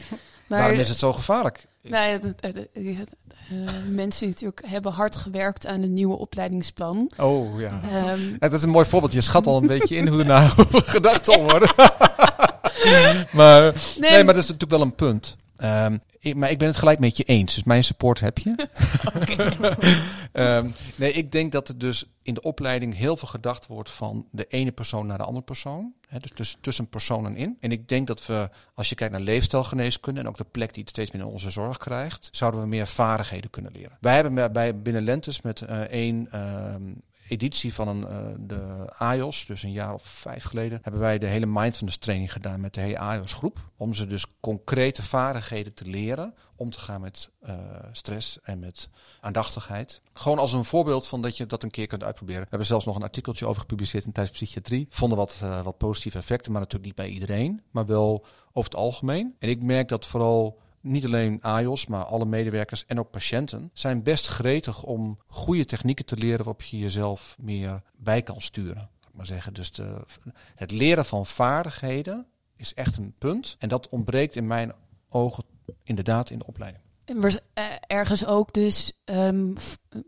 Maar, 0.47 0.59
Waarom 0.59 0.79
is 0.79 0.89
het 0.89 0.97
zo 0.97 1.13
gevaarlijk? 1.13 1.67
Nou 1.81 2.09
ja, 2.09 2.19
uh, 3.51 3.69
mensen 3.89 4.19
die 4.19 4.29
natuurlijk 4.29 4.65
hebben 4.65 4.91
hard 4.91 5.15
gewerkt 5.15 5.65
aan 5.65 5.81
het 5.81 5.89
nieuwe 5.89 6.17
opleidingsplan. 6.17 7.11
Oh 7.17 7.59
ja. 7.59 7.81
Um, 8.11 8.35
dat 8.39 8.53
is 8.53 8.63
een 8.63 8.69
mooi 8.69 8.85
voorbeeld. 8.85 9.13
Je 9.13 9.21
schat 9.21 9.47
al 9.47 9.57
een 9.57 9.67
beetje 9.67 9.95
in 9.95 10.07
hoe 10.07 10.19
er 10.19 10.25
nou 10.25 10.49
gedacht 10.95 11.25
zal 11.25 11.41
worden. 11.41 11.69
maar, 13.31 13.61
nee, 13.99 14.11
nee, 14.11 14.23
maar 14.23 14.33
dat 14.33 14.43
is 14.43 14.49
natuurlijk 14.49 14.71
wel 14.71 14.81
een 14.81 14.95
punt. 14.95 15.37
Um, 15.63 16.01
ik, 16.19 16.35
maar 16.35 16.51
ik 16.51 16.57
ben 16.57 16.67
het 16.67 16.77
gelijk 16.77 16.99
met 16.99 17.17
je 17.17 17.23
eens. 17.23 17.53
Dus 17.53 17.63
mijn 17.63 17.83
support 17.83 18.19
heb 18.19 18.37
je. 18.37 18.55
um, 20.33 20.73
nee, 20.95 21.11
ik 21.11 21.31
denk 21.31 21.51
dat 21.51 21.67
er 21.67 21.77
dus 21.77 22.05
in 22.21 22.33
de 22.33 22.41
opleiding 22.41 22.95
heel 22.95 23.17
veel 23.17 23.27
gedacht 23.27 23.67
wordt 23.67 23.89
van 23.89 24.27
de 24.31 24.45
ene 24.45 24.71
persoon 24.71 25.07
naar 25.07 25.17
de 25.17 25.23
andere 25.23 25.45
persoon. 25.45 25.93
Dus 26.19 26.31
tussen, 26.33 26.59
tussen 26.61 26.87
personen 26.87 27.35
in. 27.35 27.57
En 27.59 27.71
ik 27.71 27.87
denk 27.87 28.07
dat 28.07 28.25
we, 28.25 28.49
als 28.73 28.89
je 28.89 28.95
kijkt 28.95 29.13
naar 29.13 29.21
leefstijlgeneeskunde 29.21 30.19
en 30.19 30.27
ook 30.27 30.37
de 30.37 30.45
plek 30.51 30.73
die 30.73 30.81
het 30.81 30.89
steeds 30.89 31.11
meer 31.11 31.21
in 31.21 31.27
onze 31.27 31.49
zorg 31.49 31.77
krijgt, 31.77 32.29
zouden 32.31 32.61
we 32.61 32.67
meer 32.67 32.87
vaardigheden 32.87 33.49
kunnen 33.49 33.71
leren. 33.71 33.97
Wij 33.99 34.15
hebben 34.15 34.53
bij 34.53 34.81
binnen 34.81 35.03
Lentes 35.03 35.41
met 35.41 35.61
uh, 35.61 35.79
één 35.79 36.29
uh, 36.33 36.75
editie 37.29 37.73
van 37.73 37.87
een, 37.87 38.01
uh, 38.01 38.33
de 38.39 38.93
AIOS, 38.97 39.45
dus 39.45 39.63
een 39.63 39.71
jaar 39.71 39.93
of 39.93 40.03
vijf 40.03 40.43
geleden, 40.43 40.79
hebben 40.81 41.01
wij 41.01 41.17
de 41.17 41.25
hele 41.25 41.45
mindfulness 41.45 41.97
training 41.97 42.31
gedaan 42.31 42.61
met 42.61 42.73
de 42.73 42.81
hele 42.81 42.97
AIOS 42.99 43.33
groep. 43.33 43.59
Om 43.77 43.93
ze 43.93 44.07
dus 44.07 44.25
concrete 44.39 45.03
vaardigheden 45.03 45.73
te 45.73 45.85
leren 45.85 46.33
om 46.55 46.69
te 46.69 46.79
gaan 46.79 47.01
met 47.01 47.29
uh, 47.47 47.53
stress 47.91 48.39
en 48.41 48.59
met 48.59 48.89
aandachtigheid. 49.21 50.01
Gewoon 50.13 50.39
als 50.39 50.53
een 50.53 50.65
voorbeeld 50.65 51.07
van 51.07 51.21
dat 51.21 51.37
je 51.37 51.45
dat 51.45 51.63
een 51.63 51.71
keer 51.71 51.87
kunt 51.87 52.03
uitproberen. 52.03 52.41
We 52.41 52.47
hebben 52.49 52.67
zelfs 52.67 52.85
nog 52.85 52.95
een 52.95 53.03
artikeltje 53.03 53.45
over 53.45 53.61
gepubliceerd 53.61 54.05
in 54.05 54.11
Tijdens 54.11 54.37
Psychiatrie. 54.37 54.87
Vonden 54.89 55.17
wat, 55.17 55.39
uh, 55.43 55.61
wat 55.61 55.77
positieve 55.77 56.17
effecten, 56.17 56.51
maar 56.51 56.61
natuurlijk 56.61 56.87
niet 56.87 57.05
bij 57.05 57.13
iedereen, 57.13 57.61
maar 57.71 57.85
wel 57.85 58.25
over 58.53 58.71
het 58.71 58.79
algemeen. 58.79 59.35
En 59.39 59.49
ik 59.49 59.63
merk 59.63 59.87
dat 59.87 60.05
vooral 60.05 60.59
niet 60.81 61.05
alleen 61.05 61.41
AIOS, 61.41 61.87
maar 61.87 62.03
alle 62.03 62.25
medewerkers 62.25 62.85
en 62.85 62.99
ook 62.99 63.11
patiënten 63.11 63.69
zijn 63.73 64.03
best 64.03 64.27
gretig 64.27 64.83
om 64.83 65.19
goede 65.27 65.65
technieken 65.65 66.05
te 66.05 66.17
leren 66.17 66.37
waarop 66.37 66.61
je 66.61 66.79
jezelf 66.79 67.35
meer 67.39 67.81
bij 67.97 68.21
kan 68.21 68.41
sturen. 68.41 68.89
Maar 69.11 69.25
zeggen. 69.25 69.53
Dus 69.53 69.71
de, 69.71 70.05
het 70.55 70.71
leren 70.71 71.05
van 71.05 71.25
vaardigheden 71.25 72.27
is 72.55 72.73
echt 72.73 72.97
een 72.97 73.13
punt. 73.17 73.55
En 73.59 73.69
dat 73.69 73.89
ontbreekt 73.89 74.35
in 74.35 74.47
mijn 74.47 74.73
ogen 75.09 75.43
inderdaad 75.83 76.29
in 76.29 76.39
de 76.39 76.45
opleiding. 76.45 76.83
En 77.05 77.23
eh, 77.53 77.65
ergens 77.87 78.25
ook 78.25 78.53
dus 78.53 78.93
um, 79.05 79.55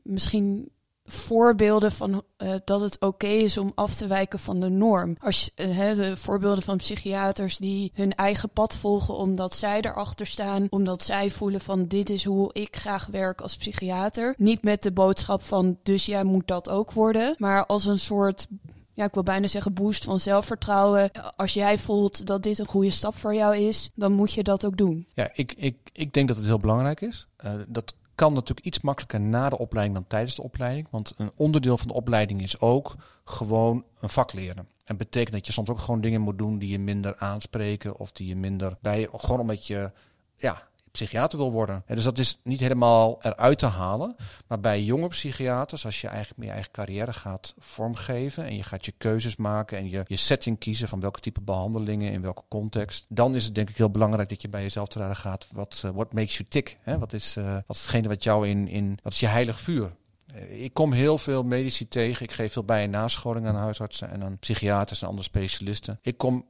misschien 0.03 0.71
voorbeelden 1.12 1.91
van 1.91 2.24
uh, 2.38 2.54
dat 2.63 2.82
het 2.82 3.00
oké 3.00 3.28
is 3.28 3.58
om 3.58 3.71
af 3.76 3.95
te 3.95 4.08
wijken 4.08 4.39
van 4.39 4.60
de 4.60 4.69
norm. 4.69 5.15
Als 5.19 5.52
uh, 5.56 5.93
de 5.93 6.17
voorbeelden 6.17 6.63
van 6.63 6.78
psychiaters 6.78 7.58
die 7.58 7.91
hun 7.93 8.15
eigen 8.15 8.50
pad 8.50 8.76
volgen 8.76 9.15
omdat 9.15 9.56
zij 9.56 9.82
erachter 9.82 10.28
staan, 10.28 10.67
omdat 10.69 11.04
zij 11.04 11.32
voelen 11.32 11.62
van 11.62 11.88
dit 11.88 12.10
is 12.10 12.24
hoe 12.24 12.50
ik 12.54 12.76
graag 12.76 13.06
werk 13.06 13.41
als 13.41 13.58
psychiater. 13.58 14.34
Niet 14.38 14.63
met 14.63 14.84
de 14.84 14.91
boodschap 14.91 15.43
van 15.43 15.78
dus 15.84 16.06
jij 16.06 16.24
moet 16.24 16.47
dat 16.47 16.69
ook 16.69 16.91
worden, 16.91 17.36
maar 17.38 17.65
als 17.65 17.86
een 17.86 18.00
soort 18.00 18.47
ja, 18.93 19.06
ik 19.06 19.13
wil 19.13 19.24
bijna 19.24 19.47
zeggen 19.47 19.74
boost 19.74 20.04
van 20.04 20.19
zelfvertrouwen. 20.19 21.12
Als 21.36 21.54
jij 21.54 21.78
voelt 21.78 22.26
dat 22.26 22.43
dit 22.43 22.60
een 22.60 22.65
goede 22.65 22.91
stap 22.91 23.15
voor 23.15 23.36
jou 23.36 23.58
is, 23.58 23.89
dan 23.95 24.12
moet 24.12 24.34
je 24.34 24.43
dat 24.43 24.65
ook 24.65 24.78
doen. 24.78 25.08
Ja, 25.13 25.30
ik, 25.34 25.54
ik, 25.58 25.78
ik 25.93 26.13
denk 26.13 26.28
dat 26.28 26.38
het 26.38 26.45
heel 26.45 26.60
belangrijk 26.60 27.02
is. 27.02 27.28
Uh, 27.45 27.54
dat 27.67 27.93
kan 28.21 28.34
natuurlijk 28.34 28.67
iets 28.67 28.81
makkelijker 28.81 29.21
na 29.21 29.49
de 29.49 29.57
opleiding 29.57 29.97
dan 29.97 30.07
tijdens 30.07 30.36
de 30.36 30.41
opleiding. 30.43 30.88
Want 30.89 31.13
een 31.17 31.31
onderdeel 31.36 31.77
van 31.77 31.88
de 31.88 31.93
opleiding 31.93 32.41
is 32.41 32.60
ook 32.60 32.95
gewoon 33.23 33.86
een 33.99 34.10
vak 34.10 34.34
leren. 34.34 34.67
En 34.86 34.97
betekent 34.97 35.31
dat 35.31 35.45
je 35.45 35.51
soms 35.51 35.69
ook 35.69 35.79
gewoon 35.79 36.01
dingen 36.01 36.21
moet 36.21 36.38
doen 36.38 36.60
die 36.60 36.69
je 36.69 36.79
minder 36.79 37.15
aanspreken 37.17 37.97
of 37.99 38.12
die 38.12 38.27
je 38.27 38.36
minder 38.36 38.77
bij, 38.81 39.07
gewoon 39.12 39.39
omdat 39.39 39.67
je 39.67 39.91
ja, 40.38 40.67
psychiater 40.91 41.38
wil 41.38 41.51
worden. 41.51 41.84
dus 41.88 42.04
dat 42.04 42.17
is 42.17 42.39
niet 42.43 42.60
helemaal 42.60 43.17
eruit 43.21 43.58
te 43.58 43.65
halen. 43.65 44.15
Maar 44.47 44.60
bij 44.60 44.84
jonge 44.84 45.08
psychiaters, 45.08 45.86
als 45.86 46.01
je 46.01 46.08
eigenlijk 46.08 46.38
meer 46.38 46.47
je 46.47 46.54
eigen 46.54 46.71
carrière 46.71 47.13
gaat 47.13 47.54
vormgeven 47.58 48.45
en 48.45 48.56
je 48.56 48.63
gaat 48.63 48.86
je 48.86 48.93
keuzes 48.97 49.36
maken 49.36 49.77
en 49.77 49.89
je, 49.89 50.04
je 50.08 50.15
setting 50.15 50.60
kiezen 50.60 50.88
van 50.88 50.99
welke 50.99 51.19
type 51.19 51.41
behandelingen 51.41 52.12
in 52.12 52.21
welke 52.21 52.43
context, 52.47 53.06
dan 53.10 53.36
is 53.36 53.45
het 53.45 53.56
denk 53.56 53.69
ik 53.69 53.77
heel 53.77 53.91
belangrijk 53.91 54.30
dat 54.30 54.41
je 54.41 54.49
bij 54.49 54.62
jezelf 54.62 54.88
te 54.88 54.99
raden 54.99 55.15
gaat. 55.15 55.47
Wat 55.51 55.82
uh, 55.86 55.91
what 55.91 56.13
makes 56.13 56.38
you 56.38 56.49
tick? 56.49 56.77
Hè? 56.82 56.97
Wat, 56.99 57.13
is, 57.13 57.38
uh, 57.38 57.54
wat 57.67 57.75
is 57.75 57.82
hetgene 57.82 58.08
wat 58.08 58.23
jou 58.23 58.47
in, 58.47 58.67
in 58.67 58.99
wat 59.04 59.12
is 59.13 59.19
je 59.19 59.27
heilig 59.27 59.60
vuur? 59.60 59.91
Eh, 60.34 60.63
ik 60.63 60.73
kom 60.73 60.91
heel 60.91 61.17
veel 61.17 61.43
medici 61.43 61.88
tegen. 61.88 62.23
Ik 62.23 62.32
geef 62.32 62.54
veel 62.54 62.63
bij- 62.63 62.84
en 62.84 62.89
nascholing 62.89 63.47
aan 63.47 63.56
huisartsen 63.56 64.10
en 64.10 64.23
aan 64.23 64.38
psychiaters 64.38 65.01
en 65.01 65.08
andere 65.08 65.23
specialisten. 65.23 65.99
Ik 66.01 66.17
kom, 66.17 66.45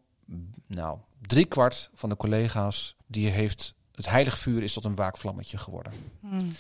nou, 0.67 0.97
driekwart 1.21 1.89
van 1.93 2.09
de 2.09 2.17
collega's 2.17 2.95
die 3.07 3.29
heeft 3.29 3.73
het 3.95 4.09
heilig 4.09 4.37
vuur 4.37 4.63
is 4.63 4.73
tot 4.73 4.85
een 4.85 4.95
waakvlammetje 4.95 5.57
geworden. 5.57 5.93
Hmm. 6.19 6.51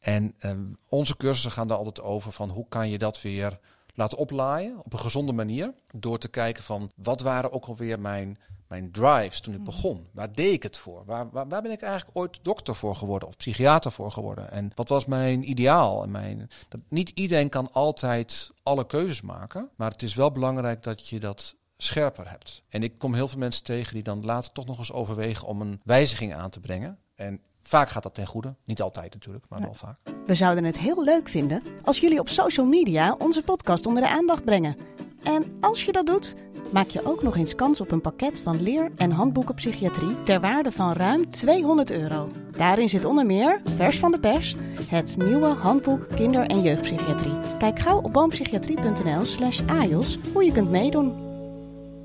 En 0.00 0.34
ehm, 0.38 0.64
onze 0.88 1.16
cursussen 1.16 1.52
gaan 1.52 1.68
daar 1.68 1.76
altijd 1.76 2.00
over 2.00 2.32
van 2.32 2.50
hoe 2.50 2.66
kan 2.68 2.90
je 2.90 2.98
dat 2.98 3.22
weer 3.22 3.58
laten 3.94 4.18
oplaaien 4.18 4.78
op 4.84 4.92
een 4.92 4.98
gezonde 4.98 5.32
manier. 5.32 5.74
Door 5.90 6.18
te 6.18 6.28
kijken 6.28 6.62
van 6.62 6.90
wat 6.94 7.20
waren 7.20 7.52
ook 7.52 7.64
alweer 7.64 8.00
mijn, 8.00 8.38
mijn 8.68 8.92
drives 8.92 9.40
toen 9.40 9.54
ik 9.54 9.60
hmm. 9.60 9.68
begon. 9.68 10.06
Waar 10.12 10.32
deed 10.32 10.52
ik 10.52 10.62
het 10.62 10.76
voor? 10.76 11.04
Waar, 11.04 11.30
waar, 11.30 11.48
waar, 11.48 11.62
ben 11.62 11.72
ik 11.72 11.82
eigenlijk 11.82 12.16
ooit 12.16 12.38
dokter 12.42 12.74
voor 12.74 12.96
geworden 12.96 13.28
of 13.28 13.36
psychiater 13.36 13.92
voor 13.92 14.12
geworden? 14.12 14.50
En 14.50 14.70
wat 14.74 14.88
was 14.88 15.06
mijn 15.06 15.50
ideaal? 15.50 16.02
En 16.02 16.10
mijn, 16.10 16.50
dat, 16.68 16.80
niet 16.88 17.08
iedereen 17.08 17.48
kan 17.48 17.72
altijd 17.72 18.50
alle 18.62 18.86
keuzes 18.86 19.20
maken. 19.20 19.70
Maar 19.76 19.90
het 19.90 20.02
is 20.02 20.14
wel 20.14 20.30
belangrijk 20.30 20.82
dat 20.82 21.08
je 21.08 21.20
dat 21.20 21.54
scherper 21.82 22.30
hebt. 22.30 22.62
En 22.68 22.82
ik 22.82 22.98
kom 22.98 23.14
heel 23.14 23.28
veel 23.28 23.38
mensen 23.38 23.64
tegen 23.64 23.94
die 23.94 24.02
dan 24.02 24.24
later 24.24 24.52
toch 24.52 24.66
nog 24.66 24.78
eens 24.78 24.92
overwegen 24.92 25.46
om 25.46 25.60
een 25.60 25.80
wijziging 25.84 26.34
aan 26.34 26.50
te 26.50 26.60
brengen. 26.60 26.98
En 27.14 27.40
vaak 27.60 27.88
gaat 27.88 28.02
dat 28.02 28.14
ten 28.14 28.26
goede. 28.26 28.54
Niet 28.64 28.82
altijd 28.82 29.12
natuurlijk, 29.14 29.44
maar 29.48 29.60
wel 29.60 29.74
vaak. 29.74 29.98
We 30.26 30.34
zouden 30.34 30.64
het 30.64 30.78
heel 30.78 31.04
leuk 31.04 31.28
vinden 31.28 31.62
als 31.84 31.98
jullie 31.98 32.20
op 32.20 32.28
social 32.28 32.66
media 32.66 33.14
onze 33.18 33.42
podcast 33.42 33.86
onder 33.86 34.02
de 34.02 34.08
aandacht 34.08 34.44
brengen. 34.44 34.76
En 35.22 35.56
als 35.60 35.84
je 35.84 35.92
dat 35.92 36.06
doet, 36.06 36.34
maak 36.72 36.88
je 36.88 37.06
ook 37.06 37.22
nog 37.22 37.36
eens 37.36 37.54
kans 37.54 37.80
op 37.80 37.90
een 37.90 38.00
pakket 38.00 38.40
van 38.40 38.62
leer- 38.62 38.92
en 38.96 39.10
handboeken 39.10 39.54
psychiatrie 39.54 40.22
ter 40.22 40.40
waarde 40.40 40.72
van 40.72 40.92
ruim 40.92 41.30
200 41.30 41.90
euro. 41.90 42.30
Daarin 42.56 42.88
zit 42.88 43.04
onder 43.04 43.26
meer, 43.26 43.60
vers 43.76 43.98
van 43.98 44.12
de 44.12 44.20
pers, 44.20 44.56
het 44.88 45.16
nieuwe 45.16 45.46
handboek 45.46 46.08
kinder- 46.14 46.46
en 46.46 46.62
jeugdpsychiatrie. 46.62 47.38
Kijk 47.58 47.78
gauw 47.78 48.00
op 48.00 48.12
boompsychiatrie.nl 48.12 49.24
slash 49.24 49.60
AJOS 49.66 50.18
hoe 50.32 50.44
je 50.44 50.52
kunt 50.52 50.70
meedoen. 50.70 51.29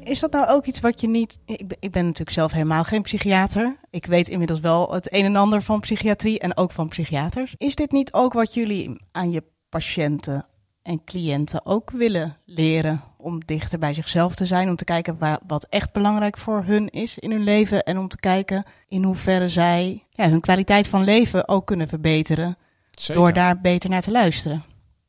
Is 0.05 0.19
dat 0.19 0.31
nou 0.31 0.47
ook 0.47 0.65
iets 0.65 0.79
wat 0.79 1.01
je 1.01 1.07
niet. 1.07 1.39
Ik 1.45 1.67
ben, 1.67 1.77
ik 1.79 1.91
ben 1.91 2.03
natuurlijk 2.03 2.37
zelf 2.37 2.51
helemaal 2.51 2.83
geen 2.83 3.01
psychiater. 3.01 3.75
Ik 3.89 4.05
weet 4.05 4.27
inmiddels 4.27 4.59
wel 4.59 4.93
het 4.93 5.13
een 5.13 5.25
en 5.25 5.35
ander 5.35 5.61
van 5.61 5.79
psychiatrie 5.79 6.39
en 6.39 6.57
ook 6.57 6.71
van 6.71 6.87
psychiaters. 6.87 7.55
Is 7.57 7.75
dit 7.75 7.91
niet 7.91 8.13
ook 8.13 8.33
wat 8.33 8.53
jullie 8.53 9.01
aan 9.11 9.31
je 9.31 9.43
patiënten 9.69 10.45
en 10.81 11.03
cliënten 11.03 11.65
ook 11.65 11.91
willen 11.91 12.37
leren? 12.45 13.01
Om 13.17 13.45
dichter 13.45 13.79
bij 13.79 13.93
zichzelf 13.93 14.35
te 14.35 14.45
zijn, 14.45 14.69
om 14.69 14.75
te 14.75 14.83
kijken 14.83 15.17
waar, 15.17 15.39
wat 15.47 15.67
echt 15.69 15.91
belangrijk 15.91 16.37
voor 16.37 16.63
hun 16.63 16.89
is 16.89 17.17
in 17.17 17.31
hun 17.31 17.43
leven. 17.43 17.83
En 17.83 17.97
om 17.97 18.07
te 18.07 18.19
kijken 18.19 18.63
in 18.87 19.03
hoeverre 19.03 19.49
zij 19.49 20.03
ja, 20.09 20.29
hun 20.29 20.41
kwaliteit 20.41 20.87
van 20.87 21.03
leven 21.03 21.47
ook 21.47 21.67
kunnen 21.67 21.87
verbeteren. 21.87 22.57
Zeker. 22.91 23.21
Door 23.21 23.33
daar 23.33 23.61
beter 23.61 23.89
naar 23.89 24.01
te 24.01 24.11
luisteren. 24.11 24.63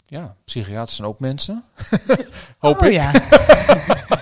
Ja, 0.05 0.37
psychiaters 0.45 0.97
zijn 0.97 1.09
ook 1.09 1.19
mensen. 1.19 1.65
Hoop 2.59 2.81
oh 2.81 2.87
ik. 2.87 2.93
ja. 2.93 3.11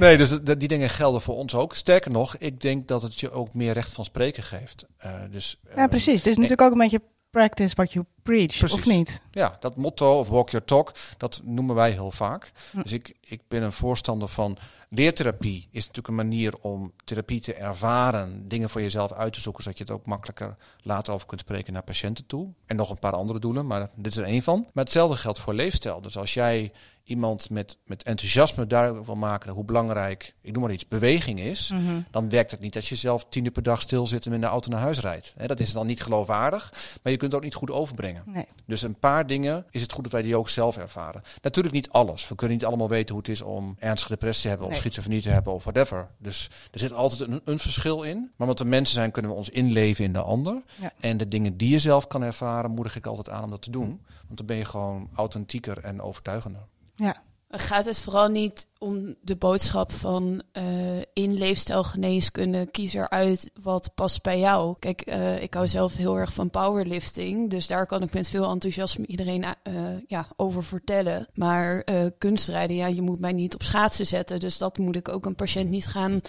Nee, 0.00 0.16
dus 0.16 0.38
die 0.42 0.68
dingen 0.68 0.90
gelden 0.90 1.20
voor 1.20 1.34
ons 1.34 1.54
ook. 1.54 1.74
Sterker 1.74 2.10
nog, 2.10 2.36
ik 2.36 2.60
denk 2.60 2.88
dat 2.88 3.02
het 3.02 3.20
je 3.20 3.30
ook 3.30 3.54
meer 3.54 3.72
recht 3.72 3.92
van 3.92 4.04
spreken 4.04 4.42
geeft. 4.42 4.86
Eh, 4.96 5.14
dus, 5.30 5.60
ja, 5.64 5.74
eh, 5.74 5.88
precies. 5.88 6.16
Het 6.16 6.26
is 6.26 6.36
natuurlijk 6.36 6.62
ook 6.62 6.72
een 6.72 6.78
beetje 6.78 7.02
practice 7.30 7.74
what 7.74 7.92
you 7.92 8.04
preach, 8.22 8.72
of 8.72 8.86
niet? 8.86 9.20
Ja, 9.30 9.56
dat 9.60 9.76
motto 9.76 10.18
of 10.18 10.28
walk 10.28 10.50
your 10.50 10.66
talk, 10.66 10.92
dat 11.16 11.40
noemen 11.44 11.74
wij 11.74 11.90
heel 11.90 12.10
vaak. 12.10 12.52
Hm. 12.70 12.82
Dus 12.82 12.92
ik, 12.92 13.16
ik 13.20 13.40
ben 13.48 13.62
een 13.62 13.72
voorstander 13.72 14.28
van 14.28 14.58
leertherapie. 14.88 15.68
Is 15.70 15.86
natuurlijk 15.86 16.08
een 16.08 16.14
manier 16.14 16.54
om 16.60 16.92
therapie 17.04 17.40
te 17.40 17.54
ervaren, 17.54 18.48
dingen 18.48 18.70
voor 18.70 18.80
jezelf 18.80 19.12
uit 19.12 19.32
te 19.32 19.40
zoeken, 19.40 19.62
zodat 19.62 19.78
je 19.78 19.84
het 19.84 19.92
ook 19.92 20.06
makkelijker 20.06 20.56
later 20.82 21.14
over 21.14 21.26
kunt 21.26 21.40
spreken 21.40 21.72
naar 21.72 21.82
patiënten 21.82 22.26
toe. 22.26 22.48
En 22.66 22.76
nog 22.76 22.90
een 22.90 22.98
paar 22.98 23.12
andere 23.12 23.38
doelen, 23.38 23.66
maar 23.66 23.90
dit 23.94 24.12
is 24.12 24.18
er 24.18 24.24
één 24.24 24.42
van. 24.42 24.66
Maar 24.72 24.84
hetzelfde 24.84 25.16
geldt 25.16 25.38
voor 25.38 25.54
leefstijl. 25.54 26.00
Dus 26.00 26.16
als 26.16 26.34
jij 26.34 26.72
iemand 27.10 27.50
met, 27.50 27.78
met 27.86 28.02
enthousiasme 28.02 28.66
duidelijk 28.66 29.06
wil 29.06 29.14
maken 29.16 29.52
hoe 29.52 29.64
belangrijk, 29.64 30.34
ik 30.40 30.52
noem 30.52 30.62
maar 30.62 30.72
iets, 30.72 30.88
beweging 30.88 31.40
is, 31.40 31.70
Mhm. 31.70 32.00
dan 32.10 32.28
werkt 32.28 32.50
het 32.50 32.60
niet 32.60 32.72
dat 32.72 32.86
je 32.86 32.94
zelf 32.94 33.24
tien 33.28 33.44
uur 33.44 33.50
per 33.50 33.62
dag 33.62 33.80
stil 33.80 34.06
zit 34.06 34.26
en 34.26 34.32
in 34.32 34.40
de 34.40 34.46
auto 34.46 34.70
naar 34.70 34.80
huis 34.80 35.00
rijdt. 35.00 35.34
Hè, 35.36 35.46
dat 35.46 35.60
is 35.60 35.72
dan 35.72 35.86
niet 35.86 36.02
geloofwaardig, 36.02 36.72
maar 37.02 37.12
je 37.12 37.18
kunt 37.18 37.32
het 37.32 37.34
ook 37.40 37.46
niet 37.46 37.54
goed 37.54 37.70
overbrengen. 37.70 38.22
Nee. 38.26 38.46
Dus 38.66 38.82
een 38.82 38.94
paar 38.98 39.26
dingen 39.26 39.66
is 39.70 39.82
het 39.82 39.92
goed 39.92 40.02
dat 40.02 40.12
wij 40.12 40.22
die 40.22 40.36
ook 40.36 40.48
zelf 40.48 40.76
ervaren. 40.76 41.22
Natuurlijk 41.42 41.74
niet 41.74 41.90
alles. 41.90 42.28
We 42.28 42.34
kunnen 42.34 42.56
niet 42.56 42.66
allemaal 42.66 42.88
weten 42.88 43.08
hoe 43.14 43.18
het 43.22 43.28
is 43.32 43.42
om 43.42 43.76
ernstige 43.78 44.12
depressie 44.12 44.42
te 44.42 44.48
hebben, 44.48 44.66
of 44.66 44.76
schizofrenie 44.76 45.22
te 45.22 45.30
hebben, 45.30 45.52
of 45.52 45.62
whatever. 45.62 46.08
Dus 46.18 46.50
er 46.70 46.78
zit 46.78 46.92
altijd 46.92 47.20
een, 47.20 47.40
een 47.44 47.58
verschil 47.58 48.02
in. 48.02 48.18
Maar 48.18 48.48
omdat 48.48 48.58
we 48.58 48.64
mensen 48.64 48.94
zijn, 48.94 49.10
kunnen 49.10 49.30
we 49.30 49.36
ons 49.36 49.48
inleven 49.50 50.04
in 50.04 50.12
de 50.12 50.22
ander. 50.22 50.62
Ja. 50.80 50.92
En 51.00 51.16
de 51.16 51.28
dingen 51.28 51.56
die 51.56 51.70
je 51.70 51.78
zelf 51.78 52.06
kan 52.06 52.22
ervaren, 52.22 52.70
moedig 52.70 52.96
ik 52.96 53.06
altijd 53.06 53.30
aan 53.30 53.44
om 53.44 53.50
dat 53.50 53.62
te 53.62 53.70
doen. 53.70 54.00
Want 54.26 54.36
dan 54.38 54.46
ben 54.46 54.56
je 54.56 54.64
gewoon 54.64 55.08
authentieker 55.14 55.78
en 55.78 56.02
overtuigender. 56.02 56.60
Ja. 57.00 57.22
Gaat 57.52 57.86
het 57.86 58.00
vooral 58.00 58.28
niet 58.28 58.68
om 58.78 59.14
de 59.22 59.36
boodschap 59.36 59.92
van 59.92 60.42
eh, 60.52 60.64
in 61.12 61.34
leefstijlgeneeskunde 61.34 62.66
kies 62.66 62.94
eruit 62.94 63.50
wat 63.62 63.90
past 63.94 64.22
bij 64.22 64.38
jou? 64.38 64.76
Kijk, 64.78 65.00
eh, 65.00 65.42
ik 65.42 65.54
hou 65.54 65.68
zelf 65.68 65.96
heel 65.96 66.18
erg 66.18 66.32
van 66.32 66.50
powerlifting, 66.50 67.50
dus 67.50 67.66
daar 67.66 67.86
kan 67.86 68.02
ik 68.02 68.12
met 68.12 68.28
veel 68.28 68.50
enthousiasme 68.50 69.06
iedereen 69.06 69.44
eh, 69.44 69.74
ja, 70.06 70.28
over 70.36 70.64
vertellen. 70.64 71.28
Maar 71.34 71.84
kunstrijden, 72.18 72.76
ja, 72.76 72.86
je 72.86 73.02
moet 73.02 73.20
mij 73.20 73.32
niet 73.32 73.54
op 73.54 73.62
schaatsen 73.62 74.06
zetten, 74.06 74.40
dus 74.40 74.58
dat 74.58 74.78
moet 74.78 74.96
ik 74.96 75.08
ook 75.08 75.26
een 75.26 75.34
patiënt 75.34 75.70
niet 75.70 75.86
gaan 75.86 76.20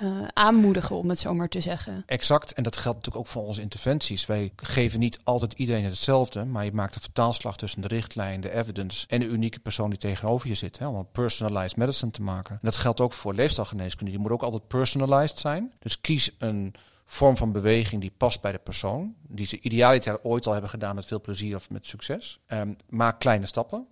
eh, 0.00 0.08
aanmoedigen, 0.32 0.96
om 0.96 1.08
het 1.08 1.18
zo 1.18 1.34
maar 1.34 1.48
te 1.48 1.60
zeggen. 1.60 2.02
Exact, 2.06 2.52
en 2.52 2.62
dat 2.62 2.76
geldt 2.76 2.96
natuurlijk 2.96 3.26
ook 3.26 3.32
voor 3.32 3.46
onze 3.46 3.60
interventies. 3.60 4.26
Wij 4.26 4.52
geven 4.56 5.00
niet 5.00 5.20
altijd 5.24 5.52
iedereen 5.52 5.84
hetzelfde, 5.84 6.44
maar 6.44 6.64
je 6.64 6.72
maakt 6.72 6.94
een 6.94 7.00
vertaalslag 7.00 7.56
tussen 7.56 7.82
de 7.82 7.88
richtlijn, 7.88 8.40
de 8.40 8.54
evidence 8.54 9.06
en 9.08 9.20
de 9.20 9.26
unieke 9.26 9.60
persoon 9.60 9.90
die 9.90 9.98
tegenover 9.98 10.48
je 10.48 10.54
zit. 10.54 10.78
Hè, 10.78 10.86
om 10.86 10.96
een 10.96 11.10
personalized 11.12 11.76
medicine 11.76 12.10
te 12.10 12.22
maken. 12.22 12.54
En 12.54 12.60
dat 12.62 12.76
geldt 12.76 13.00
ook 13.00 13.12
voor 13.12 13.34
leefstijlgeneeskunde. 13.34 14.10
Die 14.12 14.20
moet 14.20 14.30
ook 14.30 14.42
altijd 14.42 14.68
personalized 14.68 15.38
zijn. 15.38 15.72
Dus 15.78 16.00
kies 16.00 16.30
een 16.38 16.74
vorm 17.06 17.36
van 17.36 17.52
beweging 17.52 18.00
die 18.00 18.12
past 18.16 18.40
bij 18.40 18.52
de 18.52 18.58
persoon. 18.58 19.14
Die 19.28 19.46
ze 19.46 19.60
idealiter 19.60 20.22
ooit 20.22 20.46
al 20.46 20.52
hebben 20.52 20.70
gedaan 20.70 20.94
met 20.94 21.06
veel 21.06 21.20
plezier 21.20 21.56
of 21.56 21.70
met 21.70 21.86
succes. 21.86 22.40
Ehm, 22.46 22.72
maak 22.88 23.18
kleine 23.18 23.46
stappen. 23.46 23.86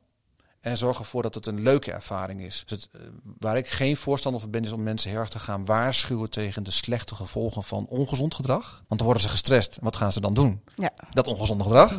En 0.61 0.77
zorg 0.77 0.99
ervoor 0.99 1.23
dat 1.23 1.35
het 1.35 1.47
een 1.47 1.63
leuke 1.63 1.93
ervaring 1.93 2.41
is. 2.41 2.63
Dus 2.67 2.81
het, 2.81 2.89
eh, 2.93 3.01
waar 3.39 3.57
ik 3.57 3.69
geen 3.69 3.97
voorstander 3.97 4.41
van 4.41 4.51
ben, 4.51 4.65
is 4.65 4.73
om 4.73 4.83
mensen 4.83 5.11
heel 5.11 5.19
erg 5.19 5.29
te 5.29 5.39
gaan 5.39 5.65
waarschuwen 5.65 6.31
tegen 6.31 6.63
de 6.63 6.71
slechte 6.71 7.15
gevolgen 7.15 7.63
van 7.63 7.87
ongezond 7.87 8.35
gedrag. 8.35 8.71
Want 8.71 9.01
dan 9.01 9.05
worden 9.05 9.23
ze 9.23 9.29
gestrest. 9.29 9.79
Wat 9.81 9.97
gaan 9.97 10.13
ze 10.13 10.21
dan 10.21 10.35
doen? 10.35 10.63
Ja. 10.77 10.91
Dat 11.11 11.27
ongezonde 11.27 11.65
gedrag. 11.65 11.99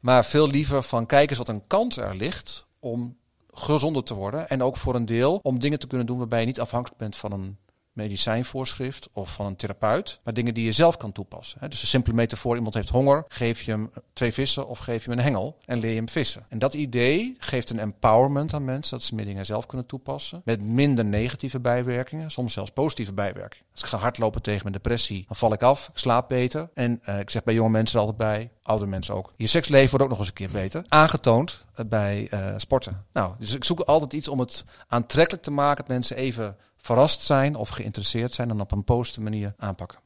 maar 0.00 0.24
veel 0.24 0.48
liever 0.48 0.82
van 0.82 1.06
kijk 1.06 1.28
eens 1.28 1.38
wat 1.38 1.48
een 1.48 1.66
kans 1.66 1.96
er 1.96 2.16
ligt 2.16 2.66
om 2.78 3.16
gezonder 3.52 4.04
te 4.04 4.14
worden. 4.14 4.48
En 4.48 4.62
ook 4.62 4.76
voor 4.76 4.94
een 4.94 5.06
deel 5.06 5.38
om 5.42 5.58
dingen 5.58 5.78
te 5.78 5.86
kunnen 5.86 6.06
doen 6.06 6.18
waarbij 6.18 6.40
je 6.40 6.46
niet 6.46 6.60
afhankelijk 6.60 6.98
bent 6.98 7.16
van 7.16 7.32
een 7.32 7.58
medicijnvoorschrift 8.00 9.08
of 9.12 9.32
van 9.32 9.46
een 9.46 9.56
therapeut, 9.56 10.20
maar 10.24 10.34
dingen 10.34 10.54
die 10.54 10.64
je 10.64 10.72
zelf 10.72 10.96
kan 10.96 11.12
toepassen. 11.12 11.70
Dus 11.70 11.80
een 11.80 11.86
simpele 11.86 12.14
metafoor, 12.14 12.56
iemand 12.56 12.74
heeft 12.74 12.88
honger, 12.88 13.24
geef 13.28 13.62
je 13.62 13.70
hem 13.70 13.90
twee 14.12 14.32
vissen 14.32 14.68
of 14.68 14.78
geef 14.78 15.04
je 15.04 15.10
hem 15.10 15.18
een 15.18 15.24
hengel 15.24 15.56
en 15.64 15.78
leer 15.78 15.90
je 15.90 15.96
hem 15.96 16.08
vissen. 16.08 16.44
En 16.48 16.58
dat 16.58 16.74
idee 16.74 17.36
geeft 17.38 17.70
een 17.70 17.78
empowerment 17.78 18.54
aan 18.54 18.64
mensen, 18.64 18.98
dat 18.98 19.06
ze 19.06 19.14
meer 19.14 19.24
dingen 19.24 19.46
zelf 19.46 19.66
kunnen 19.66 19.86
toepassen, 19.86 20.42
met 20.44 20.62
minder 20.62 21.04
negatieve 21.04 21.60
bijwerkingen, 21.60 22.30
soms 22.30 22.52
zelfs 22.52 22.70
positieve 22.70 23.12
bijwerkingen. 23.12 23.66
Als 23.72 23.82
ik 23.82 23.88
ga 23.88 23.96
hardlopen 23.96 24.42
tegen 24.42 24.60
mijn 24.62 24.74
depressie, 24.74 25.24
dan 25.28 25.36
val 25.36 25.52
ik 25.52 25.62
af, 25.62 25.88
ik 25.88 25.98
slaap 25.98 26.28
beter. 26.28 26.70
En 26.74 26.98
eh, 27.02 27.18
ik 27.18 27.30
zeg 27.30 27.42
bij 27.42 27.54
jonge 27.54 27.70
mensen 27.70 27.98
altijd 27.98 28.16
bij, 28.16 28.50
oudere 28.62 28.90
mensen 28.90 29.14
ook, 29.14 29.32
je 29.36 29.46
seksleven 29.46 29.90
wordt 29.90 30.04
ook 30.04 30.10
nog 30.10 30.18
eens 30.18 30.28
een 30.28 30.34
keer 30.34 30.50
beter. 30.50 30.84
Aangetoond 30.88 31.64
eh, 31.74 31.84
bij 31.86 32.26
eh, 32.30 32.54
sporten. 32.56 33.04
Nou, 33.12 33.34
dus 33.38 33.54
ik 33.54 33.64
zoek 33.64 33.80
altijd 33.80 34.12
iets 34.12 34.28
om 34.28 34.40
het 34.40 34.64
aantrekkelijk 34.88 35.42
te 35.42 35.50
maken, 35.50 35.76
dat 35.76 35.88
mensen 35.88 36.16
even 36.16 36.56
verrast 36.82 37.22
zijn 37.22 37.56
of 37.56 37.68
geïnteresseerd 37.68 38.34
zijn 38.34 38.50
en 38.50 38.60
op 38.60 38.72
een 38.72 38.84
positieve 38.84 39.30
manier 39.30 39.54
aanpakken. 39.56 39.98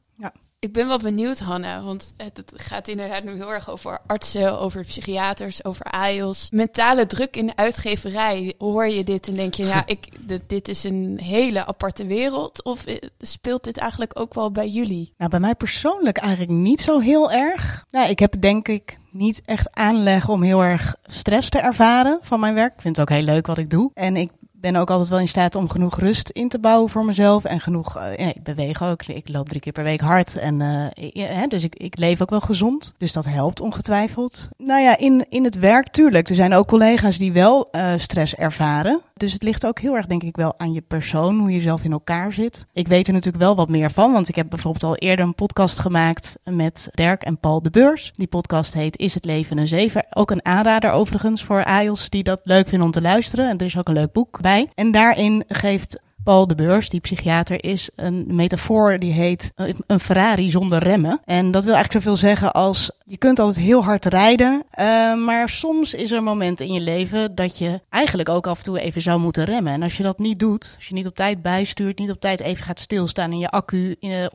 Ik 0.65 0.73
ben 0.73 0.87
wel 0.87 0.99
benieuwd, 0.99 1.39
Hanna, 1.39 1.83
want 1.83 2.13
het, 2.17 2.53
gaat 2.55 2.87
inderdaad 2.87 3.23
nu 3.23 3.35
heel 3.35 3.53
erg 3.53 3.69
over 3.69 3.99
artsen, 4.07 4.59
over 4.59 4.83
psychiaters, 4.83 5.63
over 5.63 5.85
AIOS. 5.85 6.49
Mentale 6.51 7.05
druk 7.05 7.35
in 7.35 7.45
de 7.45 7.55
uitgeverij. 7.55 8.53
Hoor 8.57 8.87
je 8.87 9.03
dit 9.03 9.27
en 9.27 9.33
denk 9.33 9.53
je, 9.53 9.65
ja, 9.65 9.83
ik, 9.95 10.07
dit, 10.19 10.41
dit 10.47 10.67
is 10.67 10.83
een 10.83 11.19
hele 11.21 11.65
aparte 11.65 12.05
wereld? 12.05 12.63
Of 12.63 12.85
eh, 12.85 12.97
speelt 13.17 13.63
dit 13.63 13.77
eigenlijk 13.77 14.19
ook 14.19 14.33
wel 14.33 14.51
bij 14.51 14.67
jullie? 14.67 15.13
Nou, 15.17 15.29
bij 15.29 15.39
mij 15.39 15.55
persoonlijk 15.55 16.17
eigenlijk 16.17 16.51
niet 16.51 16.81
zo 16.81 16.99
heel 16.99 17.31
erg. 17.31 17.85
Nou, 17.91 18.09
ik 18.09 18.19
heb 18.19 18.41
denk 18.41 18.67
ik 18.67 18.97
niet 19.11 19.41
echt 19.45 19.75
aanleg 19.75 20.29
om 20.29 20.41
heel 20.43 20.63
erg 20.63 20.95
stress 21.03 21.49
te 21.49 21.59
ervaren 21.59 22.19
van 22.21 22.39
mijn 22.39 22.53
werk. 22.53 22.73
Ik 22.73 22.81
vind 22.81 22.97
het 22.97 23.09
ook 23.09 23.15
heel 23.17 23.25
leuk 23.25 23.47
wat 23.47 23.57
ik 23.57 23.69
doe. 23.69 23.91
En 23.93 24.15
ik 24.15 24.31
ben 24.71 24.75
ook 24.75 24.89
altijd 24.89 25.09
wel 25.09 25.19
in 25.19 25.27
staat 25.27 25.55
om 25.55 25.69
genoeg 25.69 25.99
rust 25.99 26.29
in 26.29 26.49
te 26.49 26.59
bouwen 26.59 26.89
voor 26.89 27.05
mezelf. 27.05 27.43
En 27.43 27.59
genoeg, 27.59 27.97
eh, 27.97 28.27
ik 28.27 28.43
beweeg 28.43 28.83
ook. 28.83 29.05
Ik 29.05 29.29
loop 29.29 29.49
drie 29.49 29.61
keer 29.61 29.73
per 29.73 29.83
week 29.83 29.99
hard. 29.99 30.37
En, 30.37 30.61
eh, 30.61 31.47
dus 31.47 31.63
ik, 31.63 31.75
ik 31.75 31.97
leef 31.97 32.21
ook 32.21 32.29
wel 32.29 32.39
gezond. 32.39 32.93
Dus 32.97 33.13
dat 33.13 33.25
helpt 33.25 33.61
ongetwijfeld. 33.61 34.49
Nou 34.57 34.81
ja, 34.81 34.97
in, 34.97 35.25
in 35.29 35.43
het 35.43 35.59
werk 35.59 35.87
tuurlijk. 35.89 36.29
Er 36.29 36.35
zijn 36.35 36.53
ook 36.53 36.67
collega's 36.67 37.17
die 37.17 37.31
wel 37.31 37.67
eh, 37.71 37.93
stress 37.97 38.35
ervaren. 38.35 39.01
Dus 39.19 39.33
het 39.33 39.43
ligt 39.43 39.65
ook 39.65 39.79
heel 39.79 39.95
erg 39.95 40.05
denk 40.05 40.23
ik 40.23 40.35
wel 40.35 40.53
aan 40.59 40.73
je 40.73 40.81
persoon, 40.81 41.39
hoe 41.39 41.51
je 41.51 41.61
zelf 41.61 41.83
in 41.83 41.91
elkaar 41.91 42.33
zit. 42.33 42.65
Ik 42.73 42.87
weet 42.87 43.07
er 43.07 43.13
natuurlijk 43.13 43.43
wel 43.43 43.55
wat 43.55 43.69
meer 43.69 43.91
van, 43.91 44.11
want 44.11 44.29
ik 44.29 44.35
heb 44.35 44.49
bijvoorbeeld 44.49 44.83
al 44.83 44.95
eerder 44.95 45.25
een 45.25 45.35
podcast 45.35 45.79
gemaakt 45.79 46.37
met 46.43 46.89
Dirk 46.91 47.23
en 47.23 47.37
Paul 47.37 47.61
de 47.61 47.69
Beurs. 47.69 48.11
Die 48.11 48.27
podcast 48.27 48.73
heet 48.73 48.97
Is 48.97 49.13
het 49.13 49.25
leven 49.25 49.57
een 49.57 49.67
zeven? 49.67 50.05
Ook 50.09 50.31
een 50.31 50.45
aanrader 50.45 50.91
overigens 50.91 51.43
voor 51.43 51.65
AIOS 51.65 52.09
die 52.09 52.23
dat 52.23 52.39
leuk 52.43 52.67
vinden 52.67 52.85
om 52.85 52.93
te 52.93 53.01
luisteren. 53.01 53.49
En 53.49 53.57
er 53.57 53.65
is 53.65 53.77
ook 53.77 53.87
een 53.87 53.93
leuk 53.93 54.11
boek 54.11 54.41
bij. 54.41 54.69
En 54.73 54.91
daarin 54.91 55.43
geeft 55.47 55.99
Paul 56.25 56.47
de 56.47 56.55
Beurs, 56.55 56.89
die 56.89 56.99
psychiater 56.99 57.63
is, 57.63 57.89
een 57.95 58.25
metafoor 58.27 58.99
die 58.99 59.11
heet 59.11 59.51
eh, 59.55 59.67
een 59.87 59.99
Ferrari 59.99 60.49
zonder 60.49 60.79
remmen. 60.83 61.21
En 61.25 61.51
dat 61.51 61.63
wil 61.63 61.73
eigenlijk 61.73 62.03
zoveel 62.03 62.19
zeggen 62.19 62.53
als 62.53 62.91
je 63.05 63.17
kunt 63.17 63.39
altijd 63.39 63.65
heel 63.65 63.83
hard 63.83 64.05
rijden, 64.05 64.63
eh, 64.71 65.13
maar 65.13 65.49
soms 65.49 65.93
is 65.93 66.11
er 66.11 66.17
een 66.17 66.23
moment 66.23 66.59
in 66.59 66.73
je 66.73 66.79
leven 66.79 67.35
dat 67.35 67.57
je 67.57 67.81
eigenlijk 67.89 68.29
ook 68.29 68.47
af 68.47 68.57
en 68.57 68.63
toe 68.63 68.79
even 68.79 69.01
zou 69.01 69.19
moeten 69.19 69.43
remmen. 69.43 69.73
En 69.73 69.83
als 69.83 69.97
je 69.97 70.03
dat 70.03 70.19
niet 70.19 70.39
doet, 70.39 70.73
als 70.75 70.87
je 70.87 70.93
niet 70.93 71.07
op 71.07 71.15
tijd 71.15 71.41
bijstuurt, 71.41 71.99
niet 71.99 72.11
op 72.11 72.19
tijd 72.19 72.39
even 72.39 72.65
gaat 72.65 72.79
stilstaan 72.79 73.31
in 73.31 73.39
je 73.39 73.49
accu 73.49 73.95
in, 73.99 74.29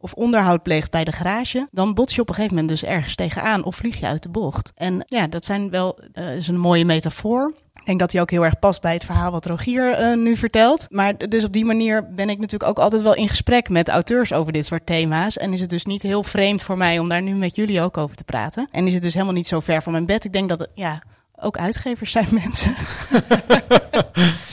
of 0.00 0.12
onderhoud 0.12 0.62
pleegt 0.62 0.90
bij 0.90 1.04
de 1.04 1.12
garage, 1.12 1.68
dan 1.70 1.94
bots 1.94 2.14
je 2.14 2.20
op 2.20 2.28
een 2.28 2.34
gegeven 2.34 2.56
moment 2.56 2.80
dus 2.80 2.90
ergens 2.90 3.14
tegenaan 3.14 3.64
of 3.64 3.76
vlieg 3.76 4.00
je 4.00 4.06
uit 4.06 4.22
de 4.22 4.28
bocht. 4.28 4.72
En 4.74 5.04
ja, 5.06 5.26
dat 5.26 5.44
zijn 5.44 5.70
wel, 5.70 5.98
eh, 6.12 6.36
is 6.36 6.48
een 6.48 6.58
mooie 6.58 6.84
metafoor. 6.84 7.54
Denk 7.88 8.00
dat 8.00 8.12
hij 8.12 8.20
ook 8.20 8.30
heel 8.30 8.44
erg 8.44 8.58
past 8.58 8.80
bij 8.80 8.92
het 8.92 9.04
verhaal 9.04 9.30
wat 9.30 9.46
Rogier 9.46 9.92
eh, 9.92 10.16
nu 10.16 10.36
vertelt. 10.36 10.86
Maar 10.90 11.28
dus 11.28 11.44
op 11.44 11.52
die 11.52 11.64
manier 11.64 12.08
ben 12.14 12.30
ik 12.30 12.38
natuurlijk 12.38 12.70
ook 12.70 12.78
altijd 12.78 13.02
wel 13.02 13.14
in 13.14 13.28
gesprek 13.28 13.68
met 13.68 13.88
auteurs 13.88 14.32
over 14.32 14.52
dit 14.52 14.66
soort 14.66 14.86
thema's. 14.86 15.36
En 15.36 15.52
is 15.52 15.60
het 15.60 15.70
dus 15.70 15.84
niet 15.84 16.02
heel 16.02 16.22
vreemd 16.22 16.62
voor 16.62 16.76
mij 16.76 16.98
om 16.98 17.08
daar 17.08 17.22
nu 17.22 17.34
met 17.34 17.56
jullie 17.56 17.80
ook 17.80 17.96
over 17.96 18.16
te 18.16 18.24
praten. 18.24 18.68
En 18.70 18.86
is 18.86 18.94
het 18.94 19.02
dus 19.02 19.14
helemaal 19.14 19.34
niet 19.34 19.46
zo 19.46 19.60
ver 19.60 19.82
van 19.82 19.92
mijn 19.92 20.06
bed. 20.06 20.24
Ik 20.24 20.32
denk 20.32 20.48
dat 20.48 20.70
ja, 20.74 21.02
ook 21.40 21.56
uitgevers 21.58 22.10
zijn 22.12 22.28
mensen. 22.44 22.74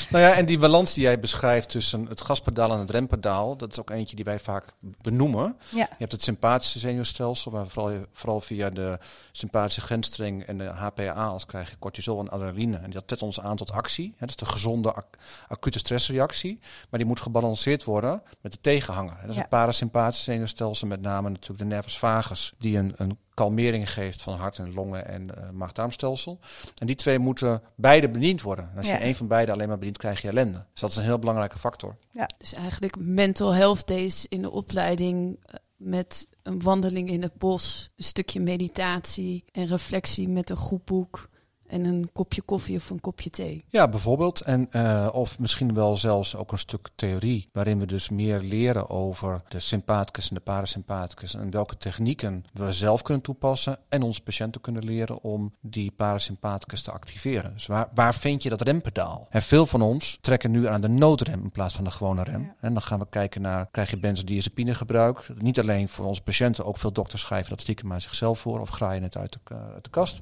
Nou 0.09 0.23
ja, 0.27 0.33
en 0.33 0.45
die 0.45 0.57
balans 0.59 0.93
die 0.93 1.03
jij 1.03 1.19
beschrijft 1.19 1.69
tussen 1.69 2.05
het 2.05 2.21
gaspedaal 2.21 2.71
en 2.71 2.79
het 2.79 2.89
rempedaal, 2.89 3.57
dat 3.57 3.71
is 3.71 3.79
ook 3.79 3.89
eentje 3.89 4.15
die 4.15 4.25
wij 4.25 4.39
vaak 4.39 4.65
benoemen. 5.01 5.57
Ja. 5.69 5.77
Je 5.89 5.95
hebt 5.97 6.11
het 6.11 6.21
sympathische 6.21 6.79
zenuwstelsel, 6.79 7.51
waar 7.51 7.67
vooral, 7.67 8.05
vooral 8.13 8.41
via 8.41 8.69
de 8.69 8.97
sympathische 9.31 9.81
grensstreng 9.81 10.43
en 10.43 10.57
de 10.57 10.63
HPA's 10.63 11.45
krijg 11.45 11.69
je 11.69 11.75
cortisol 11.79 12.19
en 12.19 12.29
adrenaline. 12.29 12.77
En 12.77 12.89
dat 12.91 13.03
zet 13.05 13.21
ons 13.21 13.39
aan 13.41 13.55
tot 13.55 13.71
actie. 13.71 14.15
Dat 14.19 14.29
is 14.29 14.35
de 14.35 14.45
gezonde 14.45 14.93
ac- 14.93 15.17
acute 15.47 15.79
stressreactie. 15.79 16.59
Maar 16.89 16.99
die 16.99 17.07
moet 17.07 17.21
gebalanceerd 17.21 17.83
worden 17.83 18.21
met 18.41 18.51
de 18.51 18.61
tegenhanger. 18.61 19.17
Dat 19.21 19.29
is 19.29 19.35
Ja. 19.35 19.41
het 19.41 19.49
parasympathische 19.49 20.31
zenuwstelsel, 20.31 20.87
met 20.87 21.01
name 21.01 21.29
natuurlijk 21.29 21.59
de 21.59 21.65
nervus 21.75 21.97
vagus, 21.97 22.53
die 22.57 22.77
een, 22.77 22.93
een 22.97 23.17
kalmering 23.35 23.91
geeft 23.93 24.21
van 24.21 24.33
hart 24.33 24.57
en 24.59 24.73
longen 24.73 25.07
en 25.07 25.35
eh 25.37 25.49
maag-darmstelsel. 25.49 26.39
En 26.77 26.87
die 26.87 26.95
twee 26.95 27.19
moeten 27.19 27.61
beide 27.75 28.09
bediend 28.09 28.41
worden. 28.41 28.69
En 28.71 28.77
als 28.77 28.87
Ja. 28.87 28.93
je 28.93 28.99
één 28.99 29.15
van 29.15 29.27
beide 29.27 29.51
alleen 29.51 29.67
maar 29.67 29.77
bedient, 29.77 29.97
krijg 29.97 30.21
je 30.21 30.27
ellende. 30.27 30.65
Dus 30.71 30.81
dat 30.81 30.89
is 30.89 30.95
een 30.95 31.03
heel 31.03 31.19
belangrijke 31.19 31.57
factor. 31.59 31.97
Dus 32.37 32.53
eigenlijk 32.53 32.95
mental 32.99 33.53
health 33.53 33.87
days 33.87 34.25
in 34.29 34.41
de 34.41 34.51
opleiding 34.51 35.39
eh, 35.45 35.55
met 35.75 36.27
een 36.43 36.61
wandeling 36.61 37.09
in 37.09 37.21
het 37.21 37.33
bos, 37.37 37.89
een 37.95 38.03
stukje 38.03 38.39
meditatie 38.39 39.43
en 39.51 39.65
reflectie 39.65 40.27
met 40.29 40.49
een 40.49 40.57
goed 40.57 40.85
boek 40.85 41.29
en 41.67 41.85
een 41.85 42.09
kopje 42.13 42.41
koffie 42.41 42.75
of 42.75 42.89
een 42.89 42.99
kopje 42.99 43.29
thee. 43.29 43.63
Ja, 43.69 43.87
bijvoorbeeld. 43.87 44.41
En, 44.41 44.67
eh, 44.71 45.09
of 45.11 45.39
misschien 45.39 45.73
wel 45.73 45.97
zelfs 45.97 46.35
ook 46.35 46.51
een 46.51 46.57
stuk 46.57 46.89
theorie, 46.95 47.49
waarin 47.51 47.79
we 47.79 47.85
dus 47.85 48.09
meer 48.09 48.39
leren 48.39 48.89
over 48.89 49.41
de 49.47 49.59
sympathicus 49.59 50.29
en 50.29 50.35
de 50.35 50.41
parasympathicus 50.41 51.35
en 51.35 51.51
welke 51.51 51.77
technieken 51.77 52.45
we 52.53 52.73
zelf 52.73 53.01
kunnen 53.01 53.23
toepassen 53.23 53.77
en 53.89 54.01
onze 54.01 54.21
patiënten 54.21 54.61
kunnen 54.61 54.83
leren 54.83 55.21
om 55.21 55.53
die 55.61 55.91
parasympathicus 55.91 56.81
te 56.81 56.91
activeren. 56.91 57.53
Dus 57.53 57.65
waar, 57.65 57.89
waar 57.93 58.15
vind 58.15 58.43
je 58.43 58.49
dat 58.49 58.61
rempedaal? 58.61 59.27
En 59.29 59.41
veel 59.41 59.65
van 59.65 59.81
ons 59.81 60.17
trekken 60.21 60.51
nu 60.51 60.67
aan 60.67 60.81
de 60.81 60.89
noodrem 60.89 61.43
in 61.43 61.51
plaats 61.51 61.73
van 61.73 61.83
de 61.83 61.91
gewone 61.91 62.23
rem. 62.23 62.41
Ja. 62.41 62.55
En 62.59 62.73
dan 62.73 62.81
gaan 62.81 62.99
we 62.99 63.07
kijken 63.09 63.41
naar, 63.41 63.67
krijg 63.71 63.89
je 63.89 63.97
benzodiazepine 63.97 64.75
gebruik? 64.75 65.27
Niet 65.37 65.59
alleen 65.59 65.89
voor 65.89 66.05
onze 66.05 66.21
patiënten, 66.21 66.65
ook 66.65 66.77
veel 66.77 66.91
dokters 66.91 67.21
schrijven 67.21 67.49
dat 67.49 67.61
stiekem 67.61 67.93
aan 67.93 68.01
zichzelf 68.01 68.39
voor 68.39 68.59
of 68.59 68.69
graaien 68.69 69.03
het 69.03 69.17
uit 69.17 69.33
de, 69.33 69.55
uit 69.73 69.83
de 69.83 69.89
kast. 69.89 70.21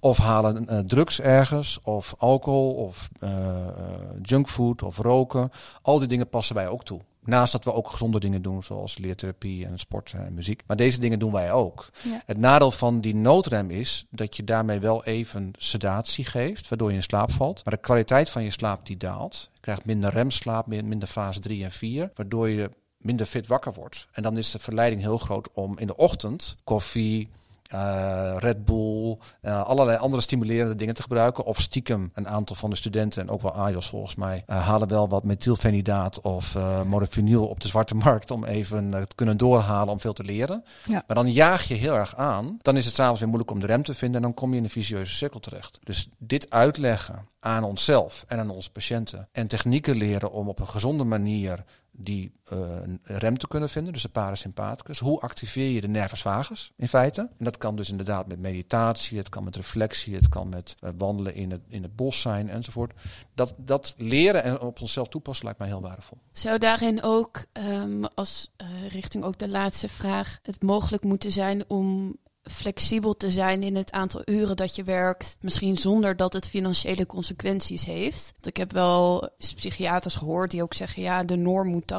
Of 0.00 0.18
halen 0.18 0.68
eh, 0.78 0.84
drugs 0.84 1.20
ergens, 1.20 1.78
of 1.82 2.14
alcohol, 2.18 2.74
of 2.74 3.08
eh, 3.20 3.30
eh, 3.68 3.74
junkfood, 4.22 4.82
of 4.82 4.98
roken. 4.98 5.50
Al 5.82 5.98
die 5.98 6.08
dingen 6.08 6.28
passen 6.28 6.54
wij 6.54 6.68
ook 6.68 6.84
toe. 6.84 7.00
Naast 7.24 7.52
dat 7.52 7.64
we 7.64 7.72
ook 7.72 7.90
gezonde 7.90 8.20
dingen 8.20 8.42
doen, 8.42 8.62
zoals 8.62 8.98
leertherapie 8.98 9.66
en 9.66 9.78
sporten 9.78 10.26
en 10.26 10.34
muziek. 10.34 10.62
Maar 10.66 10.76
deze 10.76 11.00
dingen 11.00 11.18
doen 11.18 11.32
wij 11.32 11.52
ook. 11.52 11.88
Ja. 12.02 12.22
Het 12.26 12.38
nadeel 12.38 12.70
van 12.70 13.00
die 13.00 13.14
noodrem 13.14 13.70
is 13.70 14.06
dat 14.10 14.36
je 14.36 14.44
daarmee 14.44 14.78
wel 14.78 15.04
even 15.04 15.50
sedatie 15.58 16.24
geeft, 16.24 16.68
waardoor 16.68 16.90
je 16.90 16.96
in 16.96 17.02
slaap 17.02 17.30
valt. 17.32 17.64
Maar 17.64 17.74
de 17.74 17.80
kwaliteit 17.80 18.30
van 18.30 18.42
je 18.42 18.50
slaap 18.50 18.86
die 18.86 18.96
daalt. 18.96 19.50
Je 19.52 19.60
krijgt 19.60 19.84
minder 19.84 20.10
remslaap, 20.10 20.66
min- 20.66 20.88
minder 20.88 21.08
fase 21.08 21.40
3 21.40 21.64
en 21.64 21.72
4, 21.72 22.10
waardoor 22.14 22.48
je 22.48 22.70
minder 22.98 23.26
fit 23.26 23.46
wakker 23.46 23.72
wordt. 23.74 24.06
En 24.12 24.22
dan 24.22 24.36
is 24.38 24.50
de 24.50 24.58
verleiding 24.58 25.00
heel 25.02 25.18
groot 25.18 25.48
om 25.52 25.78
in 25.78 25.86
de 25.86 25.96
ochtend 25.96 26.56
koffie, 26.64 27.28
eh, 27.70 28.34
Red 28.38 28.64
Bull, 28.64 29.18
eh, 29.40 29.62
allerlei 29.62 29.98
andere 29.98 30.22
stimulerende 30.22 30.74
dingen 30.74 30.94
te 30.94 31.02
gebruiken. 31.02 31.44
Of 31.44 31.60
stiekem 31.60 32.10
een 32.14 32.28
aantal 32.28 32.56
van 32.56 32.70
de 32.70 32.76
studenten, 32.76 33.22
en 33.22 33.30
ook 33.30 33.42
wel 33.42 33.54
AJOS 33.54 33.88
volgens 33.88 34.14
mij, 34.14 34.42
eh, 34.46 34.66
halen 34.66 34.88
wel 34.88 35.08
wat 35.08 35.24
methylfenidaat 35.24 36.20
of 36.20 36.56
modafinil 36.86 37.46
op 37.46 37.60
de 37.60 37.68
zwarte 37.68 37.94
markt 37.94 38.30
om 38.30 38.44
even 38.44 38.90
te 38.90 39.14
kunnen 39.14 39.36
doorhalen 39.36 39.92
om 39.92 40.00
veel 40.00 40.12
te 40.12 40.24
leren. 40.24 40.64
Ja. 40.84 41.02
Maar 41.06 41.16
dan 41.16 41.32
jaag 41.32 41.62
je 41.62 41.74
heel 41.74 41.94
erg 41.94 42.16
aan. 42.16 42.58
Dan 42.62 42.76
is 42.76 42.84
het 42.84 42.94
s'avonds 42.94 43.20
weer 43.20 43.28
moeilijk 43.28 43.52
om 43.52 43.60
de 43.60 43.66
rem 43.66 43.82
te 43.82 43.94
vinden 43.94 44.16
en 44.16 44.22
dan 44.22 44.34
kom 44.34 44.50
je 44.50 44.56
in 44.56 44.64
een 44.64 44.70
vicieuze 44.70 45.14
cirkel 45.14 45.40
terecht. 45.40 45.78
Dus 45.82 46.08
dit 46.18 46.50
uitleggen 46.50 47.28
aan 47.40 47.64
onszelf 47.64 48.24
en 48.28 48.38
aan 48.38 48.50
onze 48.50 48.70
patiënten 48.70 49.28
en 49.32 49.46
technieken 49.46 49.96
leren 49.96 50.32
om 50.32 50.48
op 50.48 50.58
een 50.58 50.68
gezonde 50.68 51.04
manier 51.04 51.64
die 51.96 52.32
eh, 52.44 52.58
rem 53.02 53.38
te 53.38 53.48
kunnen 53.48 53.68
vinden, 53.68 53.92
dus 53.92 54.02
de 54.02 54.08
parasympathicus. 54.08 54.98
Hoe 54.98 55.20
activeer 55.20 55.68
je 55.68 55.80
de 55.80 55.88
nervus 55.88 56.22
vagus 56.22 56.72
in 56.76 56.88
feite? 56.88 57.20
En 57.20 57.44
dat 57.44 57.58
kan 57.58 57.76
dus 57.76 57.90
inderdaad 57.90 58.26
met 58.26 58.38
meditatie, 58.38 59.18
het 59.18 59.28
kan 59.28 59.44
met 59.44 59.56
reflectie, 59.56 60.14
het 60.14 60.28
kan 60.28 60.48
met 60.48 60.76
eh, 60.80 60.90
wandelen 60.98 61.34
in 61.34 61.50
het, 61.50 61.60
in 61.68 61.82
het 61.82 61.96
bos 61.96 62.20
zijn 62.20 62.48
enzovoort. 62.48 62.92
Dat, 63.34 63.54
dat 63.56 63.94
leren 63.98 64.42
en 64.42 64.60
op 64.60 64.80
onszelf 64.80 65.08
toepassen 65.08 65.44
lijkt 65.44 65.60
mij 65.60 65.68
heel 65.68 65.80
waardevol. 65.80 66.18
Zou 66.32 66.58
daarin 66.58 67.02
ook, 67.02 67.44
ehm, 67.52 68.04
als 68.14 68.52
eh, 68.56 68.66
richting 68.88 69.24
ook 69.24 69.38
de 69.38 69.48
laatste 69.48 69.88
vraag, 69.88 70.38
het 70.42 70.62
mogelijk 70.62 71.04
moeten 71.04 71.32
zijn 71.32 71.64
om 71.68 72.16
flexibel 72.44 73.16
te 73.16 73.30
zijn 73.30 73.62
in 73.62 73.76
het 73.76 73.92
aantal 73.92 74.22
uren 74.24 74.56
dat 74.56 74.76
je 74.76 74.84
werkt, 74.84 75.36
misschien 75.40 75.76
zonder 75.76 76.16
dat 76.16 76.32
het 76.32 76.48
financiële 76.48 77.06
consequenties 77.06 77.84
heeft. 77.84 78.30
Want 78.32 78.46
ik 78.46 78.56
heb 78.56 78.72
wel 78.72 79.28
psychiaters 79.38 80.14
gehoord 80.14 80.50
die 80.50 80.62
ook 80.62 80.74
zeggen, 80.74 81.02
ja, 81.02 81.24
de 81.24 81.36
norm 81.36 81.68
moet 81.68 81.92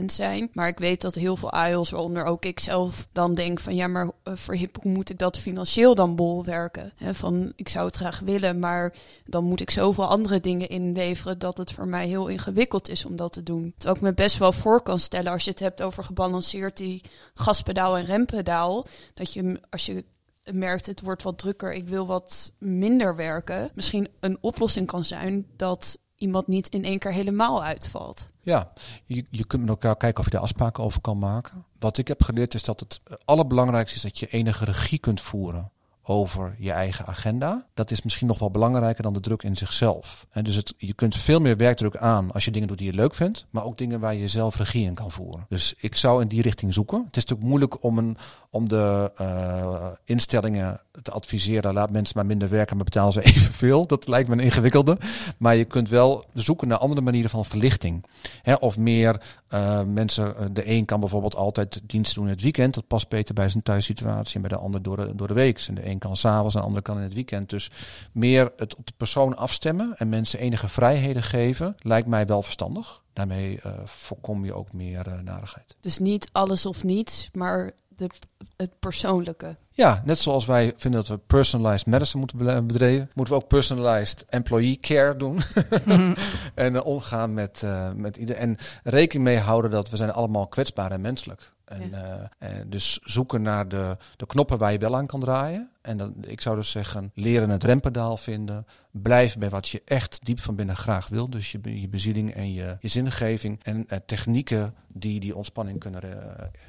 80% 0.00 0.04
zijn. 0.04 0.48
Maar 0.52 0.68
ik 0.68 0.78
weet 0.78 1.00
dat 1.00 1.14
heel 1.14 1.36
veel 1.36 1.52
AIOS, 1.52 1.90
waaronder 1.90 2.24
ook 2.24 2.44
ik 2.44 2.60
zelf, 2.60 3.08
dan 3.12 3.34
denk 3.34 3.60
van, 3.60 3.74
ja, 3.74 3.86
maar 3.86 4.10
eh, 4.22 4.32
voor 4.36 4.54
hip, 4.54 4.78
hoe 4.82 4.92
moet 4.92 5.10
ik 5.10 5.18
dat 5.18 5.38
financieel 5.38 5.94
dan 5.94 6.16
bolwerken? 6.16 6.92
Hè, 6.96 7.14
van, 7.14 7.52
ik 7.56 7.68
zou 7.68 7.86
het 7.86 7.96
graag 7.96 8.20
willen, 8.20 8.58
maar 8.58 8.94
dan 9.26 9.44
moet 9.44 9.60
ik 9.60 9.70
zoveel 9.70 10.06
andere 10.06 10.40
dingen 10.40 10.68
inleveren 10.68 11.38
dat 11.38 11.58
het 11.58 11.72
voor 11.72 11.86
mij 11.88 12.06
heel 12.06 12.26
ingewikkeld 12.26 12.88
is 12.88 13.04
om 13.04 13.16
dat 13.16 13.32
te 13.32 13.42
doen. 13.42 13.74
Terwijl 13.76 13.96
ik 13.96 14.02
me 14.02 14.14
best 14.14 14.38
wel 14.38 14.52
voor 14.52 14.82
kan 14.82 14.98
stellen 14.98 15.32
als 15.32 15.44
je 15.44 15.50
het 15.50 15.60
hebt 15.60 15.82
over 15.82 16.04
gebalanceerd 16.04 16.76
die 16.76 17.02
gaspedaal 17.34 17.96
en 17.96 18.04
rempedaal, 18.04 18.86
dat 19.14 19.32
je 19.32 19.60
als 19.78 19.86
je 19.86 20.04
merkt 20.52 20.86
het 20.86 21.00
wordt 21.00 21.22
wat 21.22 21.38
drukker, 21.38 21.72
ik 21.72 21.88
wil 21.88 22.06
wat 22.06 22.52
minder 22.58 23.16
werken, 23.16 23.70
misschien 23.74 24.08
een 24.20 24.38
oplossing 24.40 24.86
kan 24.86 25.04
zijn 25.04 25.46
dat 25.56 25.98
iemand 26.16 26.46
niet 26.46 26.68
in 26.68 26.84
één 26.84 26.98
keer 26.98 27.12
helemaal 27.12 27.64
uitvalt. 27.64 28.30
Ja, 28.40 28.72
je, 29.04 29.24
je 29.30 29.44
kunt 29.44 29.62
met 29.62 29.70
elkaar 29.70 29.96
kijken 29.96 30.18
of 30.18 30.24
je 30.24 30.30
daar 30.30 30.40
afspraken 30.40 30.84
over 30.84 31.00
kan 31.00 31.18
maken. 31.18 31.64
Wat 31.78 31.98
ik 31.98 32.08
heb 32.08 32.22
geleerd 32.22 32.54
is 32.54 32.62
dat 32.62 32.80
het 32.80 33.00
allerbelangrijkste 33.24 33.96
is 33.96 34.02
dat 34.02 34.18
je 34.18 34.26
enige 34.26 34.64
regie 34.64 34.98
kunt 34.98 35.20
voeren 35.20 35.70
over 36.08 36.54
je 36.58 36.72
eigen 36.72 37.06
agenda. 37.06 37.66
Dat 37.74 37.90
is 37.90 38.02
misschien 38.02 38.26
nog 38.26 38.38
wel 38.38 38.50
belangrijker 38.50 39.02
dan 39.02 39.12
de 39.12 39.20
druk 39.20 39.42
in 39.42 39.56
zichzelf. 39.56 40.26
En 40.30 40.44
dus 40.44 40.56
het, 40.56 40.74
je 40.76 40.92
kunt 40.92 41.16
veel 41.16 41.40
meer 41.40 41.56
werkdruk 41.56 41.96
aan 41.96 42.32
als 42.32 42.44
je 42.44 42.50
dingen 42.50 42.68
doet 42.68 42.78
die 42.78 42.86
je 42.86 42.96
leuk 42.96 43.14
vindt, 43.14 43.46
maar 43.50 43.64
ook 43.64 43.78
dingen 43.78 44.00
waar 44.00 44.14
je 44.14 44.28
zelf 44.28 44.56
regie 44.56 44.84
in 44.84 44.94
kan 44.94 45.10
voeren. 45.10 45.46
Dus 45.48 45.74
ik 45.76 45.96
zou 45.96 46.22
in 46.22 46.28
die 46.28 46.42
richting 46.42 46.74
zoeken. 46.74 47.04
Het 47.06 47.16
is 47.16 47.22
natuurlijk 47.22 47.48
moeilijk 47.48 47.82
om, 47.82 47.98
een, 47.98 48.16
om 48.50 48.68
de 48.68 49.12
uh, 49.20 49.86
instellingen 50.04 50.80
te 51.02 51.10
adviseren. 51.10 51.74
Laat 51.74 51.90
mensen 51.90 52.16
maar 52.16 52.26
minder 52.26 52.48
werken, 52.48 52.76
maar 52.76 52.84
betalen 52.84 53.12
ze 53.12 53.22
evenveel. 53.34 53.86
Dat 53.86 54.08
lijkt 54.08 54.28
me 54.28 54.34
een 54.34 54.40
ingewikkelde. 54.40 54.98
Maar 55.38 55.56
je 55.56 55.64
kunt 55.64 55.88
wel 55.88 56.24
zoeken 56.32 56.68
naar 56.68 56.78
andere 56.78 57.00
manieren 57.00 57.30
van 57.30 57.44
verlichting. 57.44 58.04
Hè, 58.42 58.54
of 58.54 58.78
meer 58.78 59.22
uh, 59.54 59.82
mensen, 59.82 60.54
de 60.54 60.68
een 60.70 60.84
kan 60.84 61.00
bijvoorbeeld 61.00 61.36
altijd 61.36 61.80
dienst 61.86 62.14
doen 62.14 62.24
in 62.24 62.30
het 62.30 62.42
weekend. 62.42 62.74
Dat 62.74 62.86
past 62.86 63.08
beter 63.08 63.34
bij 63.34 63.48
zijn 63.48 63.62
thuissituatie 63.62 64.34
en 64.34 64.40
bij 64.40 64.50
de 64.50 64.56
ander 64.56 64.82
door 64.82 64.96
de, 64.96 65.14
door 65.14 65.28
de 65.28 65.34
week. 65.34 65.64
En 65.68 65.74
de 65.74 65.86
een 65.86 65.97
kan 65.98 66.16
s'avonds 66.16 66.54
en 66.54 66.60
de 66.60 66.66
ander 66.66 66.82
kan 66.82 66.96
in 66.96 67.02
het 67.02 67.14
weekend. 67.14 67.50
Dus 67.50 67.70
meer 68.12 68.52
het 68.56 68.76
op 68.76 68.86
de 68.86 68.92
persoon 68.96 69.36
afstemmen 69.36 69.94
en 69.96 70.08
mensen 70.08 70.38
enige 70.38 70.68
vrijheden 70.68 71.22
geven, 71.22 71.76
lijkt 71.78 72.08
mij 72.08 72.26
wel 72.26 72.42
verstandig. 72.42 73.02
Daarmee 73.12 73.60
uh, 73.66 73.72
voorkom 73.84 74.44
je 74.44 74.54
ook 74.54 74.72
meer 74.72 75.08
uh, 75.08 75.20
narigheid. 75.20 75.76
Dus 75.80 75.98
niet 75.98 76.28
alles 76.32 76.66
of 76.66 76.84
niets, 76.84 77.28
maar 77.32 77.72
de, 77.88 78.10
het 78.56 78.78
persoonlijke. 78.78 79.56
Ja, 79.70 80.02
net 80.04 80.18
zoals 80.18 80.46
wij 80.46 80.72
vinden 80.76 81.00
dat 81.00 81.08
we 81.08 81.18
personalized 81.26 81.86
medicine 81.86 82.18
moeten 82.18 82.66
bedrijven, 82.66 83.10
moeten 83.14 83.34
we 83.34 83.40
ook 83.40 83.48
personalized 83.48 84.24
employee 84.28 84.80
care 84.80 85.16
doen. 85.16 85.40
En 86.54 86.74
uh, 86.74 86.86
omgaan 86.86 87.34
met, 87.34 87.62
uh, 87.64 87.92
met 87.92 88.16
iedereen. 88.16 88.42
En 88.42 88.56
rekening 88.82 89.28
mee 89.28 89.38
houden 89.38 89.70
dat 89.70 89.90
we 89.90 89.96
zijn 89.96 90.12
allemaal 90.12 90.46
kwetsbaar 90.46 90.90
en 90.90 91.00
menselijk. 91.00 91.52
En, 91.68 91.90
ja. 91.90 92.30
uh, 92.40 92.50
en 92.50 92.70
dus 92.70 92.98
zoeken 93.02 93.42
naar 93.42 93.68
de, 93.68 93.96
de 94.16 94.26
knoppen 94.26 94.58
waar 94.58 94.72
je 94.72 94.78
wel 94.78 94.96
aan 94.96 95.06
kan 95.06 95.20
draaien. 95.20 95.70
En 95.80 95.96
dan, 95.96 96.14
ik 96.20 96.40
zou 96.40 96.56
dus 96.56 96.70
zeggen, 96.70 97.10
leren 97.14 97.50
het 97.50 97.64
rempedaal 97.64 98.16
vinden. 98.16 98.66
Blijf 98.90 99.38
bij 99.38 99.48
wat 99.48 99.68
je 99.68 99.82
echt 99.84 100.24
diep 100.24 100.40
van 100.40 100.54
binnen 100.54 100.76
graag 100.76 101.08
wil. 101.08 101.30
Dus 101.30 101.52
je, 101.52 101.80
je 101.80 101.88
bezieling 101.88 102.34
en 102.34 102.52
je, 102.52 102.76
je 102.80 102.88
zingeving. 102.88 103.60
En 103.62 103.76
uh, 103.76 103.98
technieken 104.06 104.74
die 104.88 105.20
die 105.20 105.36
ontspanning 105.36 105.78
kunnen 105.78 106.02
uh, 106.04 106.18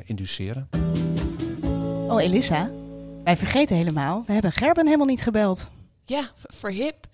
induceren. 0.03 0.69
Oh, 2.09 2.21
Elissa, 2.21 2.69
wij 3.23 3.37
vergeten 3.37 3.75
helemaal. 3.75 4.23
We 4.27 4.33
hebben 4.33 4.51
Gerben 4.51 4.85
helemaal 4.85 5.07
niet 5.07 5.21
gebeld. 5.21 5.71
Ja, 6.05 6.29
voor 6.35 6.71
hip. 6.71 7.07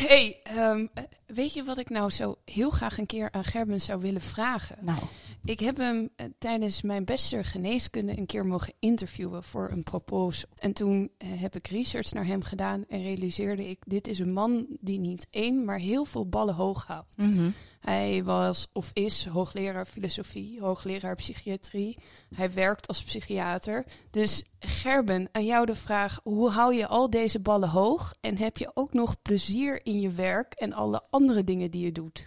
Hey, 0.00 0.40
um, 0.56 0.88
weet 1.26 1.52
je 1.52 1.64
wat 1.64 1.78
ik 1.78 1.90
nou 1.90 2.10
zo 2.10 2.36
heel 2.44 2.70
graag 2.70 2.98
een 2.98 3.06
keer 3.06 3.28
aan 3.32 3.44
Gerben 3.44 3.80
zou 3.80 4.00
willen 4.00 4.20
vragen? 4.20 4.76
Nou. 4.80 4.98
Ik 5.44 5.60
heb 5.60 5.76
hem 5.76 6.08
uh, 6.16 6.26
tijdens 6.38 6.82
mijn 6.82 7.04
beste 7.04 7.44
geneeskunde 7.44 8.18
een 8.18 8.26
keer 8.26 8.46
mogen 8.46 8.72
interviewen 8.78 9.44
voor 9.44 9.70
een 9.70 9.82
proposal. 9.82 10.48
En 10.58 10.72
toen 10.72 11.10
uh, 11.18 11.40
heb 11.40 11.56
ik 11.56 11.66
research 11.66 12.12
naar 12.12 12.26
hem 12.26 12.42
gedaan 12.42 12.84
en 12.88 13.02
realiseerde 13.02 13.68
ik... 13.68 13.82
dit 13.86 14.08
is 14.08 14.18
een 14.18 14.32
man 14.32 14.66
die 14.80 14.98
niet 14.98 15.26
één, 15.30 15.64
maar 15.64 15.78
heel 15.78 16.04
veel 16.04 16.28
ballen 16.28 16.54
hoog 16.54 16.86
houdt. 16.86 17.16
Mm 17.16 17.36
-hmm. 17.36 17.54
Hij 17.84 18.24
was 18.24 18.68
of 18.72 18.90
is 18.92 19.26
hoogleraar 19.26 19.86
filosofie, 19.86 20.60
hoogleraar 20.60 21.14
psychiatrie. 21.14 21.98
Hij 22.34 22.52
werkt 22.52 22.86
als 22.86 23.02
psychiater. 23.02 23.84
Dus 24.10 24.44
Gerben, 24.58 25.28
aan 25.32 25.44
jou 25.44 25.66
de 25.66 25.74
vraag: 25.74 26.20
hoe 26.22 26.50
hou 26.50 26.74
je 26.74 26.86
al 26.86 27.10
deze 27.10 27.40
ballen 27.40 27.68
hoog? 27.68 28.14
En 28.20 28.38
heb 28.38 28.56
je 28.56 28.70
ook 28.74 28.92
nog 28.92 29.22
plezier 29.22 29.83
in 29.84 30.00
je 30.00 30.12
werk 30.12 30.52
en 30.52 30.72
alle 30.72 31.02
andere 31.10 31.44
dingen 31.44 31.70
die 31.70 31.84
je 31.84 31.92
doet. 31.92 32.24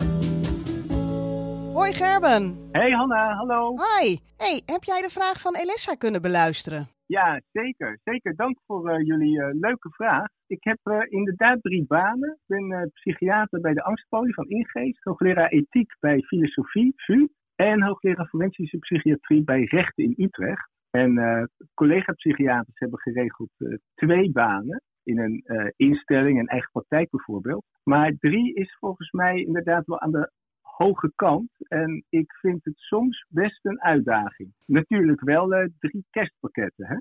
Hoi 1.73 1.93
Gerben. 1.93 2.69
Hey 2.71 2.91
Hanna, 2.91 3.33
hallo. 3.33 3.75
Hi. 3.75 4.17
Hey, 4.37 4.61
heb 4.65 4.83
jij 4.83 5.01
de 5.01 5.09
vraag 5.09 5.41
van 5.41 5.55
Elissa 5.55 5.95
kunnen 5.95 6.21
beluisteren? 6.21 6.87
Ja, 7.05 7.41
zeker. 7.51 7.99
Zeker. 8.03 8.35
Dank 8.35 8.57
voor 8.65 8.89
uh, 8.89 9.05
jullie 9.05 9.39
uh, 9.39 9.47
leuke 9.51 9.89
vraag. 9.89 10.27
Ik 10.47 10.63
heb 10.63 10.77
uh, 10.83 10.99
inderdaad 11.09 11.61
drie 11.61 11.85
banen. 11.87 12.29
Ik 12.29 12.57
ben 12.57 12.91
psychiater 12.93 13.61
bij 13.61 13.73
de 13.73 13.83
angstpolie 13.83 14.33
van 14.33 14.49
Ingeest, 14.49 15.03
hoogleraar 15.03 15.49
ethiek 15.49 15.95
bij 15.99 16.21
filosofie, 16.21 16.93
VU, 16.95 17.27
en 17.55 17.83
hoogleraar 17.83 18.27
forensische 18.27 18.77
psychiatrie 18.77 19.43
bij 19.43 19.63
rechten 19.63 20.03
in 20.03 20.13
Utrecht. 20.17 20.69
En 20.89 21.49
collega-psychiaters 21.73 22.79
hebben 22.79 22.99
geregeld 22.99 23.49
twee 23.95 24.31
banen 24.31 24.81
in 25.07 25.19
een 25.19 25.73
instelling, 25.75 26.39
een 26.39 26.47
eigen 26.47 26.71
praktijk 26.71 27.09
bijvoorbeeld. 27.09 27.65
Maar 27.83 28.15
drie 28.19 28.53
is 28.53 28.77
volgens 28.79 29.11
mij 29.11 29.43
inderdaad 29.43 29.85
wel 29.85 29.99
aan 29.99 30.11
de 30.11 30.31
hoge 30.77 31.11
kant. 31.15 31.49
En 31.67 32.03
ik 32.09 32.33
vind 32.33 32.63
het 32.63 32.77
soms 32.77 33.25
best 33.29 33.65
een 33.65 33.81
uitdaging. 33.81 34.53
Natuurlijk 34.65 35.21
wel 35.21 35.53
uh, 35.53 35.67
drie 35.79 36.05
kerstpakketten. 36.09 36.85
Hè? 36.85 36.95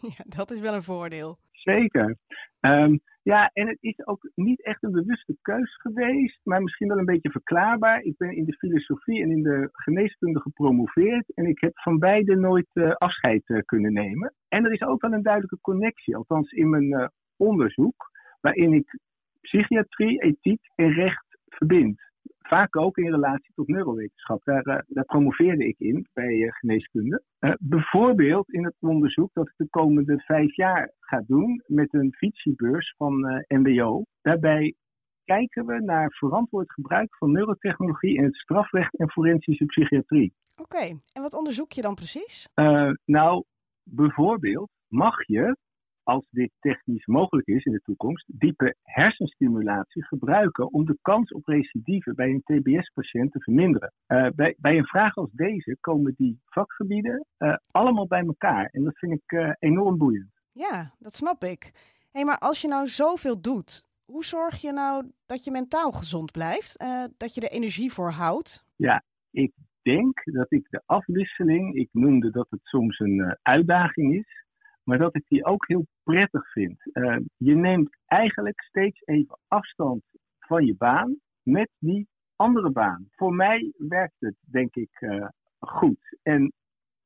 Ja, 0.16 0.24
dat 0.36 0.50
is 0.50 0.60
wel 0.60 0.74
een 0.74 0.82
voordeel. 0.82 1.38
Zeker. 1.50 2.16
Um, 2.60 3.00
ja, 3.22 3.50
en 3.52 3.68
het 3.68 3.78
is 3.80 4.06
ook 4.06 4.30
niet 4.34 4.64
echt 4.64 4.82
een 4.82 4.92
bewuste 4.92 5.36
keus 5.42 5.76
geweest, 5.76 6.40
maar 6.44 6.62
misschien 6.62 6.88
wel 6.88 6.98
een 6.98 7.04
beetje 7.04 7.30
verklaarbaar. 7.30 8.00
Ik 8.00 8.16
ben 8.16 8.36
in 8.36 8.44
de 8.44 8.56
filosofie 8.56 9.22
en 9.22 9.30
in 9.30 9.42
de 9.42 9.68
geneeskunde 9.72 10.40
gepromoveerd 10.40 11.34
en 11.34 11.46
ik 11.46 11.60
heb 11.60 11.78
van 11.78 11.98
beide 11.98 12.36
nooit 12.36 12.68
uh, 12.74 12.92
afscheid 12.92 13.48
uh, 13.48 13.58
kunnen 13.64 13.92
nemen. 13.92 14.34
En 14.48 14.64
er 14.64 14.72
is 14.72 14.82
ook 14.82 15.00
wel 15.00 15.12
een 15.12 15.22
duidelijke 15.22 15.60
connectie, 15.60 16.16
althans 16.16 16.50
in 16.50 16.70
mijn 16.70 17.10
onderzoek, 17.40 18.10
waarin 18.40 18.72
ik 18.72 18.98
psychiatrie, 19.40 20.22
ethiek 20.22 20.60
en 20.74 20.92
recht 20.92 21.38
verbind 21.48 22.10
vaak 22.50 22.76
ook 22.76 22.96
in 22.96 23.10
relatie 23.10 23.52
tot 23.54 23.68
neurowetenschap. 23.68 24.44
Daar, 24.44 24.66
uh, 24.66 24.78
daar 24.86 25.04
promoveerde 25.04 25.66
ik 25.66 25.78
in 25.78 26.08
bij 26.12 26.34
uh, 26.34 26.52
geneeskunde. 26.52 27.22
Uh, 27.40 27.52
bijvoorbeeld 27.58 28.52
in 28.52 28.64
het 28.64 28.74
onderzoek 28.80 29.30
dat 29.32 29.48
ik 29.48 29.54
de 29.56 29.68
komende 29.70 30.20
vijf 30.20 30.56
jaar 30.56 30.92
ga 31.00 31.22
doen 31.26 31.62
met 31.66 31.94
een 31.94 32.12
visiebeurs 32.12 32.94
van 32.96 33.44
MBO. 33.48 34.02
Daarbij 34.22 34.74
kijken 35.24 35.66
we 35.66 35.80
naar 35.80 36.10
verantwoord 36.10 36.72
gebruik 36.72 37.16
van 37.16 37.32
neurotechnologie 37.32 38.16
in 38.16 38.24
het 38.24 38.36
strafrecht 38.36 38.98
en 38.98 39.10
forensische 39.10 39.64
psychiatrie. 39.64 40.32
Oké, 40.56 40.84
en 41.12 41.22
wat 41.22 41.34
onderzoek 41.34 41.72
je 41.72 41.82
dan 41.82 41.94
precies? 41.94 42.48
nou, 43.04 43.44
bijvoorbeeld 43.82 44.70
mag 44.88 45.26
je 45.26 45.56
als 46.10 46.26
dit 46.30 46.50
technisch 46.60 47.06
mogelijk 47.06 47.46
is 47.46 47.64
in 47.64 47.72
de 47.72 47.82
toekomst, 47.82 48.24
diepe 48.26 48.74
hersenstimulatie 48.82 50.04
gebruiken 50.04 50.72
om 50.72 50.84
de 50.84 50.98
kans 51.02 51.32
op 51.32 51.46
recidive 51.46 52.14
bij 52.14 52.28
een 52.28 52.42
TBS-patiënt 52.42 53.32
te 53.32 53.40
verminderen. 53.40 53.92
Uh, 54.08 54.26
bij, 54.34 54.54
bij, 54.58 54.78
een 54.78 54.86
vraag 54.86 55.16
als 55.16 55.30
deze 55.32 55.76
komen 55.80 56.14
die 56.16 56.40
vakgebieden 56.44 57.26
uh, 57.38 57.56
allemaal 57.70 58.06
bij 58.06 58.24
elkaar 58.26 58.66
en 58.66 58.84
dat 58.84 58.98
vind 58.98 59.12
ik 59.12 59.32
uh, 59.32 59.52
enorm 59.58 59.98
boeiend. 59.98 60.30
Ja, 60.52 60.94
dat 60.98 61.14
snap 61.14 61.44
ik. 61.44 61.72
Hey, 62.10 62.24
maar 62.24 62.38
als 62.38 62.60
je 62.60 62.68
nou 62.68 62.86
zoveel 62.86 63.40
doet, 63.40 63.86
hoe 64.04 64.24
zorg 64.24 64.60
je 64.60 64.72
nou 64.72 65.10
dat 65.26 65.44
je 65.44 65.50
mentaal 65.50 65.92
gezond 65.92 66.32
blijft, 66.32 66.78
dat 67.16 67.34
je 67.34 67.40
er 67.40 67.50
energie 67.50 67.92
voor 67.92 68.10
houdt? 68.10 68.64
Ja, 68.76 69.02
ik 69.30 69.52
denk 69.82 70.20
dat 70.24 70.52
ik 70.52 70.66
de 70.70 70.82
afwisseling, 70.86 71.74
ik 71.74 71.88
noemde 71.92 72.30
dat 72.30 72.46
het 72.50 72.60
soms 72.62 72.98
een 72.98 73.38
uitdaging 73.42 74.14
is, 74.14 74.40
maar 74.90 74.98
dat 74.98 75.16
ik 75.16 75.24
die 75.28 75.44
ook 75.44 75.66
heel 75.66 75.86
prettig 76.02 76.52
vind. 76.52 76.80
Uh, 76.92 77.16
je 77.36 77.54
neemt 77.54 77.96
eigenlijk 78.06 78.60
steeds 78.60 79.02
even 79.04 79.38
afstand 79.48 80.02
van 80.38 80.66
je 80.66 80.74
baan 80.74 81.16
met 81.42 81.70
die 81.78 82.08
andere 82.36 82.70
baan. 82.70 83.08
Voor 83.10 83.34
mij 83.34 83.72
werkt 83.76 84.16
het, 84.18 84.34
denk 84.40 84.74
ik, 84.74 85.00
uh, 85.00 85.28
goed. 85.58 86.18
En 86.22 86.52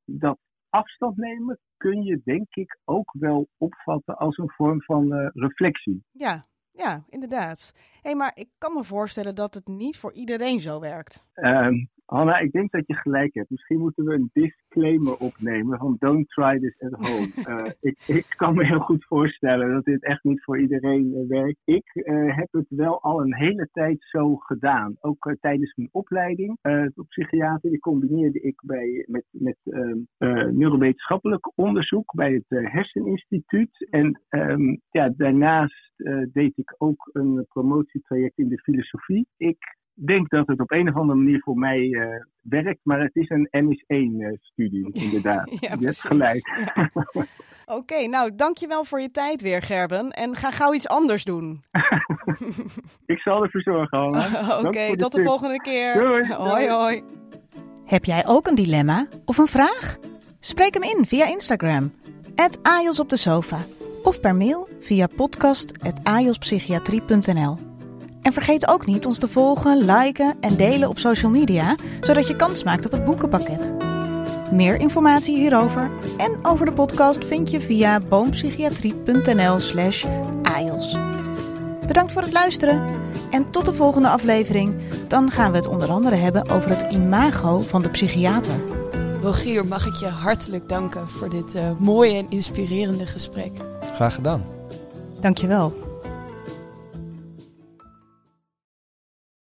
dat 0.05 0.39
afstand 0.69 1.17
nemen 1.17 1.59
kun 1.77 2.03
je, 2.03 2.21
denk 2.25 2.55
ik, 2.55 2.79
ook 2.85 3.15
wel 3.19 3.49
opvatten 3.57 4.17
als 4.17 4.39
een 4.39 4.51
vorm 4.51 4.83
van 4.83 5.13
uh, 5.13 5.29
reflectie. 5.33 6.05
Ja, 6.11 6.47
ja, 6.71 7.05
inderdaad. 7.09 7.73
Hey, 8.01 8.15
maar 8.15 8.33
ik 8.35 8.49
kan 8.59 8.73
me 8.73 8.85
voorstellen 8.85 9.35
dat 9.35 9.55
het 9.55 9.67
niet 9.67 9.99
voor 9.99 10.13
iedereen 10.13 10.61
zo 10.61 10.81
werkt. 10.81 11.27
Um, 11.35 11.89
Hanna, 12.05 12.39
ik 12.39 12.53
denk 12.53 12.71
dat 12.71 12.87
je 12.87 12.95
gelijk 12.95 13.35
hebt. 13.35 13.51
Misschien 13.51 13.79
moeten 13.79 14.05
we 14.05 14.15
een 14.15 14.31
disclaimer 14.33 15.17
opnemen 15.17 15.79
van 15.79 15.97
don't 15.99 16.29
try 16.29 16.59
this 16.59 16.81
at 16.81 16.93
home. 16.93 17.29
Uh, 17.49 17.71
ik, 17.91 17.99
ik, 18.07 18.27
kan 18.29 18.55
me 18.55 18.67
heel 18.67 18.81
goed 18.81 19.05
voorstellen 19.05 19.73
dat 19.73 19.85
dit 19.85 20.05
echt 20.05 20.25
niet 20.25 20.45
voor 20.45 20.61
iedereen 20.61 21.07
uh, 21.07 21.29
werkt. 21.29 21.61
Ik 21.65 21.91
uh, 21.95 22.37
heb 22.37 22.49
het 22.51 22.67
wel 22.69 23.03
al 23.03 23.21
een 23.21 23.35
hele 23.35 23.69
tijd 23.73 23.97
zo 23.99 24.37
gedaan. 24.37 24.97
Ook 25.01 25.37
tijdens 25.41 25.75
mijn 25.75 25.89
opleiding 25.93 26.59
tot 26.95 27.09
psychiater. 27.09 27.71
Die 27.71 27.79
combineerde 27.79 28.41
ik 28.41 28.63
bij, 28.65 29.05
met, 29.09 29.25
met 29.31 29.57
ehm, 29.65 30.57
neurowetenschappelijk 30.57 31.53
onderzoek 31.55 32.15
bij 32.15 32.33
het 32.33 32.71
Herseninstituut. 32.73 33.89
En 33.91 34.21
um, 34.29 34.81
ja, 34.91 35.09
daarnaast 35.17 35.93
deed 36.33 36.59
ik 36.59 36.75
ook 36.79 37.11
een 37.13 37.47
promotietraject 37.49 38.39
in 38.39 38.49
de 38.49 38.59
filosofie. 38.59 39.27
Ik 39.37 39.77
denk 39.95 40.31
dat 40.31 40.47
het 40.47 40.61
op 40.61 40.71
een 40.71 40.89
of 40.89 40.95
andere 40.95 41.19
manier 41.19 41.41
voor 41.41 41.59
mij 41.59 41.81
uh, 41.81 42.07
werkt, 42.41 42.81
maar 42.83 43.01
het 43.01 43.17
is 43.17 43.29
een 43.29 43.49
MS1-studie, 43.51 44.91
uh, 44.95 45.03
inderdaad. 45.05 45.51
ja, 45.61 45.77
Je 45.79 45.85
hebt 45.85 46.01
gelijk. 46.01 46.71
Ja. 46.75 46.91
Oké, 47.67 47.77
okay, 47.77 48.05
nou 48.05 48.35
dankjewel 48.35 48.85
voor 48.85 49.01
je 49.01 49.11
tijd 49.11 49.43
weer, 49.43 49.63
Gerben. 49.63 50.11
En 50.11 50.37
ga 50.37 50.51
gauw 50.51 50.75
iets 50.75 50.89
anders 50.89 51.25
doen. 51.25 51.65
Ik 53.07 53.19
zal 53.19 53.43
ervoor 53.43 53.61
zorgen, 53.61 54.07
Oké, 54.07 54.67
okay, 54.67 54.97
tot 54.97 55.13
de, 55.13 55.19
de 55.19 55.25
volgende 55.25 55.61
keer. 55.61 55.95
Doei. 55.95 56.33
Hoi, 56.33 56.69
hoi. 56.69 57.03
Heb 57.85 58.05
jij 58.05 58.27
ook 58.27 58.47
een 58.47 58.55
dilemma 58.55 59.07
of 59.25 59.39
een 59.39 59.47
vraag? 59.47 59.99
Spreek 60.41 60.75
hem 60.75 60.83
in 60.83 61.05
via 61.07 61.27
Instagram, 61.27 61.93
@ajos 62.63 63.01
op 63.01 63.09
de 63.09 63.17
sofa, 63.17 63.59
of 64.03 64.21
per 64.21 64.37
mail 64.37 64.69
via 64.81 65.07
podcast@ajospsychiatrie.nl. 65.07 67.74
En 68.25 68.33
vergeet 68.33 68.69
ook 68.69 68.87
niet 68.87 69.07
ons 69.07 69.19
te 69.19 69.29
volgen, 69.29 69.85
liken 69.85 70.35
en 70.41 70.57
delen 70.57 70.89
op 70.89 70.99
social 70.99 71.31
media, 71.31 71.75
zodat 72.01 72.29
je 72.29 72.37
kans 72.37 72.65
maakt 72.65 72.87
op 72.87 72.93
het 72.93 73.05
boekenpakket. 73.05 73.75
Meer 74.53 74.81
informatie 74.81 75.37
hierover 75.37 75.91
en 76.17 76.39
over 76.43 76.67
de 76.67 76.73
podcast 76.73 77.25
vind 77.25 77.51
je 77.51 77.61
via 77.61 78.01
boompsychiatrie.nl/slash 78.01 80.05
AIOS. 80.43 80.99
Bedankt 81.87 82.13
voor 82.13 82.23
het 82.23 82.33
luisteren 82.33 82.83
en 83.31 83.51
tot 83.51 83.65
de 83.65 83.75
volgende 83.75 84.09
aflevering. 84.09 84.75
Dan 85.09 85.31
gaan 85.31 85.51
we 85.51 85.57
het 85.57 85.67
onder 85.67 85.91
andere 85.91 86.17
hebben 86.17 86.49
over 86.49 86.71
het 86.71 86.93
imago 86.93 87.61
van 87.61 87.83
de 87.83 87.89
psychiater. 87.89 88.55
Rogier, 89.23 89.67
mag 89.67 89.87
ik 89.87 89.95
je 89.95 90.07
hartelijk 90.07 90.69
danken 90.69 91.09
voor 91.09 91.29
dit 91.29 91.55
uh, 91.55 91.63
mooie 91.79 92.15
en 92.15 92.27
inspirerende 92.29 93.07
gesprek. 93.07 93.53
Graag 93.95 94.15
gedaan. 94.15 94.45
Dankjewel. 95.21 95.94